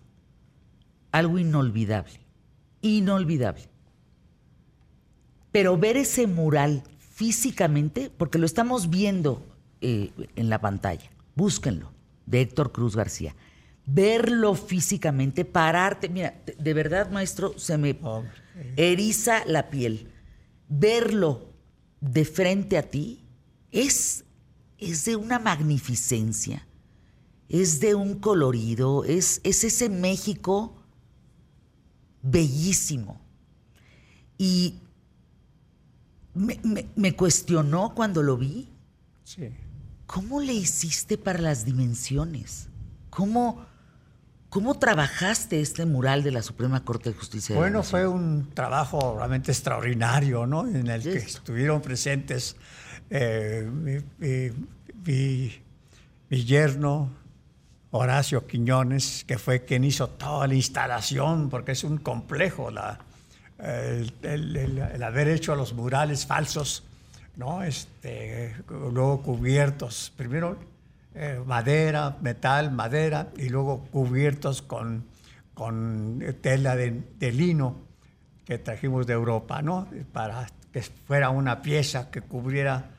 [1.10, 2.20] algo inolvidable.
[2.80, 3.68] Inolvidable.
[5.50, 6.84] Pero ver ese mural
[7.18, 9.44] físicamente, porque lo estamos viendo
[9.80, 11.90] eh, en la pantalla, búsquenlo,
[12.26, 13.34] de Héctor Cruz García.
[13.86, 17.98] Verlo físicamente, pararte, mira, de- verdad, maestro, se me
[18.76, 20.12] eriza la piel.
[20.68, 21.52] Verlo
[22.00, 23.24] de frente a ti
[23.72, 24.24] es,
[24.78, 26.68] es de una magnificencia,
[27.48, 30.76] es de un colorido, es, es ese México
[32.22, 33.20] bellísimo.
[34.38, 34.74] Y
[36.34, 38.68] me, me- me cuestionó cuando lo vi,
[39.24, 39.48] Sí.
[40.06, 42.68] ¿cómo le hiciste para las dimensiones?
[43.10, 43.64] ¿Cómo,
[44.48, 47.54] cómo trabajaste este mural de la Suprema Corte de Justicia?
[47.54, 50.66] de Bueno, fue un trabajo realmente extraordinario, ¿no?
[50.66, 52.56] En el que estuvieron presentes
[53.10, 54.50] eh, mi, mi-
[55.04, 55.52] mi-
[56.30, 57.10] mi yerno,
[57.90, 62.98] Horacio Quiñones, que fue quien hizo toda la instalación, porque es un complejo la,
[63.58, 66.84] el, haber hecho los murales falsos,
[67.36, 67.62] ¿no?
[67.62, 70.58] Este, luego cubiertos, primero
[71.14, 75.04] eh, madera, metal, madera, y luego cubiertos con,
[75.54, 77.76] con tela de, lino
[78.44, 79.88] que trajimos de Europa, ¿no?
[80.12, 82.90] Para que fuera una pieza que cubriera,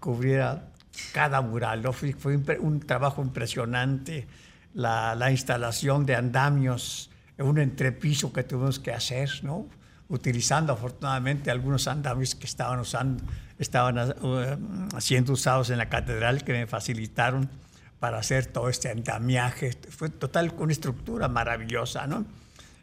[0.00, 0.70] cubriera
[1.12, 1.82] cada mural.
[1.92, 4.26] Fue, fue un trabajo impresionante.
[4.74, 9.66] La, la instalación de andamios, un entrepiso que tuvimos que hacer, ¿no?
[10.08, 13.22] Utilizando afortunadamente algunos andamios que estaban usando,
[13.58, 17.50] estaban uh, siendo usados en la catedral que me facilitaron
[18.00, 19.72] para hacer todo este andamiaje.
[19.90, 22.24] Fue total una estructura maravillosa, ¿no?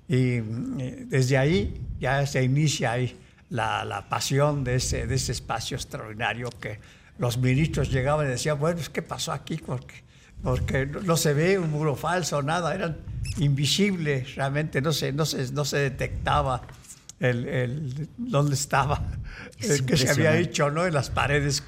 [0.07, 3.17] Y eh, desde ahí ya se inicia ahí
[3.49, 6.79] la, la pasión de ese, de ese espacio extraordinario que
[7.17, 9.57] los ministros llegaban y decían, bueno, ¿qué pasó aquí?
[9.57, 10.03] Porque,
[10.43, 12.97] porque no se ve un muro falso, nada, eran
[13.37, 16.61] invisibles, realmente no se, no se, no se detectaba
[17.19, 19.01] el, el- dónde estaba,
[19.59, 20.85] Es el que se había hecho, ¿no?
[20.85, 21.63] En las paredes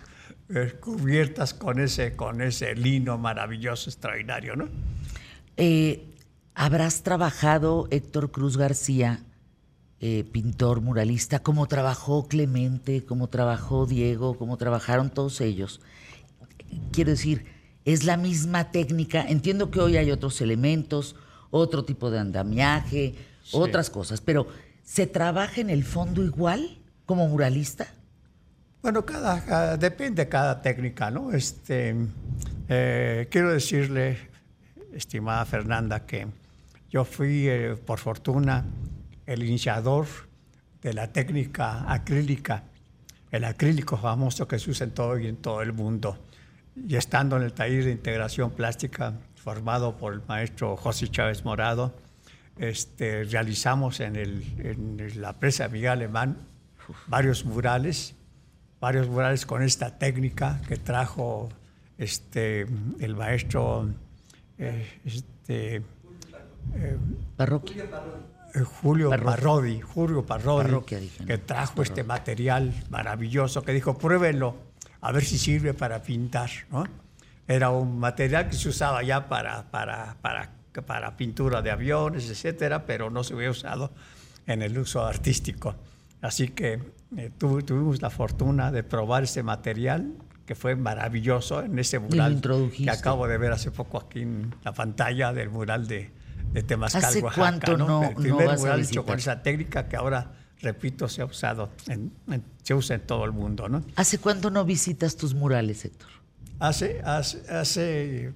[0.50, 4.68] eh, cubiertas con ese, con ese lino maravilloso, extraordinario, ¿no?
[5.58, 6.04] Eh,
[6.56, 9.22] ¿Habrás trabajado, Héctor Cruz García,
[10.00, 15.82] eh, pintor muralista, como trabajó Clemente, como trabajó Diego, como trabajaron todos ellos?
[16.92, 17.46] Quiero decir,
[17.86, 19.22] es la misma técnica.
[19.28, 21.16] Entiendo que hoy hay otros elementos,
[21.52, 23.16] otro tipo de andamiaje,
[23.52, 24.48] otras cosas, pero
[24.88, 27.88] ¿se trabaja en el fondo igual como muralista?
[28.82, 31.34] Bueno, cada, cada- depende de cada técnica, ¿no?
[31.34, 31.94] Este,
[32.70, 34.18] eh, quiero decirle,
[34.94, 36.26] estimada Fernanda, que
[36.90, 38.64] yo fui, eh, por fortuna,
[39.26, 40.08] el iniciador
[40.82, 42.64] de la técnica acrílica,
[43.30, 46.18] el acrílico famoso que se usa en todo y en todo el mundo.
[46.78, 51.94] Y estando en el taller de integración plástica formado por el maestro José Chávez Morado,
[52.60, 56.38] este, realizamos en, el- en la presa Miguel Alemán
[57.08, 58.16] varios murales,
[58.80, 61.50] varios murales con esta técnica que trajo
[61.98, 62.62] este,
[63.00, 63.90] el maestro
[64.58, 65.82] eh, este,
[67.36, 67.84] Parroquia.
[68.56, 69.10] eh, Julio.
[69.10, 70.26] Parrodi, Julio
[71.00, 71.28] dije, ¿no?
[71.28, 74.56] que trajo este material maravilloso, que dijo, pruébenlo,
[75.02, 76.86] a ver si sirve para pintar, ¿no?
[77.48, 80.50] Era un material que se usaba ya para, para, para,
[80.82, 83.92] para pintura de aviones, etcétera, pero no se había usado
[84.46, 85.76] en el uso artístico.
[86.22, 86.80] Así que
[87.18, 90.14] eh, tu- tuvimos la fortuna de probar ese material,
[90.46, 92.34] que fue maravilloso en ese mural
[92.86, 96.10] que acabo de ver hace poco aquí en la pantalla del mural de,
[96.54, 99.44] de Temazcal, ¿Hace Oaxaca, cuánto no- El no primer vas a mural hecho con esa
[99.44, 100.32] técnica que ahora,
[100.62, 103.84] repito, se ha usado, en- en- se usa en todo el mundo, ¿no?
[103.98, 106.08] ¿Hace cuánto no visitas tus murales, Héctor?
[106.60, 108.34] Hace, hace, hace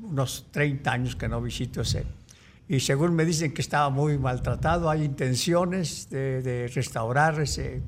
[0.00, 2.04] unos 30 años que no visito ese.
[2.68, 7.82] Y según me dicen que estaba muy maltratado, hay intenciones de, de restaurar ese,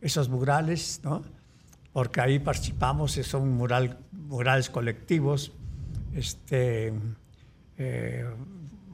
[0.00, 1.24] esos murales, ¿no?
[1.92, 5.52] Porque ahí participamos, son mural, murales colectivos,
[6.14, 6.92] este,
[7.78, 8.24] eh,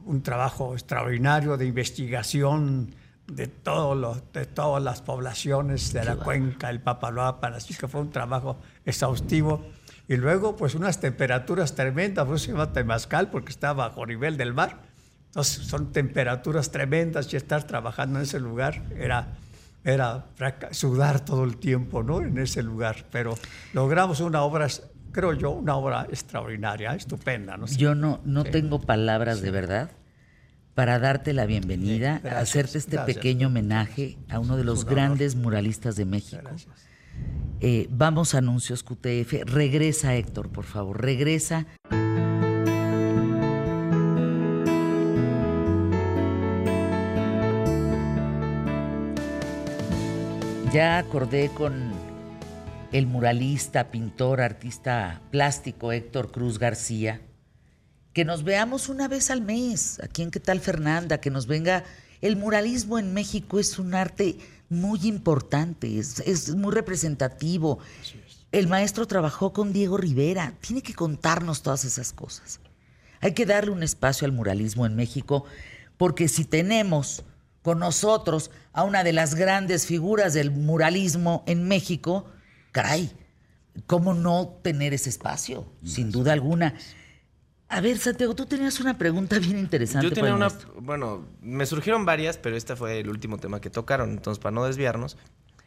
[0.07, 2.95] un trabajo extraordinario de investigación
[3.27, 8.01] de, todo lo- de todas las poblaciones de la cuenca, el Papaloapan, así que fue
[8.03, 9.63] un trabajo exhaustivo.
[10.09, 14.37] Y luego, pues unas temperaturas tremendas, por eso se llama Temazcal, porque está bajo nivel
[14.37, 14.83] del mar.
[15.27, 19.33] Entonces, son temperaturas tremendas y estar trabajando en ese lugar era,
[19.83, 20.27] era
[20.73, 22.21] sudar todo el tiempo, ¿no?
[22.21, 23.07] En ese lugar.
[23.11, 23.35] Pero
[23.73, 24.69] logramos una obra,
[25.11, 27.67] creo yo, una obra extraordinaria, estupenda, ¿no?
[27.67, 28.51] Yo no, no Sí.
[28.51, 29.91] tengo palabras de verdad
[30.75, 33.17] para darte la bienvenida, Sí, gracias, hacerte este gracias.
[33.17, 36.43] pequeño homenaje a uno de los un grandes muralistas de México.
[36.45, 36.75] Gracias.
[37.61, 39.45] Eh, vamos a anuncios QTF.
[39.47, 41.67] Regresa, Héctor, por favor, regresa.
[50.75, 51.93] Ya acordé con
[52.91, 57.21] el muralista, pintor, artista plástico Héctor Cruz García,
[58.13, 61.19] que nos veamos una vez al mes, aquí en ¿Qué tal Fernanda?
[61.19, 61.85] Que nos venga.
[62.21, 64.37] El muralismo en México es un arte
[64.69, 67.79] muy importante, es, es muy representativo.
[68.53, 72.61] El maestro trabajó con Diego Rivera, tiene que contarnos todas esas cosas.
[73.21, 75.45] Hay que darle un espacio al muralismo en México,
[75.97, 77.25] porque si tenemos
[77.63, 82.27] con nosotros a una de las grandes figuras del muralismo en México,
[82.73, 83.11] caray,
[83.87, 85.67] ¿cómo no tener ese espacio?
[85.83, 86.75] Sin duda alguna.
[87.77, 90.07] A ver, Santiago, tú tenías una pregunta bien interesante.
[90.09, 90.75] Yo para tenía el una, maestro.
[90.81, 94.65] bueno, me surgieron varias, pero este fue el último tema que tocaron, entonces para no
[94.65, 95.17] desviarnos,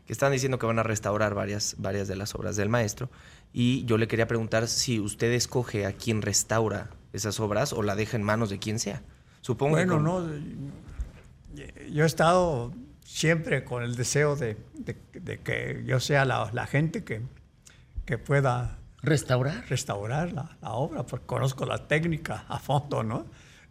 [0.05, 3.09] que están diciendo que van a restaurar varias, varias de las obras del maestro,
[3.51, 7.95] y yo le quería preguntar si usted escoge a quién restaura esas obras o la
[7.95, 9.01] deja en manos de quien sea.
[9.41, 10.29] Supongo que Bueno, con-
[11.55, 12.73] no, yo he estado
[13.03, 17.21] siempre con el deseo de, de- de que yo sea la, la gente que,
[18.05, 18.77] que pueda
[19.07, 19.65] ¿Restaurar?
[19.69, 23.25] restaurar la, la obra, porque conozco la técnica a fondo, ¿no?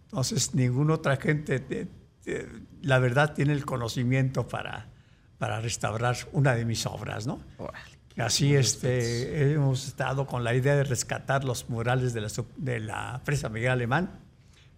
[0.04, 1.88] Entonces, ninguna otra gente, de-
[2.24, 2.48] de-
[2.82, 4.88] la verdad, tiene el conocimiento para,
[5.38, 7.40] para restaurar una de mis obras, ¿no?
[8.18, 13.20] Así este, hemos estado con la idea de rescatar los murales de la, de la
[13.24, 14.10] presa Miguel Alemán,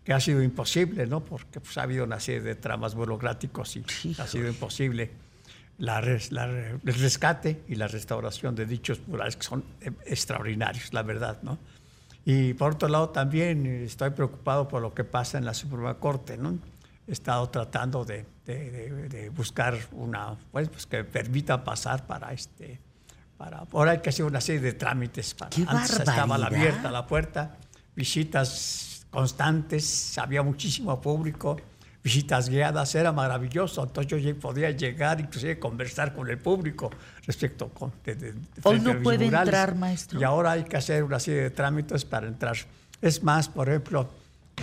[0.02, 1.24] que ha sido imposible, ¿no?
[1.24, 3.84] Porque pues, ha habido una serie de tramas burocráticos y
[4.18, 5.10] ha sido imposible
[5.78, 10.92] la res- la el rescate y la restauración de dichos murales, que son eh, extraordinarios,
[10.92, 11.58] la verdad, ¿no?
[12.24, 16.36] Y por otro lado, también estoy preocupado por lo que pasa en la Suprema Corte,
[16.36, 16.58] ¿no?
[17.06, 22.34] he estado tratando de, de- de- de buscar una, pues, pues, que permita pasar para
[22.34, 22.78] este,
[23.38, 25.32] para, ahora hay que hacer una serie de trámites.
[25.32, 26.68] Para, ¡Qué antes estaba la barbaridad!
[26.68, 27.56] abierta la puerta,
[27.96, 31.56] visitas constantes, había muchísimo público,
[32.02, 33.82] visitas guiadas, era maravilloso.
[33.82, 36.90] Entonces yo ya podía llegar, inclusive conversar con el público
[37.26, 39.48] respecto con, de, de- de Hoy no puede murales.
[39.48, 40.20] entrar, maestro.
[40.20, 42.56] Y ahora hay que hacer una serie de trámites para entrar.
[43.02, 44.08] Es más, por ejemplo,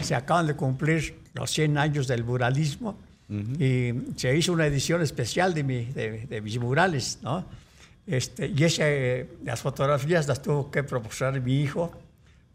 [0.02, 2.98] se acaban de cumplir los 100 años del muralismo
[3.30, 7.45] y se hizo una edición especial de, mi- de- de mis murales, ¿no?
[8.07, 11.91] Este, y ese, las fotografías las tuvo que proporcionar mi hijo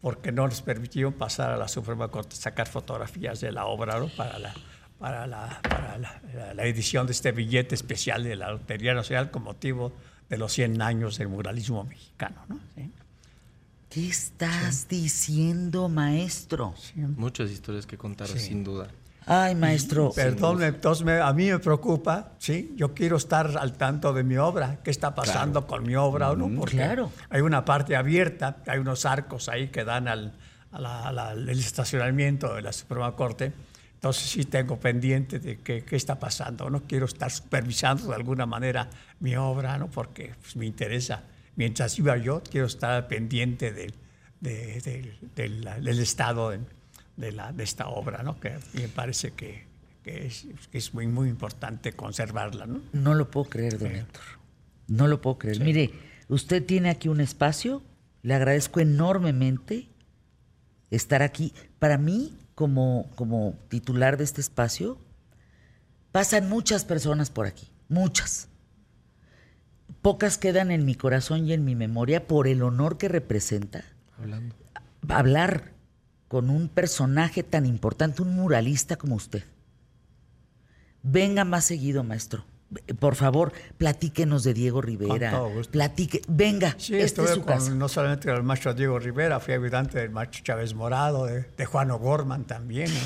[0.01, 4.07] porque no nos permitieron pasar a la Suprema Corte, sacar fotografías de la obra ¿no?
[4.09, 4.53] para, la,
[4.99, 9.29] para, la, para la, la- la edición de este billete especial de la Lotería Nacional
[9.31, 9.93] con motivo
[10.29, 12.41] de los 100 años del muralismo mexicano.
[12.47, 12.59] ¿no?
[12.75, 12.89] Sí.
[13.89, 16.73] ¿Qué estás diciendo, maestro?
[16.95, 18.87] Muchas historias que contar, sin duda.
[19.27, 20.11] Ay, maestro.
[20.15, 22.73] Perdón, entonces me- a mí me preocupa, ¿sí?
[22.75, 26.35] Yo quiero estar al tanto de mi obra, qué está pasando con mi obra o
[26.35, 27.11] no, porque claro.
[27.29, 30.33] hay una parte abierta, hay unos arcos ahí que dan al,
[30.71, 33.53] a la- a la- al estacionamiento de la Suprema Corte.
[33.93, 36.81] Entonces sí tengo pendiente de qué, qué está pasando, ¿no?
[36.87, 38.89] Quiero estar supervisando de alguna manera
[39.19, 39.87] mi obra, ¿no?
[39.91, 41.21] Porque pues, me interesa.
[41.55, 43.93] Mientras iba yo, quiero estar pendiente del,
[44.39, 46.61] de- del- del- del estado de,
[47.21, 48.39] de la, de esta obra, ¿no?
[48.39, 49.63] Que me parece que,
[50.03, 52.81] que es, que es muy, muy importante conservarla, ¿no?
[52.91, 54.23] No lo puedo creer, don Héctor.
[54.87, 55.61] No lo puedo creer.
[55.61, 55.93] Mire,
[56.27, 57.81] usted tiene aquí un espacio.
[58.23, 59.87] Le agradezco enormemente
[60.89, 61.53] estar aquí.
[61.79, 64.97] Para mí, como, como titular de este espacio,
[66.11, 67.71] pasan muchas personas por aquí.
[67.87, 68.49] Muchas.
[70.01, 73.85] Pocas quedan en mi corazón y en mi memoria por el honor que representa
[74.17, 74.55] Hablando.
[75.07, 75.71] hablar
[76.31, 79.43] con un personaje tan importante, un muralista como usted.
[81.03, 82.45] Venga más seguido, maestro.
[83.01, 85.31] Por favor, platíquenos de Diego Rivera.
[85.31, 85.73] todo gusto.
[85.73, 87.67] Platique, venga, Sí, esta es estuve su casa.
[87.71, 91.41] con, no solamente con el maestro Diego Rivera, fui ayudante del maestro Chávez Morado, de,
[91.57, 92.89] de Juan O'Gorman también.
[92.93, 92.99] ¿no?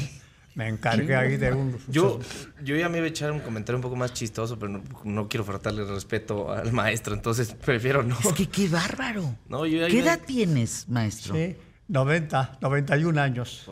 [0.53, 1.79] Me encargué ahí de un...
[1.87, 2.19] Yo,
[2.63, 5.27] yo ya me iba a echar un comentario un poco más chistoso, pero no, no
[5.27, 8.19] quiero faltarle el respeto al maestro, entonces prefiero no.
[8.23, 9.35] Es que qué bárbaro.
[9.49, 11.33] No, yo ya ¿Qué edad tienes, maestro?
[11.33, 11.55] Sí,
[11.87, 13.65] 90, 91 años.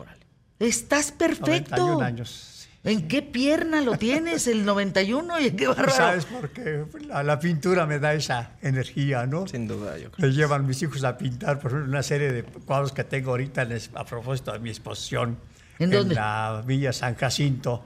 [0.58, 1.76] Estás perfecto.
[1.76, 2.30] 91 años.
[2.30, 2.54] sí.
[2.86, 4.46] ¿En qué pierna lo tienes?
[4.46, 5.90] El 91 y qué bárbaro.
[5.90, 6.84] ¿Sabes por qué?
[7.08, 9.46] La, la pintura me da esa energía, ¿no?
[9.46, 10.28] Sin duda, yo creo.
[10.28, 13.62] Me llevan mis hijos a pintar, por ejemplo, una serie de cuadros que tengo ahorita
[13.62, 15.38] en es- a propósito de mi exposición.
[15.78, 16.14] ¿En dónde?
[16.14, 17.82] la Villa San Jacinto,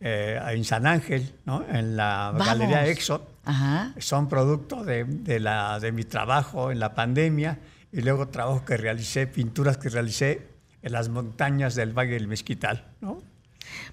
[0.00, 1.64] eh, en San Ángel, ¿no?
[1.66, 2.46] En la Vamos.
[2.46, 3.26] Galería Exo.
[3.46, 3.94] Ajá.
[4.00, 7.58] Son producto de, de la, de mi trabajo en la pandemia
[7.92, 10.48] y luego trabajo que realicé, pinturas que realicé
[10.82, 13.18] en las montañas del Valle del Mezquital, ¿no?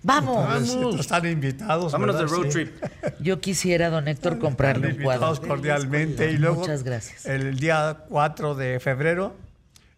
[0.03, 0.69] Vamos.
[0.73, 1.91] Entonces, están invitados.
[1.91, 2.35] Vámonos de ¿verdad?
[2.37, 2.65] road Sí.
[2.65, 2.83] trip.
[3.21, 5.27] Yo quisiera, don Héctor, comprarle un cuadro.
[5.27, 6.31] invitados cordialmente.
[6.31, 7.25] Y luego, Muchas gracias.
[7.25, 9.35] el día 4 de febrero,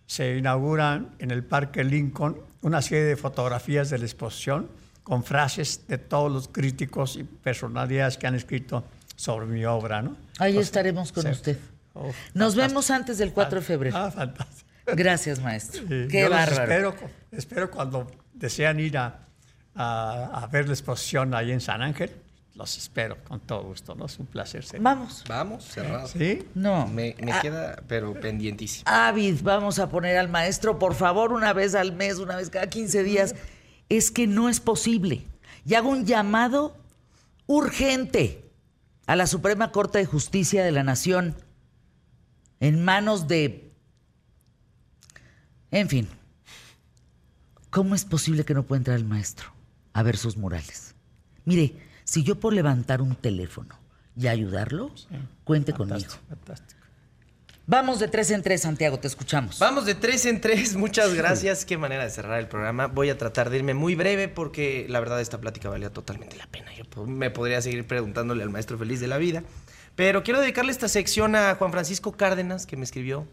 [0.05, 4.67] se inauguran en el Parque Lincoln una serie de fotografías de la exposición
[5.03, 8.83] con frases de todos los críticos y personalidades que han escrito
[9.15, 10.01] sobre mi obra.
[10.01, 10.17] ¿no?
[10.37, 11.29] Ahí Entonces, estaremos con sí.
[11.29, 11.57] usted.
[11.93, 13.97] Oh, Nos vemos antes del 4 de febrero.
[13.97, 14.69] Ah, fantástico.
[14.95, 15.81] Gracias, maestro.
[15.87, 16.63] Sí, Qué bárbaro.
[16.63, 16.95] Espero,
[17.31, 19.27] espero cuando desean ir a,
[19.75, 22.11] a- a ver la exposición ahí en San Ángel,
[22.55, 24.05] los espero con todo gusto, ¿no?
[24.05, 24.81] Es un placer ser.
[24.81, 25.23] Vamos.
[25.27, 26.07] Vamos, cerrado.
[26.07, 26.43] ¿Sí?
[26.55, 26.87] No.
[26.87, 28.83] Me, me Ah, queda, pero pendientísimo.
[28.89, 32.67] Avid, vamos a poner al maestro, por favor, una vez al mes, una vez cada
[32.67, 33.35] 15 días.
[33.89, 35.23] Es que no es posible.
[35.65, 36.75] Y hago un llamado
[37.47, 38.45] urgente
[39.07, 41.35] a la Suprema Corte de Justicia de la Nación
[42.61, 43.73] en manos de...
[45.71, 46.07] En fin,
[47.69, 49.51] ¿cómo es posible que no pueda entrar el maestro
[49.93, 50.95] a ver sus murales?
[51.43, 53.77] Mire, si yo puedo levantar un teléfono
[54.15, 54.91] y ayudarlo,
[55.43, 56.11] cuente conmigo.
[56.29, 56.79] Fantástico.
[57.67, 59.57] Vamos de tres en tres, Santiago, te escuchamos.
[59.59, 61.63] Vamos de tres en tres, muchas gracias.
[61.63, 62.87] Qué manera de cerrar el programa.
[62.87, 66.47] Voy a tratar de irme muy breve porque la verdad esta plática valía totalmente la
[66.47, 66.71] pena.
[66.75, 69.43] Yo me podría seguir preguntándole al maestro feliz de la vida.
[69.95, 73.27] Pero quiero dedicarle esta sección a Juan Francisco Cárdenas, que me escribió,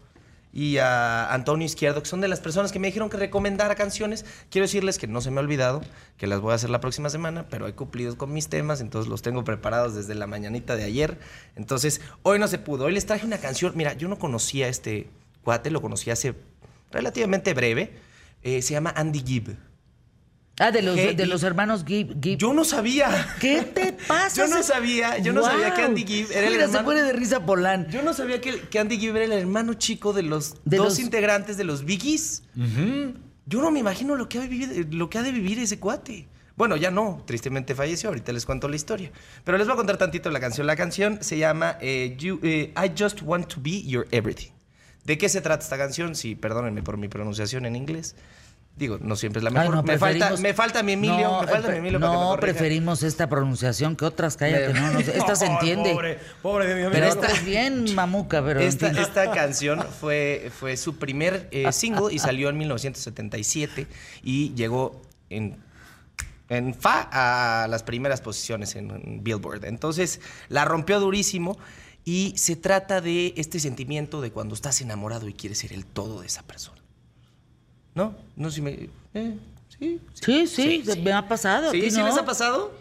[0.51, 4.25] y a Antonio Izquierdo, que son de las personas que me dijeron que recomendara canciones.
[4.49, 5.81] Quiero decirles que no se me ha olvidado,
[6.17, 9.09] que las voy a hacer la próxima semana, pero he cumplido con mis temas, entonces
[9.09, 11.19] los tengo preparados desde la mañanita de ayer.
[11.55, 12.85] Entonces, hoy no se pudo.
[12.85, 13.73] Hoy les traje una canción.
[13.75, 15.09] Mira, yo no conocía este
[15.43, 16.35] cuate, lo conocí hace
[16.91, 17.93] relativamente breve.
[18.41, 19.68] Eh, se llama Andy Gibb.
[20.59, 22.19] Ah, de los, de los hermanos Gibb.
[22.37, 23.27] Yo no sabía.
[23.39, 24.35] ¿Qué te pasa?
[24.45, 27.45] Yo no sabía, yo no sabía que Andy Gibb era el se hermano- de risa
[27.45, 27.87] Polán.
[27.89, 30.87] Yo no sabía que, que Andy Gibb era el hermano chico de los De dos
[30.89, 32.43] los- integrantes de los Biggies.
[33.45, 35.79] Yo no me imagino lo que, ha de vivir, lo que ha de vivir ese
[35.79, 36.27] cuate.
[36.55, 39.11] Bueno, ya no, tristemente falleció, ahorita les cuento la historia.
[39.45, 40.67] Pero les voy a contar tantito la canción.
[40.67, 44.51] La canción se llama eh, You- eh, I Just Want to Be Your Everything.
[45.05, 46.15] ¿De qué se trata esta canción?
[46.15, 48.15] Sí, perdónenme por mi pronunciación en inglés.
[48.79, 49.75] Digo, no siempre es la Ay, mejor.
[49.75, 52.13] no, me, falta, me falta mi Emilio, No, me falta eh, mi Emilio me No,
[52.29, 52.39] corrija.
[52.39, 55.91] preferimos esta pronunciación que otras, cállate, no, no, esta se entiende.
[55.93, 56.93] Pobre, pobre de mi amigo.
[56.93, 62.13] Pero esta- es bien mamuca, pero Esta, esta canción fue, fue su primer eh, single
[62.13, 63.85] y salió en 1977
[64.23, 65.57] y llegó en,
[66.47, 67.09] en fa
[67.63, 69.65] a las primeras posiciones en Billboard.
[69.65, 71.57] Entonces la rompió durísimo
[72.05, 76.21] y se trata de este sentimiento de cuando estás enamorado y quieres ser el todo
[76.21, 76.78] de esa persona.
[77.99, 78.15] ¿No?
[78.35, 78.89] No sé si me...
[79.13, 79.35] eh,
[79.77, 81.69] sí, Sí, sí, me ha pasado.
[81.69, 82.05] ¿a ¿Sí, ti sí no?
[82.07, 82.73] les ha pasado?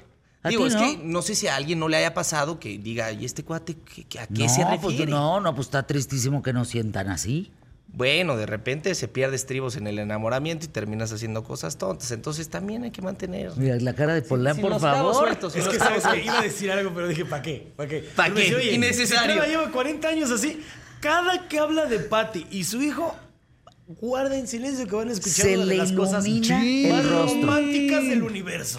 [0.43, 0.81] ¿A Digo, ti es no?
[0.81, 3.74] que no sé si a alguien no le haya pasado que diga, ¿y este cuate
[3.77, 4.97] qué- qué- a qué se No, refiere?
[4.97, 7.51] pues no, no, pues está tristísimo que nos sientan así.
[7.90, 12.11] Bueno, de repente se pierde estribos en el enamoramiento y terminas haciendo cosas tontas.
[12.12, 13.51] Entonces también hay que mantener.
[13.57, 15.15] Mira, la cara de Polán, por favor.
[15.15, 17.73] sueltos, Es que sabes que iba a decir algo, pero dije, ¿para qué?
[17.77, 18.01] ¿Para qué?
[18.15, 18.74] ¿Pa' Pero qué?
[18.74, 19.43] Innecesario.
[19.43, 20.61] Lleva 40 años así,
[21.01, 23.16] cada que habla de Patty y su hijo,
[23.89, 27.40] guarda en silencio que van a escuchar Se una de las cosas más rostro.
[27.40, 28.78] románticas del universo.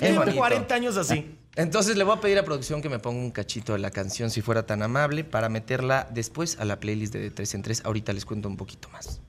[0.00, 0.36] Lleva bonito.
[0.36, 1.34] 40 años así.
[1.56, 4.30] Entonces le voy a pedir a producción que me ponga un cachito de la canción,
[4.30, 7.82] si fuera tan amable, para meterla después a la playlist de, de 3 en 3.
[7.84, 9.20] Ahorita les cuento un poquito más.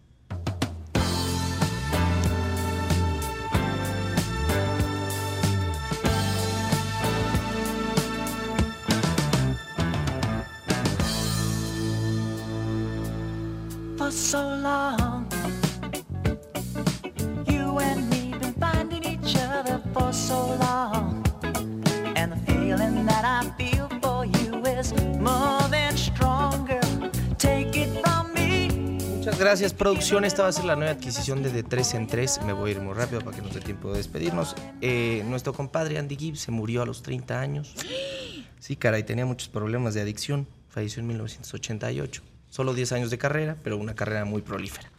[14.11, 15.27] So long.
[17.47, 21.23] You and me been finding each other for so long.
[22.15, 26.81] And the feeling that I feel for you is more than stronger.
[27.37, 28.69] Take it from me.
[29.17, 30.25] Muchas gracias, producción.
[30.25, 32.41] Esta va a ser la nueva adquisición de De 3 en 3.
[32.45, 34.55] Me voy a ir muy rápido para que nos dé tiempo de despedirnos.
[34.81, 37.75] Eh, nuestro compadre Andy Gibbs se murió a los 30 años.
[38.59, 40.47] Sí, caray, tenía muchos problemas de adicción.
[40.69, 42.28] Falleció en 1988.
[42.49, 44.89] Solo 10 años de carrera, pero una carrera muy prolífera.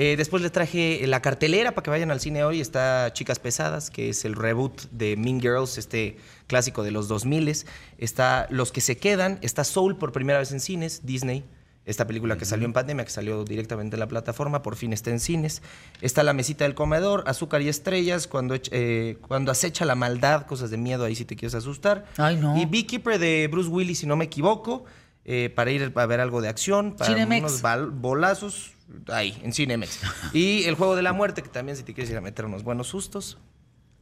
[0.00, 2.60] Eh, después les traje la cartelera para que vayan al cine hoy.
[2.60, 7.64] Está Chicas Pesadas, que es el reboot de Mean Girls, este clásico de los 2000.
[7.98, 9.40] Está Los que se quedan.
[9.42, 11.44] Está Soul por primera vez en cines, Disney.
[11.84, 15.10] Esta película que salió en pandemia, que salió directamente en la plataforma, por fin está
[15.10, 15.62] en cines.
[16.00, 20.70] Está La mesita del comedor, Azúcar y estrellas, cuando, eh, cuando acecha la maldad, cosas
[20.70, 22.04] de miedo, ahí si te quieres asustar.
[22.18, 22.56] Ay, no.
[22.56, 24.84] Y Beekeeper de Bruce Willis, si no me equivoco,
[25.30, 27.40] eh, para ir a ver algo de acción, para Cinemex.
[27.42, 28.72] unos bal- bolazos,
[29.08, 30.00] ahí, en Cinemex.
[30.32, 32.62] y El juego de la muerte, que también si te quieres ir a meter unos
[32.64, 33.36] buenos sustos.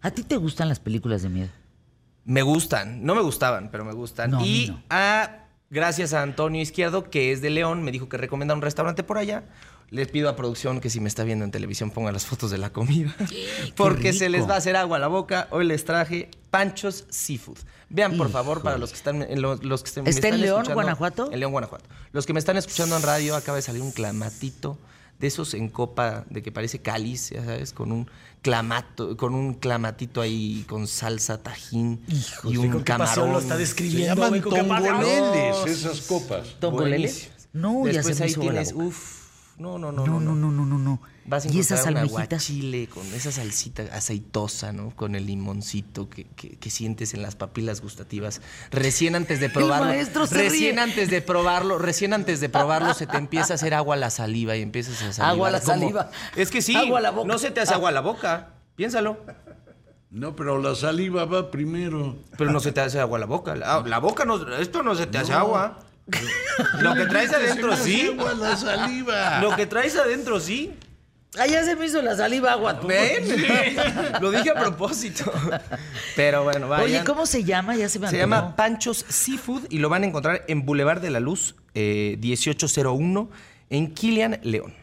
[0.02, 1.50] ¿A ti te gustan las películas de miedo?
[2.24, 4.30] Me gustan, no me gustaban, pero me gustan.
[4.30, 4.82] No, a y no.
[4.88, 9.02] a, gracias a Antonio Izquierdo, que es de León, me dijo que recomienda un restaurante
[9.02, 9.44] por allá.
[9.90, 12.58] Les pido a producción que si me está viendo en televisión ponga las fotos de
[12.58, 13.14] la comida.
[13.76, 15.46] Porque se les va a hacer agua a la boca.
[15.50, 17.58] Hoy les traje Panchos Seafood.
[17.88, 21.30] Vean, por favor, para los que están, los que me ¿Está en León, escuchando- Guanajuato?
[21.32, 21.84] En León, Guanajuato.
[22.10, 24.76] Los que me están escuchando en radio, acaba de salir un clamatito
[25.18, 28.08] de esos en copa de que parece cáliz, ya sabes, con un
[28.42, 33.32] clamato, con un clamatito ahí con salsa, tajín y Con un qué pasión camarón.
[33.32, 34.14] lo está Se describiendo.
[34.22, 34.92] llaman con qué pasión.
[35.00, 36.46] tongoleles, No, esas copas.
[36.60, 37.30] ¿Tongoleles?
[37.52, 38.84] No, ya se Después me ahí hizo tienes, boca.
[38.86, 39.25] uff,
[39.58, 41.00] no, no, no, No, no, no, no, no, no.
[41.28, 42.12] Vas a y esas almejitas.
[42.26, 44.90] aguachile con esa salsita aceitosa, ¿no?
[44.94, 48.40] Con el limoncito que, que- que sientes en las papilas gustativas.
[48.70, 49.86] Recién antes de probarlo.
[49.86, 50.82] maestro se recién ríe.
[50.84, 54.10] antes de probarlo, recién antes de probarlo se te empieza a hacer agua a la
[54.10, 55.30] saliva y empiezas a salivar.
[55.30, 56.10] Agua a la saliva.
[56.36, 56.76] Es que sí.
[56.76, 57.26] Agua a la boca.
[57.26, 58.50] No se te hace agua a la boca.
[58.76, 59.18] Piénsalo.
[60.10, 62.16] No, pero la saliva va primero.
[62.38, 63.56] Pero no se te hace agua a la boca.
[63.56, 64.56] La, la boca no.
[64.58, 65.80] Esto no se te hace agua.
[66.80, 68.16] Lo que traes adentro sí.
[68.38, 69.40] la saliva.
[69.40, 70.72] Lo que traes adentro sí.
[71.38, 72.80] Ay, ya se me hizo la saliva agua.
[72.80, 72.86] tú.
[72.86, 73.24] Ven,
[74.20, 75.30] lo dije a propósito.
[76.14, 76.86] Pero bueno, vayan.
[76.86, 77.76] Oye, ¿cómo se llama?
[77.76, 81.10] Ya se me Se llama Panchos Seafood y lo van a encontrar en Boulevard de
[81.10, 83.28] la Luz, eh, 1801,
[83.68, 84.74] en Kilian, León.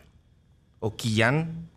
[0.80, 1.70] O Quillán.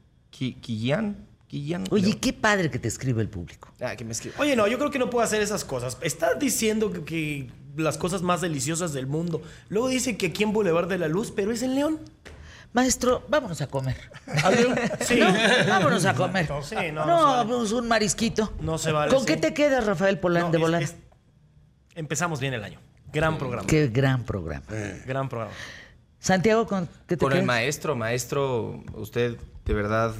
[1.90, 3.72] Oye, qué padre que te escribe el público.
[3.80, 4.34] Ah, que me escribe.
[4.38, 5.96] Oye, no, yo creo que no puedo hacer esas cosas.
[6.00, 9.42] Está diciendo que, que las cosas más deliciosas del mundo.
[9.68, 12.00] Luego dice que aquí en Boulevard de la Luz, pero es en León.
[12.72, 13.96] Maestro, vámonos a comer.
[15.00, 15.18] Sí.
[15.20, 15.32] ¿No?
[15.68, 16.48] Vámonos a comer.
[16.62, 18.52] Sí, no, no, no pues un marisquito.
[18.60, 19.26] No se vale, ¿Con sí.
[19.26, 20.96] qué te quedas, Rafael Polán No, de es-
[21.94, 22.78] empezamos bien el año.
[23.12, 23.66] Gran programa.
[23.66, 24.66] Qué gran programa.
[25.06, 25.54] Gran programa.
[26.18, 30.12] Santiago, ¿con qué te Con el maestro, maestro, usted de verdad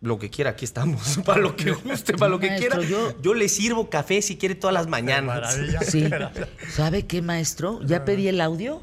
[0.00, 1.18] lo que quiera, aquí estamos.
[1.24, 2.88] Para lo que guste, para lo que Maestro, quiera.
[2.90, 3.34] yo- Yo...
[3.34, 5.58] le sirvo café si quiere todas las mañanas.
[5.86, 6.08] Sí.
[6.70, 7.80] ¿Sabe qué, maestro?
[7.84, 8.80] Ya pedí el audio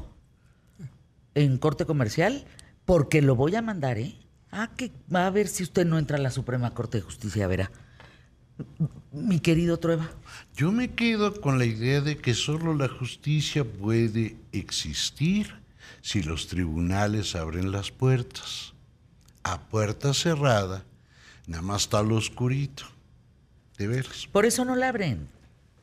[1.34, 2.44] en corte comercial
[2.84, 4.16] porque lo voy a mandar, ¿eh?
[4.50, 7.46] Ah, que va a ver si usted no entra a la Suprema Corte de Justicia,
[7.46, 7.70] verá.
[9.12, 10.10] Mi querido Trueba.
[10.56, 15.54] Yo me quedo con la idea de que solo la justicia puede existir
[16.00, 18.72] si los tribunales abren las puertas.
[19.44, 20.84] A puerta cerrada,
[21.48, 22.84] nada más está lo oscurito.
[23.76, 24.28] De veras.
[24.30, 25.28] Por eso no la abren.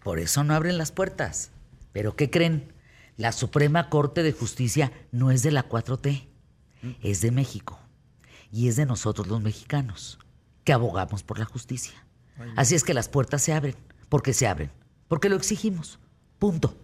[0.04, 1.52] Por eso no abren las puertas.
[1.92, 2.72] Pero ¿qué creen?
[3.18, 6.28] La Suprema Corte de Justicia no es de la 4T,
[7.02, 7.80] es de México.
[8.52, 10.20] Y es de nosotros los mexicanos,
[10.64, 12.06] que abogamos por la justicia.
[12.58, 13.76] Así es que las puertas se abren,
[14.10, 14.72] porque se abren,
[15.08, 16.00] porque lo exigimos.
[16.38, 16.78] Punto.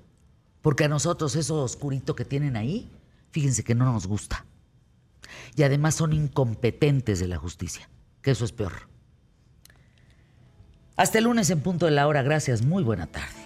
[0.62, 2.90] Porque a nosotros eso oscurito que tienen ahí,
[3.32, 4.46] fíjense que no nos gusta.
[5.56, 7.90] Y además son incompetentes de la justicia,
[8.22, 8.88] que eso es peor.
[10.96, 12.22] Hasta el lunes en punto de la hora.
[12.22, 12.62] Gracias.
[12.62, 13.41] Muy buena tarde.